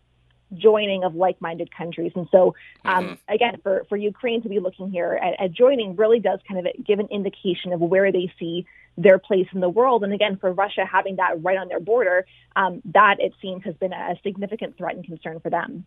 joining 0.52 1.04
of 1.04 1.14
like-minded 1.14 1.74
countries. 1.74 2.12
And 2.14 2.28
so, 2.30 2.54
um, 2.84 3.04
mm-hmm. 3.04 3.34
again, 3.34 3.60
for, 3.62 3.84
for 3.88 3.96
Ukraine 3.96 4.42
to 4.42 4.48
be 4.48 4.58
looking 4.58 4.90
here 4.90 5.18
at, 5.22 5.40
at, 5.40 5.52
joining 5.52 5.96
really 5.96 6.20
does 6.20 6.40
kind 6.46 6.66
of 6.66 6.72
give 6.84 6.98
an 6.98 7.08
indication 7.10 7.72
of 7.72 7.80
where 7.80 8.12
they 8.12 8.32
see 8.38 8.66
their 8.96 9.18
place 9.18 9.46
in 9.52 9.60
the 9.60 9.68
world. 9.68 10.04
And 10.04 10.12
again, 10.12 10.36
for 10.36 10.52
Russia 10.52 10.84
having 10.84 11.16
that 11.16 11.42
right 11.42 11.58
on 11.58 11.68
their 11.68 11.80
border, 11.80 12.26
um, 12.54 12.82
that 12.92 13.16
it 13.18 13.32
seems 13.42 13.64
has 13.64 13.74
been 13.74 13.92
a 13.92 14.14
significant 14.22 14.76
threat 14.76 14.94
and 14.94 15.04
concern 15.04 15.40
for 15.40 15.50
them 15.50 15.86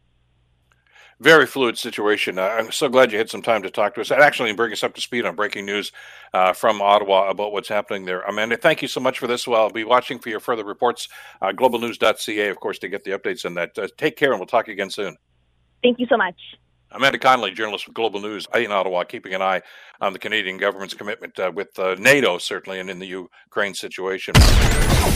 very 1.20 1.46
fluid 1.46 1.78
situation. 1.78 2.38
Uh, 2.38 2.44
I'm 2.44 2.72
so 2.72 2.90
glad 2.90 3.12
you 3.12 3.18
had 3.18 3.30
some 3.30 3.42
time 3.42 3.64
to 3.64 3.70
talk 3.70 3.96
to 3.96 4.02
us 4.02 4.12
and 4.12 4.22
actually 4.22 4.54
bring 4.54 4.72
us 4.72 4.84
up 4.84 4.94
to 4.96 5.02
speed 5.02 5.26
on 5.26 5.36
breaking 5.36 5.66
news 5.66 5.92
uh, 6.34 6.54
from 6.54 6.82
Ottawa 6.82 7.30
about 7.30 7.52
what's 7.52 7.70
happening 7.70 8.06
there. 8.06 8.22
Amanda, 8.22 8.58
thank 8.58 8.82
you 8.82 8.88
so 8.88 9.00
much 9.00 9.20
for 9.20 9.28
this. 9.28 9.48
Well, 9.48 9.64
I'll 9.64 9.70
be 9.70 9.84
watching 9.84 10.20
for 10.20 10.30
your 10.30 10.40
further 10.40 10.64
reports. 10.64 11.08
Uh, 11.42 11.52
globalnews.ca, 11.52 12.50
of 12.50 12.60
course, 12.60 12.80
to 12.80 12.90
get 12.90 13.04
the 13.04 13.12
updates 13.12 13.46
on 13.46 13.56
that. 13.56 13.78
Uh, 13.78 13.88
take 13.98 14.16
care, 14.16 14.32
and 14.32 14.40
we'll 14.40 14.48
talk 14.48 14.68
again 14.68 14.90
soon. 14.90 15.18
Thank 15.82 16.00
you 16.00 16.08
so 16.08 16.18
much. 16.18 16.36
Amanda 16.92 17.20
Connolly, 17.20 17.52
journalist 17.52 17.86
with 17.86 17.96
Global 17.96 18.22
News 18.22 18.48
in 18.56 18.72
Ottawa, 18.72 19.04
keeping 19.04 19.34
an 19.34 19.42
eye 19.42 19.62
on 20.00 20.14
the 20.14 20.20
Canadian 20.20 20.58
government's 20.58 20.94
commitment 20.94 21.38
uh, 21.38 21.52
with 21.54 21.78
uh, 21.78 21.96
NATO, 22.00 22.38
certainly, 22.38 22.80
and 22.80 22.90
in 22.90 23.00
the 23.00 23.06
Ukraine 23.06 23.74
situation. 23.74 24.34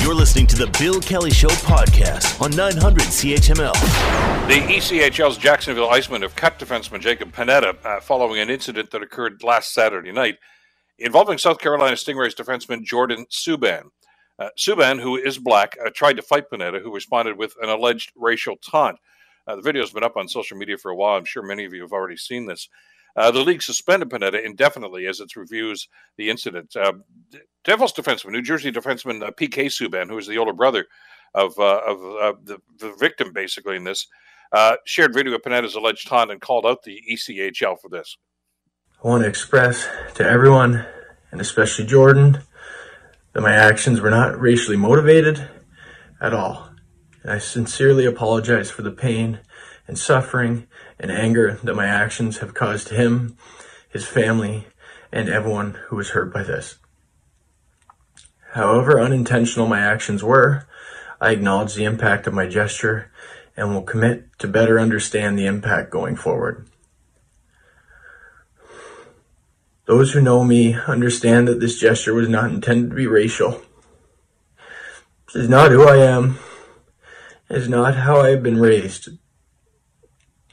You're 0.02 0.16
listening 0.16 0.48
to 0.48 0.58
the 0.58 0.68
Bill 0.80 1.00
Kelly 1.00 1.32
Show 1.32 1.48
podcast 1.48 2.42
on 2.42 2.52
900 2.52 3.04
CHML. 3.04 3.74
The 4.48 4.74
ECHL's 4.74 5.38
Jacksonville 5.38 5.88
Icemen 5.88 6.24
have 6.24 6.36
cut 6.36 6.60
defenseman 6.60 7.00
Jacob 7.00 7.32
Panetta 7.32 7.78
uh, 7.86 8.02
following 8.02 8.40
an 8.42 8.50
incident 8.50 8.92
that 8.92 9.02
occurred 9.02 9.42
last 9.44 9.74
Saturday 9.74 10.12
night 10.12 10.38
involving 10.98 11.38
South 11.38 11.60
Carolina 11.60 11.96
Stingrays 11.96 12.36
defenseman 12.36 12.84
Jordan 12.84 13.26
Subban. 13.32 13.86
Uh, 14.38 14.50
Subban, 14.58 15.00
who 15.00 15.16
is 15.16 15.38
black, 15.38 15.78
uh, 15.84 15.90
tried 15.94 16.18
to 16.18 16.22
fight 16.22 16.46
Panetta, 16.52 16.82
who 16.82 16.94
responded 16.94 17.38
with 17.38 17.56
an 17.62 17.70
alleged 17.70 18.12
racial 18.16 18.58
taunt. 18.58 18.98
Uh, 19.48 19.56
the 19.56 19.62
video 19.62 19.82
has 19.82 19.92
been 19.92 20.04
up 20.04 20.18
on 20.18 20.28
social 20.28 20.58
media 20.58 20.78
for 20.78 20.92
a 20.92 20.96
while. 20.96 21.18
I'm 21.18 21.26
sure 21.26 21.44
many 21.44 21.66
of 21.66 21.74
you 21.74 21.82
have 21.82 21.94
already 21.94 22.18
seen 22.18 22.46
this. 22.46 22.70
Uh, 23.16 23.32
the 23.32 23.42
league 23.42 23.62
suspended 23.62 24.10
Panetta 24.10 24.44
indefinitely 24.44 25.06
as 25.06 25.20
it 25.20 25.36
reviews 25.36 25.88
the 26.18 26.30
incident. 26.30 26.76
Uh, 26.76 26.94
Devils 27.64 27.94
defenseman, 27.94 28.32
New 28.32 28.42
Jersey 28.42 28.72
defenseman 28.72 29.22
uh, 29.22 29.32
PK 29.32 29.66
Subban, 29.66 30.08
who 30.08 30.18
is 30.18 30.28
the 30.28 30.38
older 30.38 30.54
brother 30.54 30.88
of, 31.34 31.58
uh, 31.60 31.82
of 31.86 31.98
uh, 31.98 32.34
the, 32.44 32.58
the, 32.80 32.94
victim, 33.00 33.34
basically, 33.34 33.76
in 33.76 33.84
this, 33.84 34.08
shared 34.86 35.14
video 35.14 35.34
of 35.34 35.42
Panetta's 35.42 35.76
alleged 35.76 36.08
taunt 36.08 36.32
and 36.32 36.42
called 36.42 36.66
out 36.66 36.84
the 36.84 37.02
ECHL 37.12 37.80
for 37.80 37.90
this. 37.90 38.18
I 39.04 39.08
want 39.08 39.24
to 39.24 39.30
express 39.30 39.88
to 40.16 40.24
everyone, 40.24 40.86
and 41.32 41.42
especially 41.42 41.86
Jordan, 41.86 42.42
that 43.34 43.42
my 43.42 43.54
actions 43.54 44.00
were 44.00 44.10
not 44.10 44.40
racially 44.40 44.78
motivated 44.78 45.50
at 46.22 46.34
all. 46.34 46.71
I 47.24 47.38
sincerely 47.38 48.06
apologize 48.06 48.72
for 48.72 48.82
the 48.82 48.92
pain 48.92 49.40
and 49.88 49.98
suffering 49.98 50.68
and 51.00 51.12
anger 51.12 51.60
that 51.64 51.76
my 51.76 51.86
actions 51.86 52.40
have 52.40 52.56
caused 52.56 52.90
him, 52.90 53.38
his 53.90 54.08
family, 54.08 54.68
and 55.12 55.30
everyone 55.30 55.78
who 55.88 55.98
was 55.98 56.10
hurt 56.10 56.34
by 56.34 56.42
this. 56.42 56.78
However 58.54 59.00
unintentional 59.00 59.68
my 59.68 59.80
actions 59.80 60.24
were, 60.24 60.68
I 61.20 61.32
acknowledge 61.32 61.76
the 61.76 61.84
impact 61.84 62.26
of 62.26 62.34
my 62.34 62.48
gesture 62.48 63.12
and 63.56 63.74
will 63.74 63.84
commit 63.84 64.40
to 64.40 64.48
better 64.48 64.80
understand 64.80 65.38
the 65.38 65.46
impact 65.46 65.92
going 65.92 66.16
forward. 66.16 66.68
Those 69.86 70.14
who 70.14 70.22
know 70.22 70.44
me 70.44 70.74
understand 70.74 71.48
that 71.48 71.60
this 71.60 71.80
gesture 71.80 72.14
was 72.14 72.30
not 72.30 72.50
intended 72.50 72.90
to 72.90 72.96
be 72.96 73.08
racial. 73.08 73.62
This 75.28 75.44
is 75.44 75.50
not 75.50 75.72
who 75.72 75.84
I 75.88 75.98
am 75.98 76.40
is 77.54 77.70
not 77.70 77.96
how 77.96 78.22
I 78.22 78.30
have 78.30 78.44
been 78.44 78.60
raised. 78.60 79.10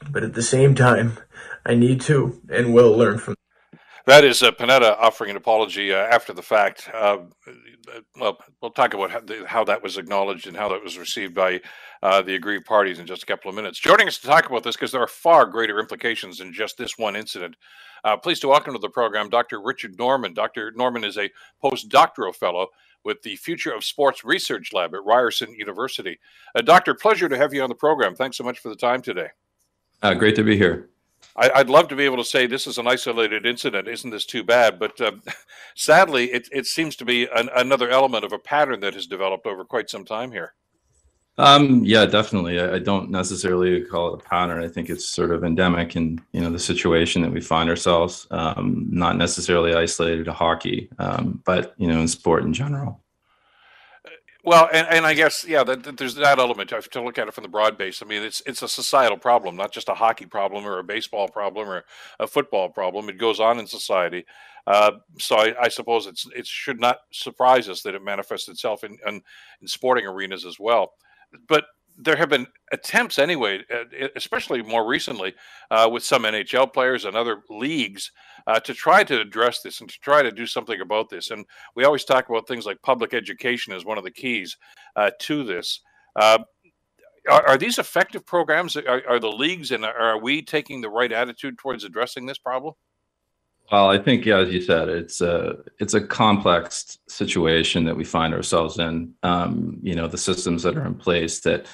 But 0.09 0.23
at 0.23 0.33
the 0.33 0.43
same 0.43 0.75
time, 0.75 1.17
I 1.65 1.75
need 1.75 2.01
to 2.01 2.41
and 2.49 2.73
will 2.73 2.95
learn 2.95 3.19
from. 3.19 3.35
That 4.05 4.23
is 4.23 4.41
uh, 4.41 4.51
Panetta 4.51 4.97
offering 4.97 5.29
an 5.29 5.37
apology 5.37 5.93
uh, 5.93 5.97
after 5.97 6.33
the 6.33 6.41
fact. 6.41 6.89
Uh, 6.91 7.17
well, 8.19 8.39
we'll 8.61 8.71
talk 8.71 8.93
about 8.93 9.11
how, 9.11 9.21
how, 9.45 9.63
that 9.65 9.83
was 9.83 9.97
acknowledged 9.97 10.47
and 10.47 10.57
how 10.57 10.69
that 10.69 10.83
was 10.83 10.97
received 10.97 11.35
by 11.35 11.61
uh, 12.01 12.21
the 12.21 12.33
aggrieved 12.33 12.65
parties 12.65 12.97
in 12.97 13.05
just 13.05 13.23
a 13.23 13.25
couple 13.25 13.49
of 13.49 13.55
minutes. 13.55 13.79
Joining 13.79 14.07
us 14.07 14.17
to 14.19 14.27
talk 14.27 14.49
about 14.49 14.63
this, 14.63 14.75
because 14.75 14.91
there 14.91 15.01
are 15.01 15.07
far 15.07 15.45
greater 15.45 15.79
implications 15.79 16.37
than 16.37 16.53
just 16.53 16.77
this 16.77 16.97
one 16.97 17.15
incident. 17.15 17.55
Uh, 18.03 18.17
pleased 18.17 18.41
to 18.41 18.47
welcome 18.47 18.73
to 18.73 18.79
the 18.79 18.89
program 18.89 19.29
Dr. 19.29 19.61
Richard 19.61 19.97
Norman. 19.99 20.33
Dr. 20.33 20.71
Norman 20.75 21.03
is 21.03 21.17
a 21.17 21.29
postdoctoral 21.63 22.33
fellow 22.33 22.67
with 23.03 23.21
the 23.21 23.35
Future 23.37 23.71
of 23.71 23.83
Sports 23.83 24.23
Research 24.23 24.73
Lab 24.73 24.93
at 24.93 25.03
Ryerson 25.05 25.53
University. 25.53 26.19
Uh, 26.55 26.61
doctor, 26.61 26.93
pleasure 26.93 27.29
to 27.29 27.37
have 27.37 27.53
you 27.53 27.61
on 27.61 27.69
the 27.69 27.75
program. 27.75 28.15
Thanks 28.15 28.37
so 28.37 28.43
much 28.43 28.59
for 28.59 28.69
the 28.69 28.75
time 28.75 29.01
today. 29.01 29.29
Uh, 30.01 30.13
great 30.13 30.35
to 30.35 30.43
be 30.43 30.57
here. 30.57 30.89
I, 31.35 31.59
would 31.59 31.69
love 31.69 31.87
to 31.89 31.95
be 31.95 32.03
able 32.03 32.17
to 32.17 32.23
say 32.23 32.47
this 32.47 32.67
is 32.67 32.77
an 32.77 32.87
isolated 32.87 33.45
incident. 33.45 33.87
Isn't 33.87 34.09
this 34.09 34.25
too 34.25 34.43
bad? 34.43 34.79
But 34.79 34.99
uh, 34.99 35.11
sadly, 35.75 36.31
it, 36.31 36.49
it, 36.51 36.65
seems 36.65 36.95
to 36.97 37.05
be 37.05 37.27
an, 37.33 37.49
another 37.55 37.89
element 37.89 38.25
of 38.25 38.33
a 38.33 38.39
pattern 38.39 38.79
that 38.81 38.93
has 38.93 39.07
developed 39.07 39.45
over 39.45 39.63
quite 39.63 39.89
some 39.89 40.05
time 40.05 40.31
here. 40.31 40.53
Um, 41.39 41.85
yeah, 41.85 42.05
definitely. 42.05 42.59
I, 42.59 42.75
I, 42.75 42.79
don't 42.79 43.09
necessarily 43.09 43.85
call 43.85 44.13
it 44.13 44.19
a 44.19 44.29
pattern. 44.29 44.61
I 44.61 44.67
think 44.67 44.89
it's 44.89 45.05
sort 45.05 45.31
of 45.31 45.45
endemic 45.45 45.95
in 45.95 46.19
you 46.33 46.41
know 46.41 46.49
the 46.49 46.59
situation 46.59 47.21
that 47.21 47.31
we 47.31 47.39
find 47.39 47.69
ourselves. 47.69 48.27
Um, 48.29 48.87
not 48.91 49.15
necessarily 49.15 49.73
isolated 49.73 50.25
to 50.25 50.33
hockey, 50.33 50.89
um, 50.99 51.41
but 51.45 51.75
you 51.77 51.87
know 51.87 52.01
in 52.01 52.09
sport 52.09 52.43
in 52.43 52.51
general. 52.51 53.01
Well, 54.43 54.67
and, 54.73 54.85
and 54.89 55.05
I 55.05 55.13
guess 55.13 55.45
yeah, 55.47 55.63
that, 55.63 55.83
that 55.83 55.95
there's 55.95 56.15
that 56.15 56.39
element 56.39 56.71
to, 56.71 56.81
to 56.81 57.01
look 57.01 57.17
at 57.17 57.29
it 57.29 57.33
from 57.33 57.43
the 57.43 57.49
broad 57.49 57.77
base. 57.77 58.01
I 58.03 58.05
mean, 58.05 58.21
it's 58.21 58.41
it's 58.45 58.61
a 58.61 58.67
societal 58.67 59.17
problem, 59.17 59.55
not 59.55 59.71
just 59.71 59.87
a 59.87 59.93
hockey 59.93 60.25
problem 60.25 60.65
or 60.65 60.79
a 60.79 60.83
baseball 60.83 61.29
problem 61.29 61.69
or 61.69 61.85
a 62.19 62.27
football 62.27 62.67
problem. 62.67 63.07
It 63.07 63.17
goes 63.17 63.39
on 63.39 63.59
in 63.59 63.67
society. 63.67 64.25
Uh, 64.67 64.91
so 65.17 65.37
I, 65.37 65.55
I, 65.57 65.67
suppose 65.69 66.05
it's 66.05 66.27
it 66.35 66.45
should 66.45 66.81
not 66.81 66.97
surprise 67.11 67.69
us 67.69 67.81
that 67.83 67.95
it 67.95 68.03
manifests 68.03 68.49
itself 68.49 68.83
in, 68.83 68.97
in, 69.07 69.21
in 69.61 69.67
sporting 69.67 70.05
arenas 70.05 70.45
as 70.45 70.59
well 70.59 70.91
but 71.47 71.65
there 72.01 72.15
have 72.15 72.29
been 72.29 72.47
attempts 72.71 73.19
anyway, 73.19 73.61
uh, 73.73 74.07
especially 74.15 74.63
more 74.63 74.87
recently 74.87 75.35
uh, 75.69 75.89
with 75.91 76.03
some 76.03 76.23
NHL 76.23 76.71
players 76.71 77.03
and 77.03 77.15
other 77.15 77.43
leagues 77.49 78.11
uh, 78.47 78.59
to 78.61 78.73
try 78.73 79.03
to 79.03 79.19
address 79.19 79.61
this 79.61 79.81
and 79.81 79.89
to 79.89 79.99
try 79.99 80.23
to 80.23 80.31
do 80.31 80.45
something 80.45 80.79
about 80.79 81.09
this. 81.09 81.29
And 81.29 81.45
we 81.75 81.83
always 81.83 82.05
talk 82.05 82.29
about 82.29 82.47
things 82.47 82.65
like 82.65 82.81
public 82.81 83.13
education 83.13 83.73
as 83.73 83.83
one 83.83 83.97
of 83.97 84.05
the 84.05 84.11
keys 84.11 84.57
uh, 84.95 85.11
to 85.19 85.43
this. 85.43 85.81
Uh, 86.15 86.39
are, 87.29 87.47
are, 87.49 87.57
these 87.57 87.79
effective 87.79 88.25
programs? 88.25 88.77
Are, 88.77 89.03
are, 89.07 89.19
the 89.19 89.31
leagues 89.31 89.71
and 89.71 89.83
are 89.83 90.17
we 90.17 90.41
taking 90.41 90.79
the 90.79 90.89
right 90.89 91.11
attitude 91.11 91.57
towards 91.57 91.83
addressing 91.83 92.25
this 92.25 92.37
problem? 92.37 92.75
Well, 93.71 93.89
I 93.89 93.99
think, 93.99 94.25
yeah, 94.25 94.39
as 94.39 94.51
you 94.51 94.61
said, 94.61 94.89
it's 94.89 95.21
a 95.21 95.57
it's 95.77 95.93
a 95.93 96.01
complex 96.01 96.97
situation 97.07 97.85
that 97.85 97.95
we 97.95 98.03
find 98.03 98.33
ourselves 98.33 98.79
in. 98.79 99.13
Um, 99.21 99.77
you 99.83 99.93
know, 99.93 100.07
the 100.07 100.17
systems 100.17 100.63
that 100.63 100.75
are 100.75 100.85
in 100.85 100.95
place 100.95 101.41
that 101.41 101.67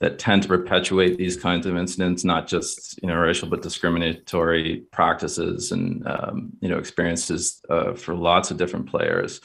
that 0.00 0.18
tend 0.18 0.42
to 0.42 0.48
perpetuate 0.48 1.16
these 1.16 1.36
kinds 1.36 1.64
of 1.66 1.76
incidents, 1.76 2.24
not 2.24 2.48
just 2.48 3.00
you 3.00 3.08
know 3.08 3.14
racial 3.14 3.48
but 3.48 3.62
discriminatory 3.62 4.84
practices 4.90 5.70
and 5.70 6.06
um, 6.08 6.52
you 6.60 6.68
know 6.68 6.78
experiences 6.78 7.62
uh, 7.70 7.92
for 7.94 8.14
lots 8.14 8.50
of 8.50 8.56
different 8.56 8.86
players. 8.86 9.40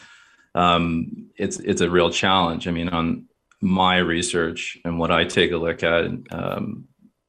Um, 0.55 1.29
it's 1.37 1.59
it's 1.59 1.81
a 1.81 1.89
real 1.89 2.09
challenge. 2.09 2.67
I 2.67 2.71
mean, 2.71 2.89
on 2.89 3.27
my 3.61 3.97
research 3.97 4.75
and 4.85 4.97
what 4.97 5.11
I 5.11 5.23
take 5.25 5.51
a 5.51 5.57
look 5.57 5.83
at, 5.83 6.05
um, 6.31 6.87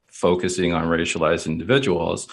focusing 0.09 0.73
on 0.73 0.87
racialized 0.87 1.47
individuals 1.47 2.27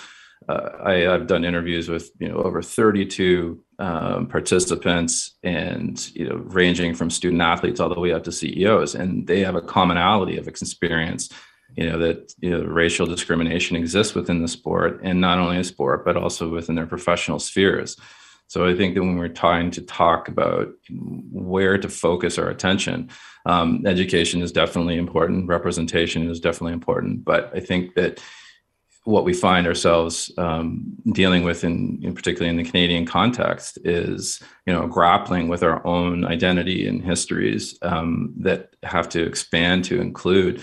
uh, 0.48 0.70
I, 0.84 0.94
have 0.94 1.28
done 1.28 1.44
interviews 1.44 1.90
with 1.90 2.12
you 2.20 2.30
know 2.30 2.38
over 2.38 2.62
32 2.62 3.62
um, 3.78 4.28
participants, 4.28 5.38
and 5.44 6.16
you 6.16 6.28
know 6.28 6.36
ranging 6.36 6.96
from 6.96 7.10
student 7.10 7.42
athletes 7.42 7.80
all 7.80 7.94
the 7.94 8.00
way 8.00 8.14
up 8.14 8.24
to 8.24 8.32
CEOs, 8.32 8.96
and 8.96 9.28
they 9.28 9.42
have 9.42 9.56
a 9.56 9.62
commonality 9.62 10.38
of 10.38 10.48
experience 10.48 11.30
you 11.76 11.90
know 11.90 11.98
that 12.00 12.34
you 12.42 12.50
know 12.50 12.64
racial 12.64 13.06
discrimination 13.06 13.76
exists 13.76 14.16
within 14.16 14.42
the 14.42 14.48
sport 14.48 15.00
and 15.04 15.22
not 15.22 15.38
only 15.38 15.58
a 15.58 15.64
sport 15.64 16.04
but 16.04 16.18
also 16.18 16.50
within 16.50 16.76
their 16.76 16.88
professional 16.88 17.40
spheres. 17.40 17.96
So 18.48 18.66
i 18.66 18.76
think 18.76 18.96
that 18.96 19.04
when 19.04 19.18
we're 19.18 19.28
trying 19.28 19.70
to 19.72 19.82
talk 19.82 20.28
about 20.28 20.70
where 21.32 21.78
to 21.78 21.88
focus 21.88 22.38
our 22.40 22.50
attention 22.50 23.10
um, 23.46 23.86
education 23.86 24.42
is 24.42 24.52
definitely 24.52 24.98
important 24.98 25.48
representation 25.48 26.30
is 26.30 26.40
definitely 26.40 26.74
important 26.74 27.24
but 27.24 27.52
i 27.56 27.60
think 27.60 27.94
that 27.94 28.20
what 29.06 29.24
we 29.24 29.34
find 29.34 29.66
ourselves 29.66 30.32
um, 30.38 30.96
dealing 31.14 31.44
with 31.44 31.64
in, 31.64 32.00
in, 32.04 32.14
particularly 32.14 32.50
in 32.50 32.64
the 32.64 32.70
Canadian 32.70 33.06
context 33.06 33.78
is 33.84 34.42
you 34.66 34.74
know 34.74 34.88
grappling 34.88 35.48
with 35.48 35.64
our 35.64 35.86
own 35.86 36.26
identity 36.26 36.88
and 36.88 37.04
histories 37.04 37.78
um, 37.82 38.34
that 38.38 38.76
have 38.84 39.10
to 39.10 39.26
expand 39.26 39.86
to 39.86 40.02
include 40.02 40.62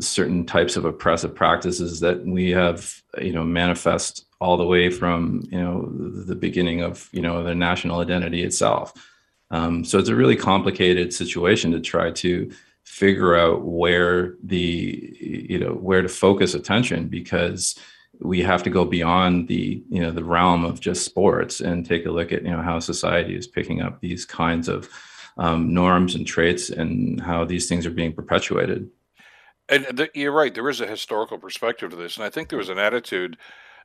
certain 0.00 0.46
types 0.46 0.76
of 0.76 0.84
oppressive 0.84 1.34
practices 1.34 2.00
that 2.00 2.24
we 2.24 2.50
have 2.50 3.02
you 3.20 3.32
know 3.32 3.44
manifest 3.44 4.26
all 4.40 4.56
the 4.56 4.64
way 4.64 4.90
from 4.90 5.42
you 5.50 5.60
know 5.60 5.90
the 6.26 6.36
beginning 6.36 6.82
of 6.82 7.08
you 7.12 7.22
know 7.22 7.42
the 7.42 7.54
national 7.54 8.00
identity 8.00 8.42
itself. 8.42 8.92
Um, 9.50 9.84
so 9.84 9.98
it's 9.98 10.08
a 10.08 10.14
really 10.14 10.36
complicated 10.36 11.12
situation 11.12 11.70
to 11.72 11.80
try 11.80 12.10
to 12.10 12.50
figure 12.86 13.36
out 13.36 13.64
where 13.64 14.36
the 14.42 15.16
you 15.20 15.58
know 15.58 15.72
where 15.72 16.02
to 16.02 16.08
focus 16.08 16.54
attention 16.54 17.08
because 17.08 17.78
we 18.20 18.40
have 18.40 18.62
to 18.62 18.70
go 18.70 18.84
beyond 18.84 19.48
the 19.48 19.82
you 19.90 20.00
know 20.00 20.10
the 20.10 20.24
realm 20.24 20.64
of 20.64 20.80
just 20.80 21.04
sports 21.04 21.60
and 21.60 21.84
take 21.84 22.06
a 22.06 22.10
look 22.10 22.32
at 22.32 22.44
you 22.44 22.50
know 22.50 22.62
how 22.62 22.78
society 22.78 23.36
is 23.36 23.46
picking 23.46 23.82
up 23.82 24.00
these 24.00 24.24
kinds 24.24 24.68
of 24.68 24.88
um, 25.36 25.74
norms 25.74 26.14
and 26.14 26.26
traits 26.26 26.70
and 26.70 27.20
how 27.20 27.44
these 27.44 27.68
things 27.68 27.84
are 27.84 27.90
being 27.90 28.14
perpetuated. 28.14 28.88
And 29.68 29.84
the, 29.84 30.08
you're 30.14 30.32
right 30.32 30.54
there 30.54 30.68
is 30.70 30.80
a 30.80 30.86
historical 30.86 31.38
perspective 31.38 31.90
to 31.90 31.96
this 31.96 32.16
and 32.16 32.24
i 32.24 32.30
think 32.30 32.48
there 32.48 32.58
was 32.58 32.68
an 32.68 32.78
attitude 32.78 33.36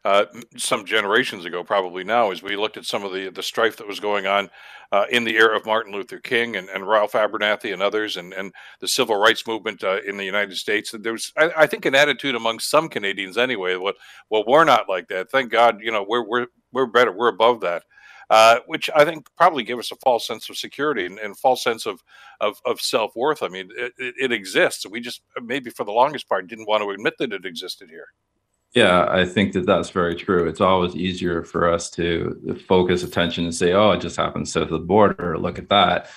uh, 0.04 0.26
some 0.58 0.86
generations 0.86 1.46
ago, 1.46 1.64
probably 1.64 2.04
now, 2.04 2.32
as 2.32 2.42
we 2.42 2.56
looked 2.56 2.78
at 2.78 2.86
some 2.86 3.04
of 3.04 3.14
the 3.14 3.30
the 3.30 3.44
strife 3.44 3.78
that 3.78 3.88
was 3.88 4.00
going 4.00 4.26
on 4.26 4.50
uh, 4.92 5.06
in 5.12 5.24
the 5.24 5.38
era 5.38 5.56
of 5.56 5.66
Martin 5.66 5.94
Luther 5.94 6.20
King 6.20 6.56
and, 6.56 6.70
and 6.70 6.88
Ralph 6.88 7.14
Abernathy 7.14 7.72
and 7.72 7.82
others, 7.82 8.18
and, 8.18 8.34
and 8.34 8.52
the 8.80 8.88
civil 8.88 9.16
rights 9.16 9.46
movement 9.46 9.84
uh, 9.84 10.02
in 10.06 10.18
the 10.18 10.26
United 10.26 10.58
States. 10.58 10.94
There 11.00 11.14
was, 11.14 11.32
I, 11.38 11.52
I, 11.56 11.68
think, 11.68 11.86
an 11.86 11.96
attitude 11.96 12.36
among 12.36 12.60
some 12.60 12.90
Canadians 12.90 13.38
anyway. 13.38 13.76
Well, 13.76 13.94
well, 14.30 14.44
we're 14.48 14.64
not 14.64 14.90
like 14.90 15.08
that. 15.10 15.30
Thank 15.32 15.52
God, 15.52 15.82
you 15.82 15.92
know, 15.92 16.06
we're 16.08 16.28
we're 16.28 16.48
we're 16.72 16.88
better. 16.88 17.12
We're 17.12 17.30
above 17.30 17.62
that. 17.62 17.84
Uh, 18.30 18.60
which 18.66 18.90
I 18.96 19.04
think 19.04 19.28
probably 19.36 19.62
give 19.62 19.78
us 19.78 19.92
a 19.92 19.98
false 19.98 20.26
sense 20.26 20.50
of 20.50 20.56
security 20.56 21.06
and, 21.06 21.20
and 21.20 21.38
false 21.38 21.62
sense 21.62 21.86
of 21.86 22.02
of, 22.40 22.58
of 22.66 22.80
self 22.80 23.12
worth. 23.14 23.44
I 23.44 23.50
mean, 23.50 23.70
it, 23.78 23.92
it, 23.98 24.16
it 24.18 24.32
exists. 24.32 24.88
We 24.90 25.02
just 25.02 25.22
maybe 25.44 25.70
for 25.70 25.84
the 25.84 25.92
longest 25.92 26.30
part 26.30 26.48
didn't 26.48 26.68
want 26.68 26.82
to 26.82 26.90
admit 26.92 27.16
that 27.20 27.34
it 27.34 27.46
existed 27.46 27.90
here. 27.90 28.08
Yeah, 28.74 29.06
I 29.10 29.26
think 29.26 29.52
that 29.54 29.66
that's 29.66 29.90
very 29.90 30.16
true. 30.16 30.48
It's 30.48 30.62
always 30.62 30.96
easier 30.96 31.44
for 31.44 31.70
us 31.70 31.90
to 31.92 32.58
focus 32.68 33.04
attention 33.04 33.44
and 33.44 33.54
say, 33.54 33.74
"Oh, 33.74 33.92
it 33.92 34.02
just 34.02 34.16
happens 34.16 34.52
south 34.54 34.64
of 34.64 34.70
the 34.70 34.80
border. 34.80 35.38
Look 35.38 35.60
at 35.60 35.70
that." 35.70 36.10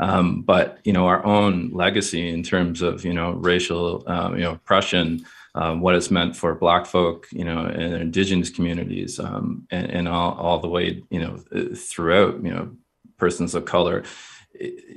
Um, 0.00 0.42
but 0.42 0.78
you 0.84 0.92
know, 0.92 1.06
our 1.06 1.24
own 1.24 1.70
legacy 1.72 2.28
in 2.28 2.42
terms 2.42 2.82
of 2.82 3.04
you 3.04 3.14
know 3.14 3.32
racial 3.32 4.04
um, 4.06 4.34
you 4.36 4.42
know 4.42 4.52
oppression, 4.52 5.24
um, 5.54 5.80
what 5.80 5.94
it's 5.94 6.10
meant 6.10 6.36
for 6.36 6.54
Black 6.54 6.84
folk, 6.86 7.28
you 7.32 7.44
know, 7.44 7.64
and 7.64 7.94
Indigenous 7.94 8.50
communities, 8.50 9.18
um, 9.18 9.66
and, 9.70 9.90
and 9.90 10.08
all, 10.08 10.32
all 10.34 10.58
the 10.58 10.68
way 10.68 11.02
you 11.10 11.20
know 11.20 11.36
throughout 11.74 12.42
you 12.44 12.50
know 12.50 12.70
persons 13.16 13.54
of 13.54 13.64
color. 13.64 14.04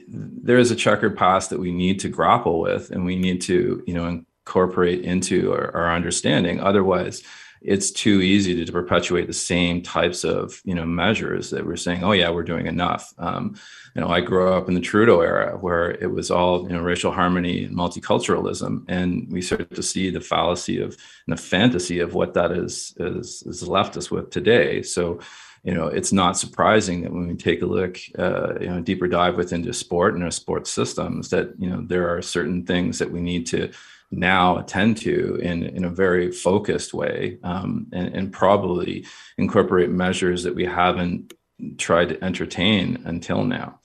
there 0.07 0.57
is 0.59 0.71
a 0.71 0.75
checkered 0.75 1.17
past 1.17 1.49
that 1.49 1.59
we 1.59 1.71
need 1.71 1.99
to 2.01 2.09
grapple 2.09 2.59
with, 2.59 2.91
and 2.91 3.05
we 3.05 3.15
need 3.15 3.41
to 3.41 3.83
you 3.87 3.93
know 3.93 4.23
incorporate 4.45 5.03
into 5.03 5.51
our, 5.51 5.75
our, 5.75 5.91
understanding. 5.91 6.59
Otherwise, 6.59 7.23
it's 7.61 7.89
too 7.89 8.21
easy 8.21 8.55
to, 8.55 8.63
to, 8.63 8.71
perpetuate 8.71 9.25
the 9.25 9.33
same 9.33 9.81
types 9.81 10.23
of 10.23 10.61
you 10.65 10.75
know 10.75 10.85
measures 10.85 11.49
that 11.49 11.65
we're 11.65 11.75
saying, 11.75 12.03
oh 12.03 12.11
yeah, 12.11 12.29
we're 12.29 12.43
doing 12.43 12.67
enough. 12.67 13.11
Um, 13.17 13.55
you 13.95 14.01
know, 14.01 14.07
I 14.07 14.21
grew 14.21 14.53
up 14.53 14.67
in 14.67 14.75
the 14.75 14.81
Trudeau 14.81 15.21
era 15.21 15.57
where 15.57 15.91
it 15.91 16.11
was 16.11 16.29
all 16.29 16.63
you 16.63 16.75
know 16.75 16.81
racial 16.81 17.11
harmony 17.11 17.63
and 17.63 17.75
multiculturalism, 17.75 18.85
and 18.87 19.31
we 19.31 19.41
start 19.41 19.73
to 19.73 19.81
see 19.81 20.11
the 20.11 20.21
fallacy 20.21 20.79
of 20.79 20.95
and 21.27 21.35
the 21.35 21.41
fantasy 21.41 21.99
of 21.99 22.13
what 22.13 22.35
that 22.35 22.51
is 22.51 22.93
is, 22.99 23.41
is 23.47 23.67
left 23.67 23.97
us 23.97 24.11
with 24.11 24.29
today. 24.29 24.83
So 24.83 25.19
you 25.63 25.73
know, 25.73 25.87
it's 25.87 26.13
not 26.13 26.37
surprising 26.37 27.01
that 27.01 27.11
when 27.11 27.27
we 27.27 27.33
take 27.33 27.63
a 27.63 27.65
look, 27.65 27.97
uh, 28.19 28.59
you 28.61 28.67
know, 28.67 28.81
deeper 28.81 29.07
dive 29.07 29.35
within 29.35 29.63
the 29.63 29.73
sport 29.73 30.13
and 30.13 30.23
our 30.23 30.29
sports 30.29 30.69
systems, 30.69 31.31
that 31.31 31.53
you 31.57 31.67
know 31.67 31.81
there 31.81 32.15
are 32.15 32.21
certain 32.21 32.63
things 32.63 32.99
that 32.99 33.11
we 33.11 33.19
need 33.19 33.47
to 33.47 33.71
now 34.11 34.57
attend 34.57 34.97
to 34.97 35.35
in, 35.41 35.63
in 35.63 35.85
a 35.85 35.89
very 35.89 36.31
focused 36.31 36.93
way 36.93 37.37
um, 37.43 37.87
and, 37.91 38.07
and 38.09 38.31
probably 38.31 39.05
incorporate 39.37 39.89
measures 39.89 40.43
that 40.43 40.55
we 40.55 40.65
haven't 40.65 41.33
tried 41.77 42.09
to 42.09 42.23
entertain 42.23 43.01
until 43.05 43.43
now. 43.43 43.79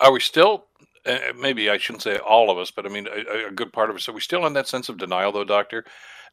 Are 0.00 0.12
we 0.12 0.20
still 0.20 0.66
uh, 1.06 1.18
maybe 1.38 1.70
I 1.70 1.78
shouldn't 1.78 2.02
say 2.02 2.18
all 2.18 2.50
of 2.50 2.58
us, 2.58 2.70
but 2.70 2.86
I 2.86 2.88
mean 2.88 3.06
a, 3.08 3.48
a, 3.48 3.50
good 3.50 3.72
part 3.72 3.90
of 3.90 3.96
us. 3.96 4.08
Are 4.08 4.12
we 4.12 4.20
still 4.20 4.46
in 4.46 4.52
that 4.52 4.68
sense 4.68 4.88
of 4.88 4.98
denial, 4.98 5.32
though, 5.32 5.44
Doctor, 5.44 5.84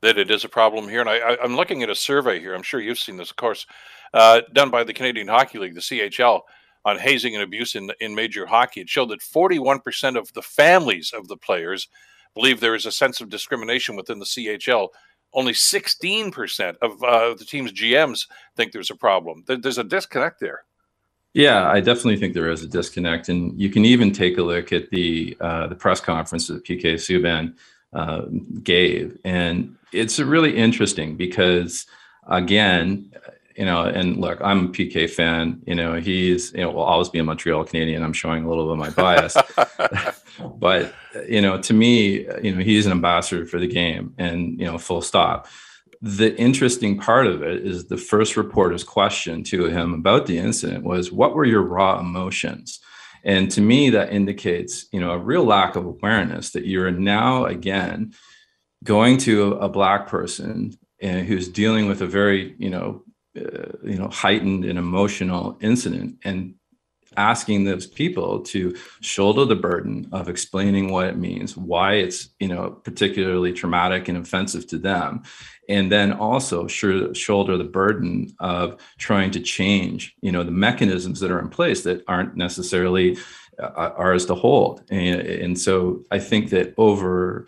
that 0.01 0.17
it 0.17 0.29
is 0.29 0.43
a 0.43 0.49
problem 0.49 0.89
here? 0.89 0.99
And 0.99 1.09
I, 1.09 1.37
am 1.41 1.55
looking 1.55 1.83
at 1.83 1.89
a 1.89 1.95
survey 1.95 2.39
here. 2.39 2.53
I'm 2.53 2.63
sure 2.63 2.81
you've 2.81 2.99
seen 2.99 3.17
this, 3.17 3.29
of 3.29 3.37
course, 3.37 3.65
uh, 4.13 4.41
done 4.53 4.69
by 4.69 4.83
the 4.83 4.93
Canadian 4.93 5.29
Hockey 5.29 5.59
League, 5.59 5.75
the 5.75 5.81
CHL, 5.81 6.41
on 6.83 6.97
hazing 6.97 7.33
and 7.33 7.43
abuse 7.43 7.75
in 7.75 7.91
in 8.01 8.13
major 8.13 8.45
hockey. 8.45 8.81
It 8.81 8.89
showed 8.89 9.09
that 9.09 9.21
41% 9.21 10.17
of 10.17 10.31
the 10.33 10.41
families 10.41 11.13
of 11.13 11.27
the 11.27 11.37
players 11.37 11.87
believe 12.37 12.59
there 12.59 12.75
is 12.75 12.85
a 12.85 12.91
sense 12.91 13.19
of 13.19 13.29
discrimination 13.29 13.95
within 13.95 14.19
the 14.19 14.25
CHL. 14.25 14.89
Only 15.33 15.53
16% 15.53 16.75
of 16.81 17.03
uh, 17.03 17.33
the 17.33 17.45
team's 17.45 17.73
GMs 17.73 18.27
think 18.55 18.71
there's 18.71 18.91
a 18.91 18.95
problem. 18.95 19.43
There's 19.45 19.77
a 19.77 19.83
disconnect 19.83 20.39
there. 20.39 20.63
Yeah, 21.33 21.69
I 21.69 21.81
definitely 21.81 22.17
think 22.17 22.33
there 22.33 22.49
is 22.49 22.63
a 22.63 22.67
disconnect, 22.67 23.29
and 23.29 23.59
you 23.59 23.69
can 23.69 23.85
even 23.85 24.11
take 24.11 24.37
a 24.37 24.41
look 24.41 24.71
at 24.71 24.89
the 24.89 25.37
uh, 25.39 25.67
the 25.67 25.75
press 25.75 25.99
conference 25.99 26.47
that 26.47 26.63
PK 26.63 26.95
Subban 26.95 27.53
uh, 27.93 28.23
gave, 28.63 29.19
and 29.23 29.75
it's 29.91 30.17
really 30.19 30.57
interesting 30.57 31.15
because 31.15 31.85
again, 32.27 33.11
you 33.55 33.65
know, 33.65 33.83
and 33.83 34.17
look, 34.17 34.39
I'm 34.41 34.65
a 34.65 34.69
PK 34.69 35.09
fan. 35.09 35.61
You 35.65 35.75
know, 35.75 35.95
he's 35.95 36.53
you 36.53 36.61
know 36.61 36.71
will 36.71 36.83
always 36.83 37.09
be 37.09 37.19
a 37.19 37.23
Montreal 37.23 37.65
Canadian. 37.65 38.03
I'm 38.03 38.13
showing 38.13 38.43
a 38.43 38.49
little 38.49 38.65
bit 38.65 38.85
of 38.85 38.95
my 38.95 39.03
bias, 39.03 39.35
but 40.39 40.93
you 41.27 41.41
know, 41.41 41.59
to 41.61 41.73
me, 41.73 42.25
you 42.41 42.55
know, 42.55 42.61
he's 42.61 42.85
an 42.85 42.91
ambassador 42.91 43.45
for 43.45 43.59
the 43.59 43.67
game, 43.67 44.13
and 44.17 44.59
you 44.59 44.65
know, 44.65 44.77
full 44.77 45.01
stop. 45.01 45.47
The 46.01 46.37
interesting 46.37 46.99
part 46.99 47.25
of 47.27 47.41
it 47.41 47.65
is 47.65 47.87
the 47.87 47.97
first 47.97 48.37
reporter's 48.37 48.83
question 48.83 49.43
to 49.45 49.65
him 49.65 49.93
about 49.93 50.25
the 50.25 50.37
incident 50.37 50.83
was, 50.83 51.11
"What 51.11 51.35
were 51.35 51.45
your 51.45 51.63
raw 51.63 51.99
emotions?" 51.99 52.79
And 53.23 53.49
to 53.51 53.61
me, 53.61 53.89
that 53.89 54.13
indicates, 54.13 54.85
you 54.91 54.99
know, 54.99 55.11
a 55.11 55.17
real 55.17 55.43
lack 55.43 55.75
of 55.75 55.85
awareness 55.85 56.51
that 56.51 56.65
you're 56.65 56.91
now 56.91 57.45
again 57.45 58.13
going 58.83 59.17
to 59.17 59.53
a 59.53 59.67
black 59.67 60.07
person 60.07 60.77
and 61.01 61.25
who's 61.27 61.47
dealing 61.47 61.87
with 61.87 62.01
a 62.01 62.07
very, 62.07 62.55
you 62.57 62.69
know, 62.69 63.03
uh, 63.37 63.71
you 63.83 63.97
know 63.97 64.07
heightened 64.07 64.65
and 64.65 64.79
emotional 64.79 65.57
incident 65.61 66.15
and 66.23 66.55
asking 67.17 67.63
those 67.63 67.87
people 67.87 68.39
to 68.41 68.75
shoulder 69.01 69.43
the 69.43 69.55
burden 69.55 70.07
of 70.11 70.29
explaining 70.29 70.91
what 70.91 71.07
it 71.07 71.17
means 71.17 71.57
why 71.57 71.93
it's 71.93 72.29
you 72.39 72.47
know 72.47 72.69
particularly 72.69 73.51
traumatic 73.51 74.07
and 74.07 74.17
offensive 74.17 74.67
to 74.67 74.77
them 74.77 75.21
and 75.67 75.91
then 75.91 76.13
also 76.13 76.67
shoulder 76.67 77.57
the 77.57 77.63
burden 77.63 78.33
of 78.39 78.79
trying 78.97 79.31
to 79.31 79.39
change 79.39 80.15
you 80.21 80.31
know 80.31 80.43
the 80.43 80.51
mechanisms 80.51 81.19
that 81.19 81.31
are 81.31 81.39
in 81.39 81.49
place 81.49 81.83
that 81.83 82.03
aren't 82.07 82.37
necessarily 82.37 83.17
uh, 83.59 83.91
ours 83.97 84.27
to 84.27 84.35
hold. 84.35 84.83
And, 84.89 85.21
and 85.21 85.59
so 85.59 86.05
i 86.11 86.19
think 86.19 86.51
that 86.51 86.73
over 86.77 87.47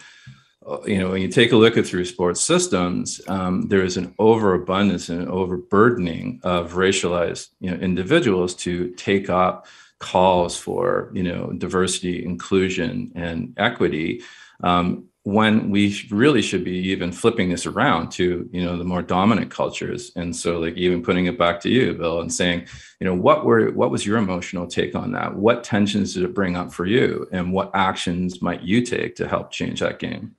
you 0.85 0.97
know, 0.97 1.11
when 1.11 1.21
you 1.21 1.27
take 1.27 1.51
a 1.51 1.55
look 1.55 1.77
at 1.77 1.85
through 1.85 2.05
sports 2.05 2.41
systems, 2.41 3.21
um, 3.27 3.67
there 3.69 3.83
is 3.83 3.97
an 3.97 4.13
overabundance 4.19 5.09
and 5.09 5.27
overburdening 5.27 6.39
of 6.43 6.73
racialized, 6.73 7.49
you 7.59 7.71
know, 7.71 7.77
individuals 7.77 8.53
to 8.55 8.89
take 8.91 9.29
up 9.29 9.67
calls 9.99 10.57
for, 10.57 11.11
you 11.13 11.23
know, 11.23 11.51
diversity, 11.57 12.23
inclusion, 12.23 13.11
and 13.15 13.53
equity. 13.57 14.21
Um, 14.63 15.05
when 15.23 15.69
we 15.69 16.01
really 16.09 16.41
should 16.41 16.63
be 16.63 16.77
even 16.77 17.11
flipping 17.11 17.49
this 17.49 17.65
around 17.65 18.09
to 18.09 18.49
you 18.51 18.63
know 18.63 18.77
the 18.77 18.83
more 18.85 19.01
dominant 19.01 19.51
cultures. 19.51 20.11
And 20.15 20.35
so 20.35 20.59
like 20.59 20.75
even 20.75 21.03
putting 21.03 21.25
it 21.25 21.37
back 21.37 21.59
to 21.61 21.69
you 21.69 21.93
bill 21.93 22.21
and 22.21 22.33
saying 22.33 22.67
you 22.99 23.05
know 23.05 23.13
what 23.13 23.45
were 23.45 23.69
what 23.71 23.91
was 23.91 24.05
your 24.05 24.17
emotional 24.17 24.65
take 24.65 24.95
on 24.95 25.11
that? 25.11 25.35
What 25.35 25.63
tensions 25.63 26.13
did 26.13 26.23
it 26.23 26.33
bring 26.33 26.55
up 26.55 26.73
for 26.73 26.85
you? 26.85 27.27
And 27.31 27.51
what 27.51 27.69
actions 27.73 28.41
might 28.41 28.63
you 28.63 28.83
take 28.83 29.15
to 29.17 29.27
help 29.27 29.51
change 29.51 29.81
that 29.81 29.99
game 29.99 30.35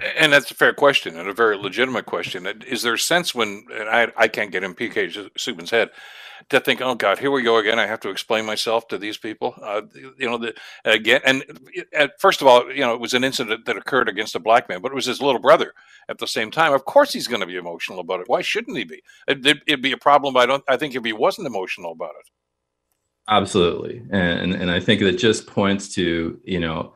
and 0.00 0.32
that's 0.32 0.50
a 0.50 0.54
fair 0.54 0.72
question 0.72 1.18
and 1.18 1.28
a 1.28 1.32
very 1.32 1.56
legitimate 1.56 2.06
question. 2.06 2.46
Is 2.66 2.82
there 2.82 2.94
a 2.94 2.98
sense 2.98 3.34
when, 3.34 3.66
I, 3.72 4.12
I 4.16 4.28
can't 4.28 4.50
get 4.50 4.64
in 4.64 4.74
PK 4.74 5.30
Subban's 5.36 5.70
head, 5.70 5.90
to 6.50 6.60
think, 6.60 6.80
oh 6.80 6.94
God, 6.94 7.18
here 7.18 7.30
we 7.30 7.42
go 7.42 7.56
again. 7.56 7.78
I 7.78 7.86
have 7.86 8.00
to 8.00 8.10
explain 8.10 8.44
myself 8.44 8.88
to 8.88 8.98
these 8.98 9.16
people. 9.16 9.54
Uh, 9.62 9.82
you 10.18 10.28
know, 10.28 10.38
the, 10.38 10.54
again, 10.84 11.20
and 11.24 11.42
uh, 11.96 12.08
first 12.18 12.40
of 12.40 12.46
all, 12.46 12.70
you 12.70 12.80
know, 12.80 12.94
it 12.94 13.00
was 13.00 13.14
an 13.14 13.24
incident 13.24 13.64
that 13.66 13.76
occurred 13.76 14.08
against 14.08 14.34
a 14.34 14.40
black 14.40 14.68
man, 14.68 14.82
but 14.82 14.92
it 14.92 14.94
was 14.94 15.06
his 15.06 15.22
little 15.22 15.40
brother 15.40 15.72
at 16.08 16.18
the 16.18 16.26
same 16.26 16.50
time. 16.50 16.72
Of 16.72 16.84
course, 16.84 17.12
he's 17.12 17.28
going 17.28 17.40
to 17.40 17.46
be 17.46 17.56
emotional 17.56 18.00
about 18.00 18.20
it. 18.20 18.28
Why 18.28 18.42
shouldn't 18.42 18.76
he 18.76 18.84
be? 18.84 19.02
It, 19.26 19.62
would 19.68 19.82
be 19.82 19.92
a 19.92 19.96
problem. 19.96 20.36
I 20.36 20.46
don't. 20.46 20.64
I 20.68 20.76
think 20.76 20.94
if 20.94 21.04
he 21.04 21.12
wasn't 21.12 21.46
emotional 21.46 21.92
about 21.92 22.14
it. 22.20 22.30
Absolutely, 23.28 24.02
and 24.10 24.52
and 24.54 24.70
I 24.70 24.80
think 24.80 25.00
that 25.00 25.18
just 25.18 25.46
points 25.46 25.88
to 25.94 26.38
you 26.44 26.60
know, 26.60 26.94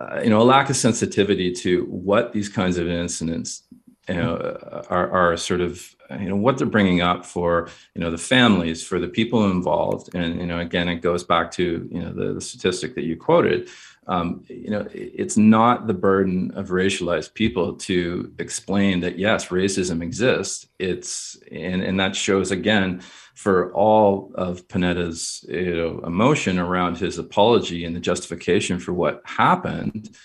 uh, 0.00 0.20
you 0.22 0.30
know, 0.30 0.40
a 0.40 0.44
lack 0.44 0.70
of 0.70 0.76
sensitivity 0.76 1.52
to 1.52 1.84
what 1.86 2.32
these 2.32 2.48
kinds 2.48 2.78
of 2.78 2.88
incidents 2.88 3.64
you 4.08 4.14
know 4.14 4.84
are, 4.88 5.10
are 5.10 5.36
sort 5.36 5.60
of 5.60 5.94
you 6.18 6.28
know 6.28 6.36
what 6.36 6.56
they're 6.56 6.66
bringing 6.66 7.00
up 7.00 7.26
for 7.26 7.68
you 7.94 8.00
know 8.00 8.10
the 8.10 8.18
families 8.18 8.82
for 8.82 8.98
the 8.98 9.08
people 9.08 9.50
involved. 9.50 10.14
And 10.14 10.40
you 10.40 10.46
know 10.46 10.58
again 10.58 10.88
it 10.88 10.96
goes 10.96 11.24
back 11.24 11.50
to 11.52 11.88
you 11.90 12.00
know 12.00 12.12
the, 12.12 12.34
the 12.34 12.40
statistic 12.40 12.94
that 12.94 13.04
you 13.04 13.16
quoted 13.16 13.68
um, 14.08 14.42
you 14.48 14.70
know 14.70 14.88
it's 14.92 15.36
not 15.36 15.86
the 15.86 15.94
burden 15.94 16.50
of 16.52 16.68
racialized 16.68 17.34
people 17.34 17.74
to 17.74 18.32
explain 18.38 19.00
that 19.00 19.18
yes 19.18 19.48
racism 19.48 20.02
exists. 20.02 20.66
It's 20.78 21.38
and 21.52 21.82
and 21.82 22.00
that 22.00 22.16
shows 22.16 22.50
again 22.50 23.02
for 23.34 23.72
all 23.74 24.32
of 24.34 24.66
panetta's 24.66 25.44
you 25.48 25.76
know 25.76 26.00
emotion 26.06 26.58
around 26.58 26.96
his 26.96 27.18
apology 27.18 27.84
and 27.84 27.94
the 27.94 28.00
justification 28.00 28.80
for 28.80 28.94
what 28.94 29.22
happened. 29.24 30.16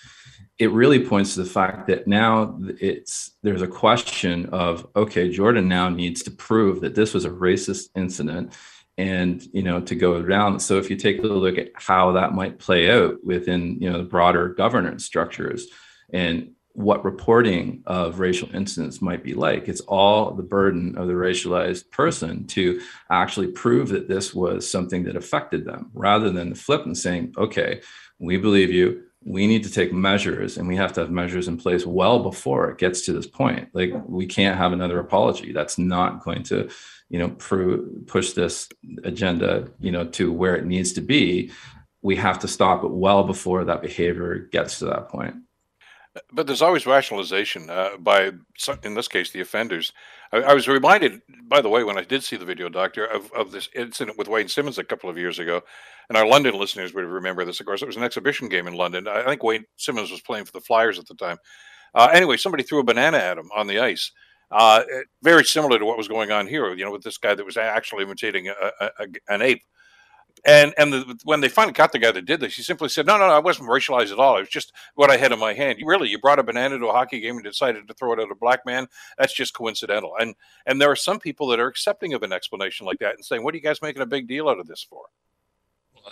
It 0.58 0.70
really 0.70 1.04
points 1.04 1.34
to 1.34 1.42
the 1.42 1.50
fact 1.50 1.88
that 1.88 2.06
now 2.06 2.58
it's 2.80 3.32
there's 3.42 3.62
a 3.62 3.68
question 3.68 4.46
of 4.46 4.86
okay 4.96 5.28
jordan 5.28 5.68
now 5.68 5.88
needs 5.88 6.22
to 6.22 6.30
prove 6.30 6.80
that 6.80 6.94
this 6.94 7.12
was 7.12 7.24
a 7.24 7.30
racist 7.30 7.88
incident 7.96 8.54
and 8.96 9.46
you 9.52 9.62
know 9.62 9.80
to 9.80 9.94
go 9.94 10.16
around. 10.16 10.60
So 10.60 10.78
if 10.78 10.90
you 10.90 10.96
take 10.96 11.18
a 11.18 11.22
look 11.22 11.58
at 11.58 11.70
how 11.74 12.12
that 12.12 12.34
might 12.34 12.58
play 12.58 12.90
out 12.90 13.24
within 13.24 13.80
you 13.80 13.90
know 13.90 13.98
the 13.98 14.04
broader 14.04 14.48
governance 14.48 15.04
structures 15.04 15.66
and 16.12 16.50
what 16.76 17.04
reporting 17.04 17.84
of 17.86 18.18
racial 18.18 18.52
incidents 18.52 19.00
might 19.00 19.22
be 19.22 19.32
like 19.32 19.68
it's 19.68 19.80
all 19.82 20.32
the 20.32 20.42
burden 20.42 20.98
of 20.98 21.06
the 21.06 21.12
racialized 21.12 21.88
person 21.92 22.44
to 22.48 22.80
actually 23.10 23.46
prove 23.46 23.90
that 23.90 24.08
this 24.08 24.34
was 24.34 24.68
something 24.68 25.04
that 25.04 25.14
affected 25.14 25.64
them 25.64 25.88
rather 25.94 26.30
than 26.30 26.50
the 26.50 26.56
flip 26.56 26.84
and 26.84 26.98
saying 26.98 27.32
okay 27.38 27.80
we 28.18 28.36
believe 28.36 28.70
you. 28.70 29.02
We 29.26 29.46
need 29.46 29.64
to 29.64 29.70
take 29.70 29.92
measures 29.92 30.58
and 30.58 30.68
we 30.68 30.76
have 30.76 30.92
to 30.94 31.00
have 31.00 31.10
measures 31.10 31.48
in 31.48 31.56
place 31.56 31.86
well 31.86 32.22
before 32.22 32.70
it 32.70 32.78
gets 32.78 33.02
to 33.02 33.12
this 33.12 33.26
point. 33.26 33.70
Like 33.72 33.92
we 34.06 34.26
can't 34.26 34.58
have 34.58 34.72
another 34.72 34.98
apology. 34.98 35.52
That's 35.52 35.78
not 35.78 36.22
going 36.22 36.42
to 36.44 36.68
you 37.14 37.20
know 37.20 37.28
prove, 37.28 38.08
push 38.08 38.32
this 38.32 38.68
agenda 39.04 39.70
you 39.78 39.92
know 39.92 40.04
to 40.04 40.32
where 40.32 40.56
it 40.56 40.66
needs 40.66 40.92
to 40.92 41.00
be 41.00 41.48
we 42.02 42.16
have 42.16 42.40
to 42.40 42.48
stop 42.48 42.82
it 42.82 42.90
well 42.90 43.22
before 43.22 43.64
that 43.64 43.82
behavior 43.82 44.48
gets 44.50 44.80
to 44.80 44.86
that 44.86 45.08
point 45.08 45.36
but 46.32 46.46
there's 46.46 46.62
always 46.62 46.86
rationalization 46.86 47.68
uh, 47.68 47.96
by, 47.98 48.30
in 48.84 48.94
this 48.94 49.08
case, 49.08 49.32
the 49.32 49.40
offenders. 49.40 49.92
I, 50.32 50.42
I, 50.42 50.54
was 50.54 50.68
reminded, 50.68 51.20
by 51.48 51.60
the 51.60 51.68
way, 51.68 51.82
when 51.82 51.98
I 51.98 52.04
did 52.04 52.22
see 52.22 52.36
the 52.36 52.44
video, 52.44 52.68
Doctor, 52.68 53.04
of, 53.04 53.32
of 53.32 53.50
this 53.50 53.68
incident 53.74 54.16
with 54.16 54.28
Wayne 54.28 54.46
Simmonds 54.46 54.78
a 54.78 54.84
couple 54.84 55.10
of 55.10 55.18
years 55.18 55.40
ago. 55.40 55.62
And 56.08 56.16
our 56.16 56.24
London 56.24 56.54
listeners 56.54 56.94
would 56.94 57.04
remember 57.04 57.44
this, 57.44 57.58
of 57.58 57.66
course. 57.66 57.82
It 57.82 57.88
was 57.88 57.96
an 57.96 58.04
exhibition 58.04 58.48
game 58.48 58.68
in 58.68 58.74
London. 58.74 59.08
I 59.08 59.24
think 59.24 59.42
Wayne 59.42 59.64
Simmonds 59.76 60.12
was 60.12 60.20
playing 60.20 60.44
for 60.44 60.52
the 60.52 60.60
Flyers 60.60 61.00
at 61.00 61.08
the 61.08 61.16
time. 61.16 61.38
Uh, 61.96 62.10
anyway, 62.12 62.36
somebody 62.36 62.62
threw 62.62 62.78
a 62.78 62.84
banana 62.84 63.18
at 63.18 63.36
him 63.36 63.50
on 63.52 63.66
the 63.66 63.80
ice. 63.80 64.12
Uh, 64.50 64.82
very 65.22 65.44
similar 65.44 65.78
to 65.78 65.84
what 65.84 65.98
was 65.98 66.08
going 66.08 66.30
on 66.30 66.46
here, 66.46 66.72
you 66.74 66.84
know, 66.84 66.92
with 66.92 67.02
this 67.02 67.18
guy 67.18 67.34
that 67.34 67.44
was 67.44 67.56
actually 67.56 68.04
imitating 68.04 68.48
a, 68.48 68.54
a, 68.80 69.06
an 69.28 69.42
ape. 69.42 69.62
And 70.46 70.74
and 70.76 70.92
the, 70.92 71.18
when 71.24 71.40
they 71.40 71.48
finally 71.48 71.72
caught 71.72 71.92
the 71.92 71.98
guy 71.98 72.10
that 72.10 72.26
did 72.26 72.40
this, 72.40 72.54
he 72.54 72.62
simply 72.62 72.90
said, 72.90 73.06
"No, 73.06 73.16
no, 73.16 73.28
no, 73.28 73.32
I 73.32 73.38
wasn't 73.38 73.68
racialized 73.68 74.12
at 74.12 74.18
all. 74.18 74.36
It 74.36 74.40
was 74.40 74.48
just 74.50 74.72
what 74.94 75.10
I 75.10 75.16
had 75.16 75.32
in 75.32 75.38
my 75.38 75.54
hand. 75.54 75.78
You 75.78 75.86
really, 75.86 76.08
you 76.08 76.18
brought 76.18 76.38
a 76.38 76.42
banana 76.42 76.78
to 76.78 76.88
a 76.88 76.92
hockey 76.92 77.20
game 77.20 77.36
and 77.36 77.44
decided 77.44 77.88
to 77.88 77.94
throw 77.94 78.12
it 78.12 78.18
at 78.18 78.30
a 78.30 78.34
black 78.34 78.66
man. 78.66 78.86
That's 79.16 79.32
just 79.32 79.54
coincidental." 79.54 80.14
And 80.20 80.34
and 80.66 80.80
there 80.80 80.90
are 80.90 80.96
some 80.96 81.18
people 81.18 81.46
that 81.48 81.60
are 81.60 81.66
accepting 81.66 82.12
of 82.12 82.22
an 82.22 82.32
explanation 82.32 82.84
like 82.84 82.98
that 82.98 83.14
and 83.14 83.24
saying, 83.24 83.42
"What 83.42 83.54
are 83.54 83.56
you 83.56 83.62
guys 83.62 83.80
making 83.80 84.02
a 84.02 84.06
big 84.06 84.28
deal 84.28 84.48
out 84.48 84.58
of 84.58 84.66
this 84.66 84.82
for?" 84.82 85.04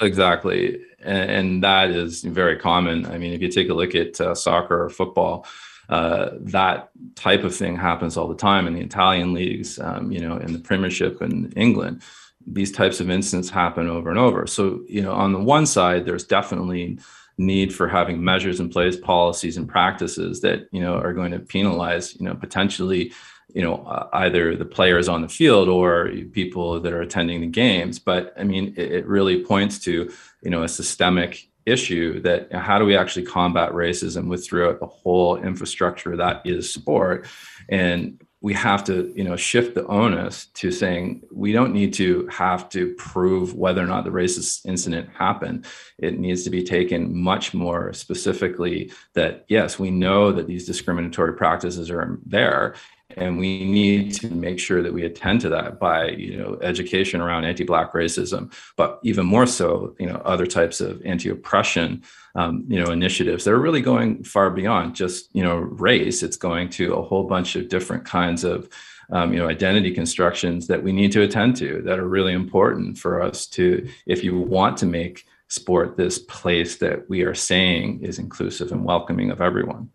Exactly, 0.01 0.81
and, 1.01 1.31
and 1.31 1.65
that 1.65 1.91
is 1.91 2.23
very 2.23 2.57
common. 2.57 3.05
I 3.05 3.19
mean, 3.19 3.35
if 3.35 3.43
you 3.43 3.51
take 3.51 3.69
a 3.69 3.75
look 3.75 3.95
at 3.95 4.19
uh, 4.19 4.35
soccer 4.35 4.85
or 4.85 4.89
football. 4.89 5.47
Uh, 5.93 6.31
that 6.41 6.91
type 7.15 7.45
of 7.45 7.55
thing 7.55 7.77
happens 7.77 8.17
all 8.17 8.29
the 8.29 8.45
time 8.51 8.67
in 8.67 8.75
the 8.75 8.81
Italian 8.91 9.35
leagues, 9.35 9.79
um, 9.79 10.11
you 10.15 10.21
know, 10.25 10.37
in 10.45 10.53
the 10.53 10.59
Premiership 10.69 11.21
in 11.21 11.53
England 11.67 12.03
these 12.47 12.73
types 12.73 13.01
of 13.01 13.11
incidents 13.11 13.51
happen 13.51 13.89
over 13.89 14.11
and 14.11 14.19
over. 14.19 14.47
So, 14.47 14.83
you 14.89 15.03
know, 15.03 15.13
on 15.13 15.33
the 15.33 15.39
one 15.39 15.67
side, 15.67 16.05
there's 16.05 16.25
definitely 16.25 16.99
need 17.39 17.75
for 17.75 17.89
having 17.89 18.23
measures 18.23 18.61
in 18.61 18.69
place, 18.69 18.97
policies 18.97 19.57
and 19.57 19.69
practices 19.69 20.41
that, 20.43 20.69
you 20.71 20.81
know, 20.81 20.95
are 20.95 21.13
going 21.13 21.33
to 21.33 21.39
penalize, 21.39 22.15
you 22.17 22.27
know, 22.27 22.35
potentially, 22.35 23.13
you 23.55 23.63
know, 23.63 23.77
uh, 23.85 24.09
either 24.15 24.57
the 24.57 24.65
players 24.65 25.09
on 25.09 25.23
the 25.23 25.29
field 25.29 25.69
or 25.69 26.11
people 26.33 26.81
that 26.81 26.93
are 26.93 27.03
attending 27.03 27.41
the 27.41 27.47
games. 27.47 27.99
But 27.99 28.33
I 28.39 28.45
mean, 28.45 28.75
it, 28.77 28.93
it 28.93 29.07
really 29.07 29.45
points 29.45 29.79
to, 29.81 30.13
you 30.43 30.51
know, 30.51 30.63
a 30.63 30.69
systemic 30.69 31.49
issue 31.67 32.21
that 32.23 32.49
you 32.51 32.57
know, 32.57 32.63
how 32.63 32.79
do 32.79 32.85
we 32.85 32.97
actually 32.97 33.25
combat 33.25 33.73
racism 33.73 34.29
with 34.29 34.47
throughout 34.47 34.81
the 34.81 34.87
whole 34.87 35.37
infrastructure 35.37 36.17
that 36.17 36.43
is 36.45 36.73
sport? 36.73 37.27
And 37.69 38.23
we 38.43 38.53
have 38.55 38.83
to 38.83 39.13
you 39.15 39.23
know 39.23 39.37
shift 39.37 39.75
the 39.75 39.87
onus 39.87 40.47
to 40.47 40.71
saying 40.71 41.23
we 41.33 41.53
don't 41.53 41.73
need 41.73 41.95
to 41.95 42.27
have 42.27 42.69
to 42.69 42.93
prove 42.95 43.55
whether 43.55 43.81
or 43.81 43.87
not 43.87 44.05
the 44.05 44.11
racist 44.11 44.67
incident 44.67 45.09
happened. 45.17 45.65
It 45.99 46.19
needs 46.19 46.43
to 46.45 46.51
be 46.51 46.65
taken 46.65 47.17
much 47.17 47.55
more 47.55 47.93
specifically 47.93 48.93
that 49.15 49.45
yes 49.49 49.79
we 49.79 49.91
know 49.91 50.33
that 50.33 50.49
these 50.49 50.67
discriminatory 50.67 51.35
practices 51.35 51.91
are 51.91 52.19
there 52.27 52.75
and 53.17 53.39
we 53.39 53.65
need 53.65 54.13
to 54.15 54.29
make 54.29 54.59
sure 54.59 54.83
that 54.83 54.93
we 54.93 55.05
attend 55.05 55.41
to 55.41 55.49
that 55.49 55.79
by 55.79 56.09
you 56.09 56.37
know 56.37 56.59
education 56.63 57.21
around 57.21 57.45
anti-black 57.45 57.93
racism 57.93 58.53
but 58.77 58.99
even 59.03 59.27
more 59.27 59.47
so 59.47 59.95
you 59.99 60.07
know 60.07 60.21
other 60.25 60.47
types 60.47 60.81
of 60.81 61.05
anti-oppression 61.05 62.03
um, 62.35 62.65
you 62.69 62.83
know 62.83 62.91
initiatives 62.91 63.45
that 63.45 63.53
are 63.53 63.61
really 63.61 63.81
going 63.81 64.23
far 64.25 64.51
beyond 64.51 64.95
just 64.95 65.35
you 65.35 65.43
know 65.43 65.57
race. 65.57 66.23
It's 66.23 66.37
going 66.37 66.71
to 66.71 66.95
a 66.95 67.03
whole 67.03 67.25
bunch 67.25 67.57
of 67.57 67.69
different 67.69 68.05
kinds 68.05 68.45
of 68.45 68.69
um, 69.11 69.33
you 69.33 69.39
know 69.39 69.49
identity 69.49 69.93
constructions 69.93 70.67
that 70.69 70.83
we 70.83 70.93
need 70.93 71.13
to 71.13 71.23
attend 71.23 71.57
to 71.57 71.83
that 71.83 71.99
are 71.99 72.09
really 72.09 72.33
important 72.33 72.99
for 72.99 73.23
us 73.23 73.47
to 73.49 73.89
if 74.07 74.25
you 74.25 74.39
want 74.39 74.77
to 74.79 74.87
make 74.87 75.27
sport 75.49 75.97
this 75.97 76.19
place 76.19 76.77
that 76.77 77.09
we 77.11 77.23
are 77.23 77.35
saying 77.35 78.03
is 78.03 78.19
inclusive 78.19 78.73
and 78.73 78.85
welcoming 78.85 79.31
of 79.31 79.41
everyone 79.43 79.91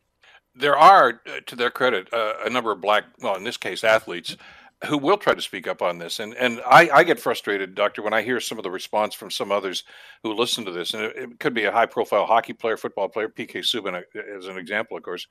there 0.57 0.77
are, 0.77 1.21
uh, 1.27 1.39
to 1.45 1.55
their 1.55 1.71
credit, 1.71 2.11
uh, 2.13 2.33
a 2.45 2.49
number 2.49 2.71
of 2.71 2.81
black, 2.81 3.05
well, 3.21 3.35
in 3.35 3.43
this 3.43 3.57
case, 3.57 3.83
athletes 3.83 4.35
who 4.85 4.97
will 4.97 5.17
try 5.17 5.33
to 5.33 5.41
speak 5.41 5.67
up 5.67 5.81
on 5.81 5.97
this. 5.97 6.19
And 6.19 6.35
and 6.35 6.61
I, 6.67 6.89
I 6.93 7.03
get 7.03 7.19
frustrated, 7.19 7.73
Doctor, 7.73 8.03
when 8.03 8.13
I 8.13 8.21
hear 8.21 8.39
some 8.39 8.59
of 8.59 8.63
the 8.63 8.71
response 8.71 9.15
from 9.15 9.31
some 9.31 9.51
others 9.51 9.83
who 10.21 10.33
listen 10.33 10.65
to 10.65 10.71
this. 10.71 10.93
And 10.93 11.03
it, 11.03 11.15
it 11.15 11.39
could 11.39 11.53
be 11.53 11.63
a 11.63 11.71
high 11.71 11.87
profile 11.87 12.25
hockey 12.25 12.53
player, 12.53 12.77
football 12.77 13.09
player, 13.09 13.27
PK 13.27 13.57
Subban 13.57 13.95
uh, 13.95 14.37
as 14.37 14.47
an 14.47 14.57
example, 14.57 14.97
of 14.97 15.03
course. 15.03 15.27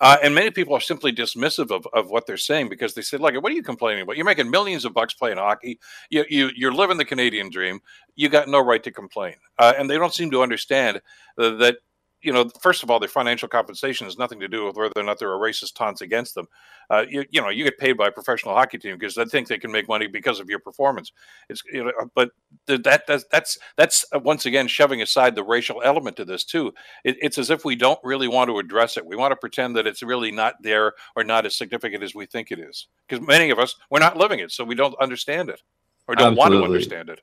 Uh, 0.00 0.16
and 0.22 0.34
many 0.34 0.50
people 0.50 0.74
are 0.74 0.80
simply 0.80 1.12
dismissive 1.12 1.70
of, 1.70 1.86
of 1.94 2.10
what 2.10 2.26
they're 2.26 2.36
saying 2.36 2.68
because 2.68 2.94
they 2.94 3.00
say, 3.00 3.16
"Look, 3.16 3.34
what 3.36 3.52
are 3.52 3.54
you 3.54 3.62
complaining 3.62 4.02
about? 4.02 4.16
You're 4.16 4.26
making 4.26 4.50
millions 4.50 4.84
of 4.84 4.92
bucks 4.92 5.14
playing 5.14 5.38
hockey. 5.38 5.78
You, 6.10 6.24
you 6.28 6.50
you're 6.54 6.74
living 6.74 6.98
the 6.98 7.04
Canadian 7.04 7.48
dream. 7.48 7.80
You 8.16 8.28
got 8.28 8.48
no 8.48 8.60
right 8.60 8.82
to 8.82 8.90
complain." 8.90 9.36
Uh, 9.56 9.72
and 9.78 9.88
they 9.88 9.96
don't 9.96 10.12
seem 10.12 10.32
to 10.32 10.42
understand 10.42 11.00
uh, 11.38 11.50
that 11.56 11.76
you 12.24 12.32
know, 12.32 12.48
first 12.60 12.82
of 12.82 12.90
all, 12.90 12.98
their 12.98 13.08
financial 13.08 13.48
compensation 13.48 14.06
has 14.06 14.18
nothing 14.18 14.40
to 14.40 14.48
do 14.48 14.64
with 14.64 14.76
whether 14.76 14.92
or 14.96 15.02
not 15.02 15.18
there 15.18 15.30
are 15.30 15.38
racist 15.38 15.74
taunts 15.74 16.00
against 16.00 16.34
them. 16.34 16.48
Uh, 16.90 17.04
you, 17.08 17.24
you 17.30 17.40
know, 17.40 17.50
you 17.50 17.64
get 17.64 17.78
paid 17.78 17.92
by 17.92 18.08
a 18.08 18.12
professional 18.12 18.54
hockey 18.54 18.78
team 18.78 18.96
because 18.96 19.14
they 19.14 19.24
think 19.24 19.48
they 19.48 19.58
can 19.58 19.70
make 19.70 19.88
money 19.88 20.06
because 20.06 20.40
of 20.40 20.48
your 20.48 20.58
performance. 20.58 21.12
It's, 21.48 21.62
you 21.72 21.84
know, 21.84 21.92
uh, 22.00 22.06
but 22.14 22.30
that 22.66 23.06
that's 23.06 23.24
that's 23.30 23.58
that's 23.76 24.04
uh, 24.14 24.18
once 24.18 24.46
again 24.46 24.66
shoving 24.66 25.02
aside 25.02 25.34
the 25.34 25.44
racial 25.44 25.82
element 25.82 26.16
to 26.16 26.24
this 26.24 26.44
too. 26.44 26.72
It, 27.04 27.16
it's 27.20 27.38
as 27.38 27.50
if 27.50 27.64
we 27.64 27.76
don't 27.76 28.00
really 28.02 28.28
want 28.28 28.48
to 28.48 28.58
address 28.58 28.96
it. 28.96 29.06
We 29.06 29.16
want 29.16 29.32
to 29.32 29.36
pretend 29.36 29.76
that 29.76 29.86
it's 29.86 30.02
really 30.02 30.30
not 30.30 30.54
there 30.62 30.94
or 31.16 31.24
not 31.24 31.46
as 31.46 31.56
significant 31.56 32.02
as 32.02 32.14
we 32.14 32.26
think 32.26 32.50
it 32.50 32.58
is. 32.58 32.88
Because 33.06 33.26
many 33.26 33.50
of 33.50 33.58
us 33.58 33.74
we're 33.90 34.00
not 34.00 34.16
living 34.16 34.40
it, 34.40 34.50
so 34.50 34.64
we 34.64 34.74
don't 34.74 34.94
understand 35.00 35.50
it 35.50 35.60
or 36.08 36.14
don't 36.14 36.32
Absolutely. 36.32 36.58
want 36.58 36.62
to 36.62 36.72
understand 36.72 37.08
it. 37.08 37.20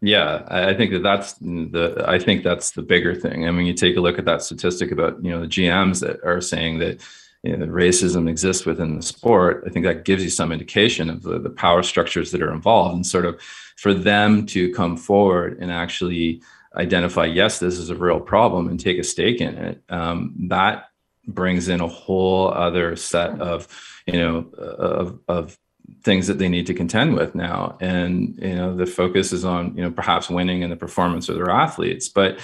Yeah, 0.00 0.44
I 0.46 0.74
think 0.74 0.92
that 0.92 1.02
that's 1.02 1.32
the 1.34 2.04
I 2.06 2.18
think 2.20 2.44
that's 2.44 2.70
the 2.70 2.82
bigger 2.82 3.14
thing. 3.14 3.48
I 3.48 3.50
mean, 3.50 3.66
you 3.66 3.74
take 3.74 3.96
a 3.96 4.00
look 4.00 4.18
at 4.18 4.24
that 4.26 4.42
statistic 4.42 4.92
about 4.92 5.22
you 5.24 5.30
know 5.30 5.40
the 5.40 5.48
GMs 5.48 6.00
that 6.00 6.22
are 6.24 6.40
saying 6.40 6.78
that 6.78 7.00
you 7.42 7.56
know, 7.56 7.66
racism 7.66 8.28
exists 8.28 8.64
within 8.64 8.96
the 8.96 9.02
sport. 9.02 9.64
I 9.66 9.70
think 9.70 9.84
that 9.86 10.04
gives 10.04 10.22
you 10.22 10.30
some 10.30 10.52
indication 10.52 11.10
of 11.10 11.22
the, 11.22 11.38
the 11.38 11.50
power 11.50 11.82
structures 11.82 12.30
that 12.30 12.42
are 12.42 12.52
involved, 12.52 12.94
and 12.94 13.06
sort 13.06 13.26
of 13.26 13.40
for 13.76 13.92
them 13.92 14.46
to 14.46 14.72
come 14.72 14.96
forward 14.96 15.58
and 15.60 15.72
actually 15.72 16.42
identify, 16.76 17.24
yes, 17.24 17.58
this 17.58 17.78
is 17.78 17.90
a 17.90 17.96
real 17.96 18.20
problem, 18.20 18.68
and 18.68 18.78
take 18.78 18.98
a 18.98 19.04
stake 19.04 19.40
in 19.40 19.56
it. 19.56 19.82
Um, 19.88 20.34
that 20.48 20.90
brings 21.26 21.68
in 21.68 21.80
a 21.80 21.88
whole 21.88 22.48
other 22.48 22.96
set 22.96 23.40
of 23.40 23.68
you 24.06 24.14
know 24.14 24.38
of 24.58 25.18
of 25.28 25.58
things 26.02 26.26
that 26.26 26.38
they 26.38 26.48
need 26.48 26.66
to 26.66 26.74
contend 26.74 27.14
with 27.14 27.34
now. 27.34 27.76
And 27.80 28.38
you 28.40 28.54
know 28.54 28.76
the 28.76 28.86
focus 28.86 29.32
is 29.32 29.44
on 29.44 29.76
you 29.76 29.82
know 29.82 29.90
perhaps 29.90 30.30
winning 30.30 30.62
and 30.62 30.72
the 30.72 30.76
performance 30.76 31.28
of 31.28 31.36
their 31.36 31.50
athletes. 31.50 32.08
But 32.08 32.40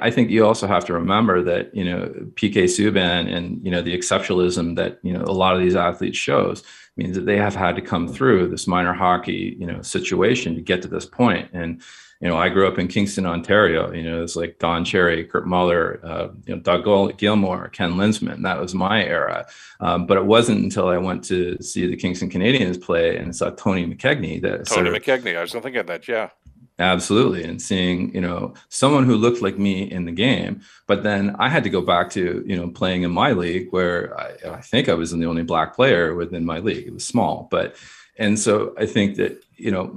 i 0.00 0.10
think 0.10 0.30
you 0.30 0.44
also 0.46 0.66
have 0.66 0.84
to 0.84 0.92
remember 0.92 1.42
that 1.42 1.74
you 1.74 1.84
know 1.84 2.06
pk 2.34 2.64
subban 2.64 3.32
and 3.34 3.62
you 3.64 3.70
know 3.70 3.82
the 3.82 3.96
exceptionalism 3.96 4.76
that 4.76 4.98
you 5.02 5.12
know 5.12 5.22
a 5.22 5.32
lot 5.32 5.54
of 5.54 5.60
these 5.60 5.76
athletes 5.76 6.16
shows 6.16 6.62
means 6.96 7.16
that 7.16 7.26
they 7.26 7.36
have 7.36 7.54
had 7.54 7.74
to 7.76 7.82
come 7.82 8.08
through 8.08 8.48
this 8.48 8.66
minor 8.66 8.92
hockey 8.92 9.56
you 9.58 9.66
know 9.66 9.80
situation 9.82 10.54
to 10.54 10.60
get 10.60 10.82
to 10.82 10.88
this 10.88 11.06
point. 11.06 11.48
And 11.52 11.82
you 12.24 12.30
know, 12.30 12.38
I 12.38 12.48
grew 12.48 12.66
up 12.66 12.78
in 12.78 12.88
Kingston, 12.88 13.26
Ontario. 13.26 13.92
You 13.92 14.02
know, 14.02 14.22
it's 14.22 14.34
like 14.34 14.58
Don 14.58 14.82
Cherry, 14.82 15.26
Kirk 15.26 15.44
Muller, 15.44 16.00
uh, 16.02 16.28
you 16.46 16.56
know, 16.56 16.60
Doug 16.62 16.84
Gilmour, 17.18 17.68
Ken 17.70 17.98
Linseman. 17.98 18.40
That 18.40 18.58
was 18.58 18.74
my 18.74 19.04
era. 19.04 19.46
Um, 19.80 20.06
but 20.06 20.16
it 20.16 20.24
wasn't 20.24 20.64
until 20.64 20.88
I 20.88 20.96
went 20.96 21.22
to 21.24 21.60
see 21.62 21.86
the 21.86 21.96
Kingston 21.96 22.30
Canadians 22.30 22.78
play 22.78 23.18
and 23.18 23.36
saw 23.36 23.50
Tony 23.50 23.84
McKegney 23.86 24.40
that 24.40 24.64
Tony 24.64 24.88
McKegney. 24.88 25.36
I 25.36 25.42
was 25.42 25.52
thinking 25.52 25.76
of 25.76 25.86
that. 25.88 26.08
Yeah. 26.08 26.30
Absolutely. 26.78 27.44
And 27.44 27.60
seeing, 27.60 28.12
you 28.14 28.22
know, 28.22 28.54
someone 28.70 29.04
who 29.04 29.16
looked 29.16 29.42
like 29.42 29.58
me 29.58 29.82
in 29.82 30.06
the 30.06 30.10
game, 30.10 30.62
but 30.86 31.02
then 31.02 31.36
I 31.38 31.50
had 31.50 31.62
to 31.64 31.70
go 31.70 31.82
back 31.82 32.08
to, 32.12 32.42
you 32.46 32.56
know, 32.56 32.70
playing 32.70 33.02
in 33.02 33.10
my 33.10 33.32
league 33.32 33.68
where 33.70 34.18
I, 34.18 34.54
I 34.54 34.60
think 34.62 34.88
I 34.88 34.94
was 34.94 35.12
the 35.12 35.26
only 35.26 35.42
black 35.42 35.76
player 35.76 36.14
within 36.14 36.46
my 36.46 36.60
league. 36.60 36.86
It 36.86 36.94
was 36.94 37.06
small, 37.06 37.48
but, 37.50 37.76
and 38.18 38.38
so 38.38 38.74
I 38.78 38.86
think 38.86 39.16
that, 39.16 39.44
you 39.56 39.70
know, 39.70 39.94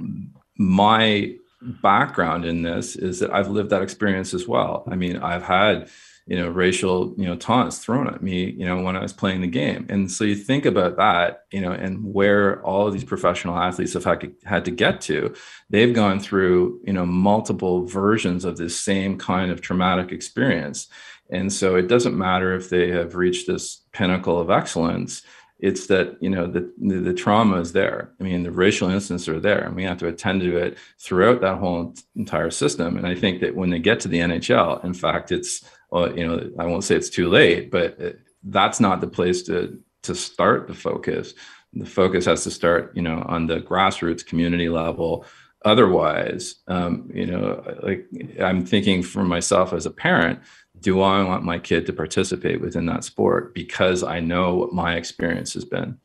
my 0.56 1.34
background 1.60 2.44
in 2.44 2.62
this 2.62 2.96
is 2.96 3.20
that 3.20 3.32
I've 3.32 3.48
lived 3.48 3.70
that 3.70 3.82
experience 3.82 4.34
as 4.34 4.46
well. 4.46 4.84
I 4.90 4.96
mean, 4.96 5.16
I've 5.16 5.42
had, 5.42 5.88
you 6.26 6.36
know, 6.36 6.48
racial, 6.48 7.14
you 7.16 7.24
know, 7.24 7.36
taunts 7.36 7.78
thrown 7.78 8.06
at 8.06 8.22
me, 8.22 8.50
you 8.50 8.66
know, 8.66 8.80
when 8.82 8.96
I 8.96 9.02
was 9.02 9.12
playing 9.12 9.40
the 9.40 9.48
game. 9.48 9.86
And 9.88 10.10
so 10.10 10.24
you 10.24 10.34
think 10.34 10.66
about 10.66 10.96
that, 10.96 11.44
you 11.50 11.60
know, 11.60 11.72
and 11.72 12.12
where 12.12 12.62
all 12.62 12.86
of 12.86 12.92
these 12.92 13.04
professional 13.04 13.58
athletes 13.58 13.94
have 13.94 14.04
had 14.04 14.20
to, 14.20 14.32
had 14.44 14.64
to 14.66 14.70
get 14.70 15.00
to, 15.02 15.34
they've 15.70 15.94
gone 15.94 16.20
through, 16.20 16.80
you 16.84 16.92
know, 16.92 17.06
multiple 17.06 17.86
versions 17.86 18.44
of 18.44 18.56
this 18.56 18.78
same 18.78 19.18
kind 19.18 19.50
of 19.50 19.60
traumatic 19.60 20.12
experience. 20.12 20.88
And 21.30 21.52
so 21.52 21.76
it 21.76 21.88
doesn't 21.88 22.16
matter 22.16 22.54
if 22.54 22.70
they 22.70 22.90
have 22.90 23.14
reached 23.14 23.46
this 23.46 23.82
pinnacle 23.92 24.40
of 24.40 24.50
excellence 24.50 25.22
it's 25.58 25.88
that 25.88 26.16
you 26.20 26.30
know 26.30 26.46
the, 26.46 26.72
the, 26.80 26.96
the 27.00 27.14
trauma 27.14 27.60
is 27.60 27.72
there. 27.72 28.10
I 28.20 28.24
mean 28.24 28.42
the 28.42 28.52
racial 28.52 28.88
incidents 28.90 29.28
are 29.28 29.40
there 29.40 29.64
and 29.64 29.74
we 29.74 29.84
have 29.84 29.98
to 29.98 30.06
attend 30.08 30.40
to 30.42 30.56
it 30.56 30.78
throughout 30.98 31.40
that 31.40 31.58
whole 31.58 31.94
entire 32.14 32.50
system. 32.50 32.96
And 32.96 33.06
i 33.06 33.14
think 33.14 33.40
that 33.40 33.54
when 33.56 33.70
they 33.70 33.78
get 33.78 34.00
to 34.00 34.08
the 34.08 34.18
nhl 34.18 34.84
in 34.84 34.94
fact 34.94 35.32
it's 35.32 35.64
well, 35.90 36.16
you 36.16 36.26
know 36.26 36.50
i 36.58 36.64
won't 36.64 36.84
say 36.84 36.94
it's 36.94 37.10
too 37.10 37.28
late 37.28 37.70
but 37.70 37.98
it, 37.98 38.20
that's 38.44 38.80
not 38.80 39.00
the 39.00 39.08
place 39.08 39.42
to 39.44 39.78
to 40.04 40.14
start 40.14 40.68
the 40.68 40.74
focus. 40.74 41.34
The 41.72 41.84
focus 41.84 42.24
has 42.26 42.44
to 42.44 42.50
start 42.50 42.92
you 42.94 43.02
know 43.02 43.24
on 43.26 43.46
the 43.46 43.60
grassroots 43.60 44.24
community 44.24 44.68
level. 44.68 45.24
Otherwise 45.64 46.56
um, 46.68 47.10
you 47.12 47.26
know 47.26 47.62
like 47.82 48.06
i'm 48.40 48.64
thinking 48.64 49.02
for 49.02 49.24
myself 49.24 49.72
as 49.72 49.86
a 49.86 49.90
parent 49.90 50.38
do 50.80 51.00
I 51.00 51.22
want 51.22 51.44
my 51.44 51.58
kid 51.58 51.86
to 51.86 51.92
participate 51.92 52.60
within 52.60 52.86
that 52.86 53.04
sport 53.04 53.54
because 53.54 54.02
I 54.02 54.20
know 54.20 54.54
what 54.54 54.72
my 54.72 54.96
experience 54.96 55.54
has 55.54 55.64
been? 55.64 55.98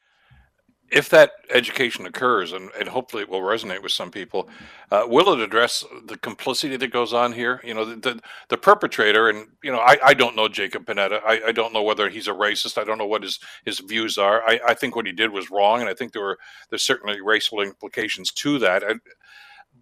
If 0.91 1.09
that 1.09 1.31
education 1.49 2.05
occurs, 2.05 2.53
and, 2.53 2.69
and 2.79 2.87
hopefully 2.87 3.23
it 3.23 3.29
will 3.29 3.41
resonate 3.41 3.81
with 3.81 3.91
some 3.91 4.11
people, 4.11 4.47
uh, 4.91 5.05
will 5.07 5.33
it 5.33 5.39
address 5.39 5.83
the 6.05 6.17
complicity 6.17 6.77
that 6.77 6.91
goes 6.91 7.13
on 7.13 7.33
here? 7.33 7.61
You 7.63 7.73
know, 7.73 7.83
the 7.83 7.95
the, 7.95 8.19
the 8.49 8.57
perpetrator, 8.57 9.27
and 9.27 9.47
you 9.63 9.71
know, 9.71 9.79
I, 9.79 9.97
I 10.03 10.13
don't 10.13 10.35
know 10.35 10.47
Jacob 10.47 10.85
Panetta. 10.85 11.19
I, 11.25 11.47
I 11.47 11.51
don't 11.51 11.73
know 11.73 11.81
whether 11.81 12.09
he's 12.09 12.27
a 12.27 12.31
racist. 12.33 12.77
I 12.77 12.83
don't 12.83 12.99
know 12.99 13.07
what 13.07 13.23
his, 13.23 13.39
his 13.65 13.79
views 13.79 14.19
are. 14.19 14.43
I, 14.47 14.59
I 14.67 14.73
think 14.75 14.95
what 14.95 15.07
he 15.07 15.13
did 15.13 15.31
was 15.31 15.49
wrong, 15.49 15.81
and 15.81 15.89
I 15.89 15.95
think 15.95 16.11
there 16.11 16.21
were 16.21 16.37
there's 16.69 16.85
certainly 16.85 17.21
racial 17.21 17.61
implications 17.61 18.31
to 18.33 18.59
that. 18.59 18.83
I, 18.83 18.93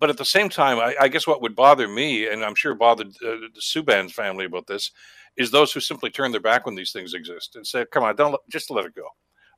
but 0.01 0.09
at 0.09 0.17
the 0.17 0.25
same 0.25 0.49
time, 0.49 0.79
I, 0.79 0.95
I, 0.99 1.07
guess 1.07 1.27
what 1.27 1.43
would 1.43 1.55
bother 1.55 1.87
me, 1.87 2.27
and 2.27 2.43
I'm 2.43 2.55
sure 2.55 2.73
bothered 2.73 3.09
uh, 3.23 3.37
the 3.53 3.61
Subban's 3.61 4.11
family 4.11 4.45
about 4.45 4.65
this, 4.65 4.91
is 5.37 5.51
those 5.51 5.71
who 5.71 5.79
simply 5.79 6.09
turn 6.09 6.31
their 6.31 6.41
back 6.41 6.65
when 6.65 6.73
these 6.73 6.91
things 6.91 7.13
exist 7.13 7.55
and 7.55 7.65
say, 7.65 7.85
"Come 7.85 8.03
on, 8.03 8.15
don't 8.15 8.35
just 8.49 8.71
let 8.71 8.85
it 8.85 8.95
go." 8.95 9.07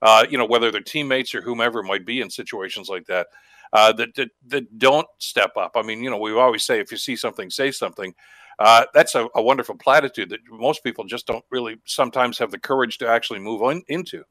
Uh, 0.01 0.25
you 0.29 0.37
know, 0.37 0.45
whether 0.45 0.69
they're 0.69 0.81
teammates 0.81 1.33
or 1.33 1.41
whomever 1.41 1.81
might 1.81 2.05
be 2.05 2.19
in 2.19 2.29
situations 2.29 2.89
like 2.89 3.05
that, 3.05 3.27
uh, 3.71 3.93
that, 3.93 4.13
that, 4.15 4.31
that 4.47 4.77
don't 4.77 5.07
step 5.17 5.51
up. 5.55 5.71
I 5.75 5.81
mean, 5.81 6.03
you 6.03 6.09
know, 6.09 6.17
we 6.17 6.33
always 6.33 6.65
say, 6.65 6.81
if 6.81 6.91
you 6.91 6.97
see 6.97 7.15
something, 7.15 7.49
say 7.49 7.71
something. 7.71 8.13
Uh, 8.59 8.83
that's 8.93 9.15
a, 9.15 9.27
a, 9.33 9.41
wonderful 9.41 9.75
platitude 9.75 10.29
that 10.29 10.41
most 10.51 10.83
people 10.83 11.05
just 11.05 11.25
don't 11.25 11.43
really 11.49 11.77
sometimes 11.85 12.37
have 12.37 12.51
the 12.51 12.59
courage 12.59 12.97
to 12.99 13.07
actually 13.07 13.39
move 13.39 13.63
on 13.63 13.81
into. 13.87 14.23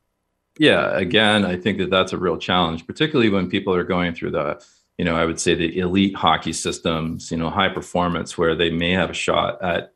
Yeah, 0.59 0.97
again, 0.97 1.45
I 1.45 1.57
think 1.57 1.79
that 1.79 1.91
that's 1.91 2.13
a 2.13 2.19
real 2.19 2.37
challenge, 2.37 2.87
particularly 2.87 3.31
when 3.31 3.49
people 3.49 3.75
are 3.75 3.83
going 3.83 4.15
through 4.15 4.33
the 4.33 4.63
you 4.99 5.05
know, 5.05 5.16
I 5.16 5.24
would 5.24 5.40
say 5.40 5.55
the 5.55 5.78
elite 5.78 6.14
hockey 6.14 6.53
systems, 6.53 7.30
you 7.30 7.36
know, 7.36 7.51
high 7.51 7.68
performance 7.68 8.36
where 8.36 8.55
they 8.55 8.70
may 8.70 8.93
have 8.93 9.11
a 9.11 9.14
shot 9.14 9.62
at 9.62 9.93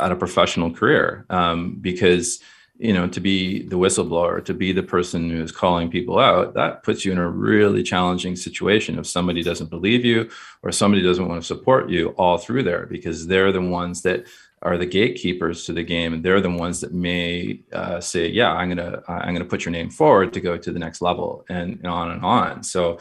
at 0.00 0.12
a 0.12 0.16
professional 0.16 0.72
career. 0.72 1.24
Um, 1.30 1.76
because 1.80 2.40
you 2.76 2.92
know 2.92 3.06
to 3.06 3.20
be 3.20 3.62
the 3.68 3.76
whistleblower 3.76 4.44
to 4.44 4.52
be 4.52 4.72
the 4.72 4.82
person 4.82 5.30
who's 5.30 5.52
calling 5.52 5.88
people 5.88 6.18
out 6.18 6.54
that 6.54 6.82
puts 6.82 7.04
you 7.04 7.12
in 7.12 7.18
a 7.18 7.30
really 7.30 7.84
challenging 7.84 8.34
situation 8.34 8.98
if 8.98 9.06
somebody 9.06 9.42
doesn't 9.42 9.70
believe 9.70 10.04
you 10.04 10.28
or 10.62 10.72
somebody 10.72 11.00
doesn't 11.02 11.28
want 11.28 11.40
to 11.40 11.46
support 11.46 11.88
you 11.88 12.08
all 12.10 12.36
through 12.36 12.64
there 12.64 12.86
because 12.86 13.28
they're 13.28 13.52
the 13.52 13.60
ones 13.60 14.02
that 14.02 14.26
are 14.62 14.76
the 14.76 14.86
gatekeepers 14.86 15.64
to 15.64 15.72
the 15.72 15.84
game 15.84 16.12
and 16.12 16.24
they're 16.24 16.40
the 16.40 16.50
ones 16.50 16.80
that 16.80 16.92
may 16.92 17.60
uh, 17.72 18.00
say 18.00 18.26
yeah 18.28 18.52
i'm 18.52 18.68
gonna 18.68 19.00
i'm 19.06 19.34
gonna 19.34 19.44
put 19.44 19.64
your 19.64 19.72
name 19.72 19.88
forward 19.88 20.32
to 20.32 20.40
go 20.40 20.58
to 20.58 20.72
the 20.72 20.78
next 20.78 21.00
level 21.00 21.44
and, 21.48 21.74
and 21.76 21.86
on 21.86 22.10
and 22.10 22.24
on. 22.24 22.62
So 22.62 22.98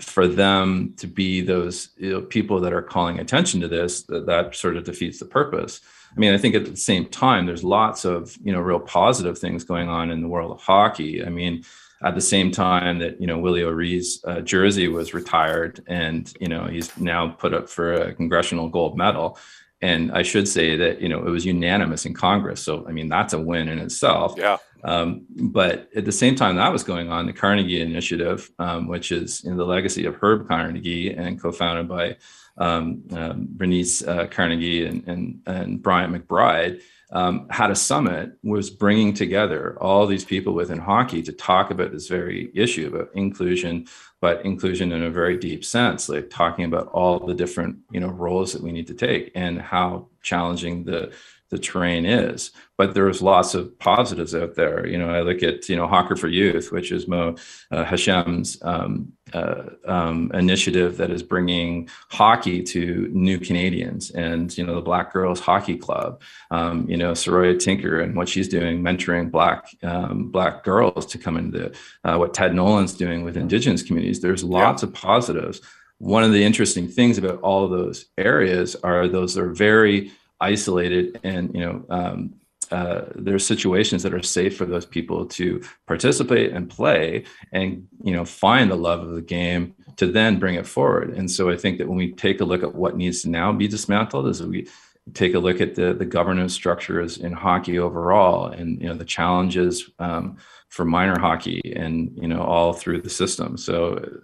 for 0.00 0.26
them 0.26 0.94
to 0.96 1.06
be 1.06 1.40
those 1.40 1.90
you 1.96 2.12
know, 2.12 2.20
people 2.22 2.60
that 2.60 2.72
are 2.72 2.82
calling 2.82 3.18
attention 3.18 3.60
to 3.60 3.68
this, 3.68 4.02
that, 4.04 4.26
that 4.26 4.54
sort 4.54 4.76
of 4.76 4.84
defeats 4.84 5.18
the 5.18 5.24
purpose. 5.24 5.80
I 6.14 6.20
mean, 6.20 6.34
I 6.34 6.38
think 6.38 6.54
at 6.54 6.66
the 6.66 6.76
same 6.76 7.06
time, 7.06 7.46
there's 7.46 7.64
lots 7.64 8.04
of 8.04 8.36
you 8.42 8.52
know 8.52 8.60
real 8.60 8.80
positive 8.80 9.38
things 9.38 9.64
going 9.64 9.88
on 9.88 10.10
in 10.10 10.22
the 10.22 10.28
world 10.28 10.52
of 10.52 10.60
hockey. 10.60 11.24
I 11.24 11.28
mean, 11.28 11.64
at 12.02 12.14
the 12.14 12.20
same 12.20 12.50
time 12.50 12.98
that 12.98 13.20
you 13.20 13.26
know 13.26 13.38
Willie 13.38 13.62
O'Ree's 13.62 14.22
uh, 14.24 14.40
jersey 14.40 14.88
was 14.88 15.14
retired, 15.14 15.82
and 15.86 16.32
you 16.40 16.48
know 16.48 16.66
he's 16.66 16.96
now 16.98 17.28
put 17.28 17.54
up 17.54 17.68
for 17.68 17.92
a 17.94 18.14
congressional 18.14 18.68
gold 18.68 18.96
medal. 18.96 19.38
And 19.80 20.12
I 20.12 20.22
should 20.22 20.46
say 20.46 20.76
that 20.76 21.00
you 21.00 21.08
know 21.08 21.26
it 21.26 21.30
was 21.30 21.46
unanimous 21.46 22.04
in 22.04 22.14
Congress. 22.14 22.62
So 22.62 22.86
I 22.86 22.92
mean 22.92 23.08
that's 23.08 23.32
a 23.32 23.40
win 23.40 23.68
in 23.68 23.78
itself. 23.78 24.34
Yeah. 24.36 24.58
Um, 24.84 25.26
but 25.30 25.88
at 25.94 26.04
the 26.04 26.12
same 26.12 26.34
time 26.34 26.56
that 26.56 26.72
was 26.72 26.82
going 26.82 27.10
on, 27.10 27.26
the 27.26 27.32
Carnegie 27.32 27.80
Initiative, 27.80 28.50
um, 28.58 28.88
which 28.88 29.12
is 29.12 29.44
in 29.44 29.56
the 29.56 29.64
legacy 29.64 30.06
of 30.06 30.16
Herb 30.16 30.48
Carnegie 30.48 31.14
and 31.14 31.40
co-founded 31.40 31.88
by 31.88 32.16
um, 32.58 33.02
um 33.12 33.46
Bernice 33.50 34.02
uh, 34.02 34.26
Carnegie 34.26 34.84
and, 34.84 35.06
and, 35.06 35.40
and 35.46 35.82
Bryant 35.82 36.12
McBride, 36.12 36.82
um, 37.12 37.46
had 37.50 37.70
a 37.70 37.76
summit 37.76 38.32
was 38.42 38.70
bringing 38.70 39.12
together 39.12 39.76
all 39.80 40.06
these 40.06 40.24
people 40.24 40.54
within 40.54 40.78
hockey 40.78 41.22
to 41.22 41.32
talk 41.32 41.70
about 41.70 41.92
this 41.92 42.08
very 42.08 42.50
issue 42.54 42.88
about 42.88 43.10
inclusion, 43.14 43.86
but 44.20 44.44
inclusion 44.44 44.92
in 44.92 45.02
a 45.02 45.10
very 45.10 45.36
deep 45.36 45.64
sense, 45.64 46.08
like 46.08 46.30
talking 46.30 46.64
about 46.64 46.88
all 46.88 47.18
the 47.18 47.34
different 47.34 47.76
you 47.90 48.00
know 48.00 48.08
roles 48.08 48.52
that 48.52 48.62
we 48.62 48.72
need 48.72 48.86
to 48.86 48.94
take 48.94 49.30
and 49.34 49.60
how 49.60 50.08
challenging 50.22 50.84
the 50.84 51.12
the 51.50 51.58
terrain 51.58 52.06
is. 52.06 52.50
But 52.78 52.94
there's 52.94 53.20
lots 53.20 53.54
of 53.54 53.78
positives 53.78 54.34
out 54.34 54.54
there. 54.54 54.86
You 54.86 54.96
know, 54.96 55.10
I 55.10 55.20
look 55.20 55.42
at 55.42 55.68
you 55.68 55.76
know 55.76 55.86
Hockey 55.86 56.16
for 56.16 56.28
Youth, 56.28 56.72
which 56.72 56.90
is 56.90 57.06
Mo 57.06 57.36
uh, 57.70 57.84
Hashem's 57.84 58.56
um, 58.62 59.12
uh, 59.32 59.62
um, 59.86 60.30
initiative 60.34 60.96
that 60.96 61.10
is 61.10 61.22
bringing 61.22 61.88
hockey 62.08 62.62
to 62.62 63.08
new 63.12 63.38
Canadians, 63.38 64.10
and 64.10 64.56
you 64.56 64.64
know 64.64 64.74
the 64.74 64.80
Black 64.80 65.12
Girls 65.12 65.40
Hockey 65.40 65.76
Club. 65.76 66.20
Um, 66.50 66.88
you 66.88 66.96
know, 66.96 67.12
Saroya 67.12 67.58
Tinker 67.58 68.00
and 68.00 68.14
what 68.14 68.28
she's 68.28 68.48
doing, 68.48 68.82
mentoring 68.82 69.30
Black 69.30 69.74
um, 69.82 70.30
Black 70.30 70.64
girls 70.64 71.06
to 71.06 71.18
come 71.18 71.36
into 71.36 71.72
uh, 72.04 72.16
what 72.16 72.34
Ted 72.34 72.54
Nolan's 72.54 72.94
doing 72.94 73.24
with 73.24 73.36
Indigenous 73.36 73.82
communities. 73.82 74.20
There's 74.20 74.44
lots 74.44 74.82
yeah. 74.82 74.88
of 74.88 74.94
positives. 74.94 75.60
One 75.98 76.24
of 76.24 76.32
the 76.32 76.42
interesting 76.42 76.88
things 76.88 77.18
about 77.18 77.40
all 77.42 77.64
of 77.64 77.70
those 77.70 78.06
areas 78.18 78.74
are 78.76 79.06
those 79.08 79.38
are 79.38 79.52
very 79.52 80.10
isolated 80.40 81.20
and 81.22 81.54
you 81.54 81.60
know 81.60 81.84
um, 81.88 82.34
uh, 82.72 83.12
there's 83.14 83.46
situations 83.46 84.02
that 84.02 84.14
are 84.14 84.22
safe 84.22 84.56
for 84.56 84.64
those 84.64 84.86
people 84.86 85.26
to 85.26 85.62
participate 85.86 86.52
and 86.52 86.70
play 86.70 87.24
and 87.52 87.86
you 88.02 88.12
know 88.12 88.24
find 88.24 88.70
the 88.70 88.76
love 88.76 89.00
of 89.00 89.14
the 89.14 89.22
game 89.22 89.74
to 89.96 90.06
then 90.06 90.38
bring 90.38 90.54
it 90.54 90.66
forward. 90.66 91.10
And 91.16 91.30
so 91.30 91.50
i 91.50 91.56
think 91.56 91.78
that 91.78 91.88
when 91.88 91.98
we 91.98 92.12
take 92.12 92.40
a 92.40 92.44
look 92.44 92.62
at 92.62 92.74
what 92.74 92.96
needs 92.96 93.22
to 93.22 93.30
now 93.30 93.52
be 93.52 93.68
dismantled 93.68 94.28
is 94.28 94.42
we 94.42 94.66
take 95.14 95.34
a 95.34 95.38
look 95.38 95.60
at 95.60 95.74
the 95.74 95.92
the 95.94 96.04
governance 96.04 96.54
structures 96.54 97.18
in 97.18 97.32
hockey 97.32 97.78
overall 97.78 98.46
and 98.46 98.80
you 98.80 98.88
know 98.88 98.94
the 98.94 99.04
challenges 99.04 99.90
um, 99.98 100.36
for 100.68 100.84
minor 100.84 101.18
hockey 101.18 101.60
and 101.76 102.16
you 102.20 102.28
know 102.28 102.42
all 102.42 102.72
through 102.72 103.02
the 103.02 103.10
system. 103.10 103.56
So 103.56 103.74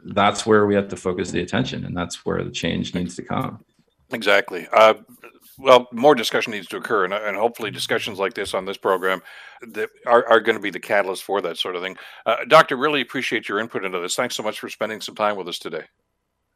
that's 0.05 0.47
where 0.47 0.67
we 0.67 0.75
have 0.75 0.89
to 0.89 0.97
focus 0.97 1.31
the 1.31 1.43
attention 1.43 1.85
and 1.85 1.97
that's 1.97 2.25
where 2.25 2.43
the 2.43 2.51
change 2.51 2.95
needs 2.95 3.17
to 3.17 3.23
come. 3.23 3.63
Exactly. 4.11 4.67
Uh, 4.73 4.95
well, 5.59 5.89
more 5.93 6.15
discussion 6.15 6.53
needs 6.53 6.69
to 6.69 6.77
occur, 6.77 7.05
and, 7.05 7.13
and 7.13 7.37
hopefully 7.37 7.71
discussions 7.71 8.19
like 8.19 8.35
this 8.35 8.55
on 8.55 8.65
this 8.65 8.77
program 8.77 9.23
that 9.61 9.91
are, 10.07 10.27
are 10.29 10.41
going 10.41 10.57
to 10.57 10.63
be 10.63 10.71
the 10.71 10.81
catalyst 10.81 11.25
for 11.25 11.41
that 11.41 11.59
sort 11.59 11.77
of 11.77 11.83
thing. 11.83 11.97
Uh, 12.25 12.37
Doctor, 12.49 12.77
really 12.77 13.01
appreciate 13.01 13.49
your 13.49 13.59
input 13.59 13.85
into 13.85 13.99
this. 13.99 14.15
Thanks 14.15 14.37
so 14.37 14.43
much 14.43 14.61
for 14.61 14.69
spending 14.69 15.01
some 15.01 15.15
time 15.17 15.37
with 15.37 15.49
us 15.49 15.59
today. 15.59 15.85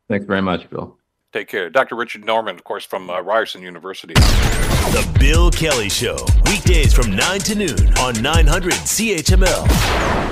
Thanks 0.08 0.26
very 0.26 0.42
much, 0.42 0.70
Bill. 0.70 0.96
Take 1.32 1.48
care. 1.48 1.70
Dr. 1.70 1.96
Richard 1.96 2.24
Norman, 2.24 2.56
of 2.56 2.64
course, 2.64 2.84
from 2.84 3.08
uh, 3.08 3.20
Ryerson 3.20 3.62
University. 3.62 4.14
The 4.14 5.16
Bill 5.18 5.50
Kelly 5.50 5.88
Show, 5.88 6.16
weekdays 6.44 6.92
from 6.92 7.16
9 7.16 7.40
to 7.40 7.54
noon 7.54 7.94
on 7.98 8.20
900 8.20 8.72
CHML. 8.72 10.31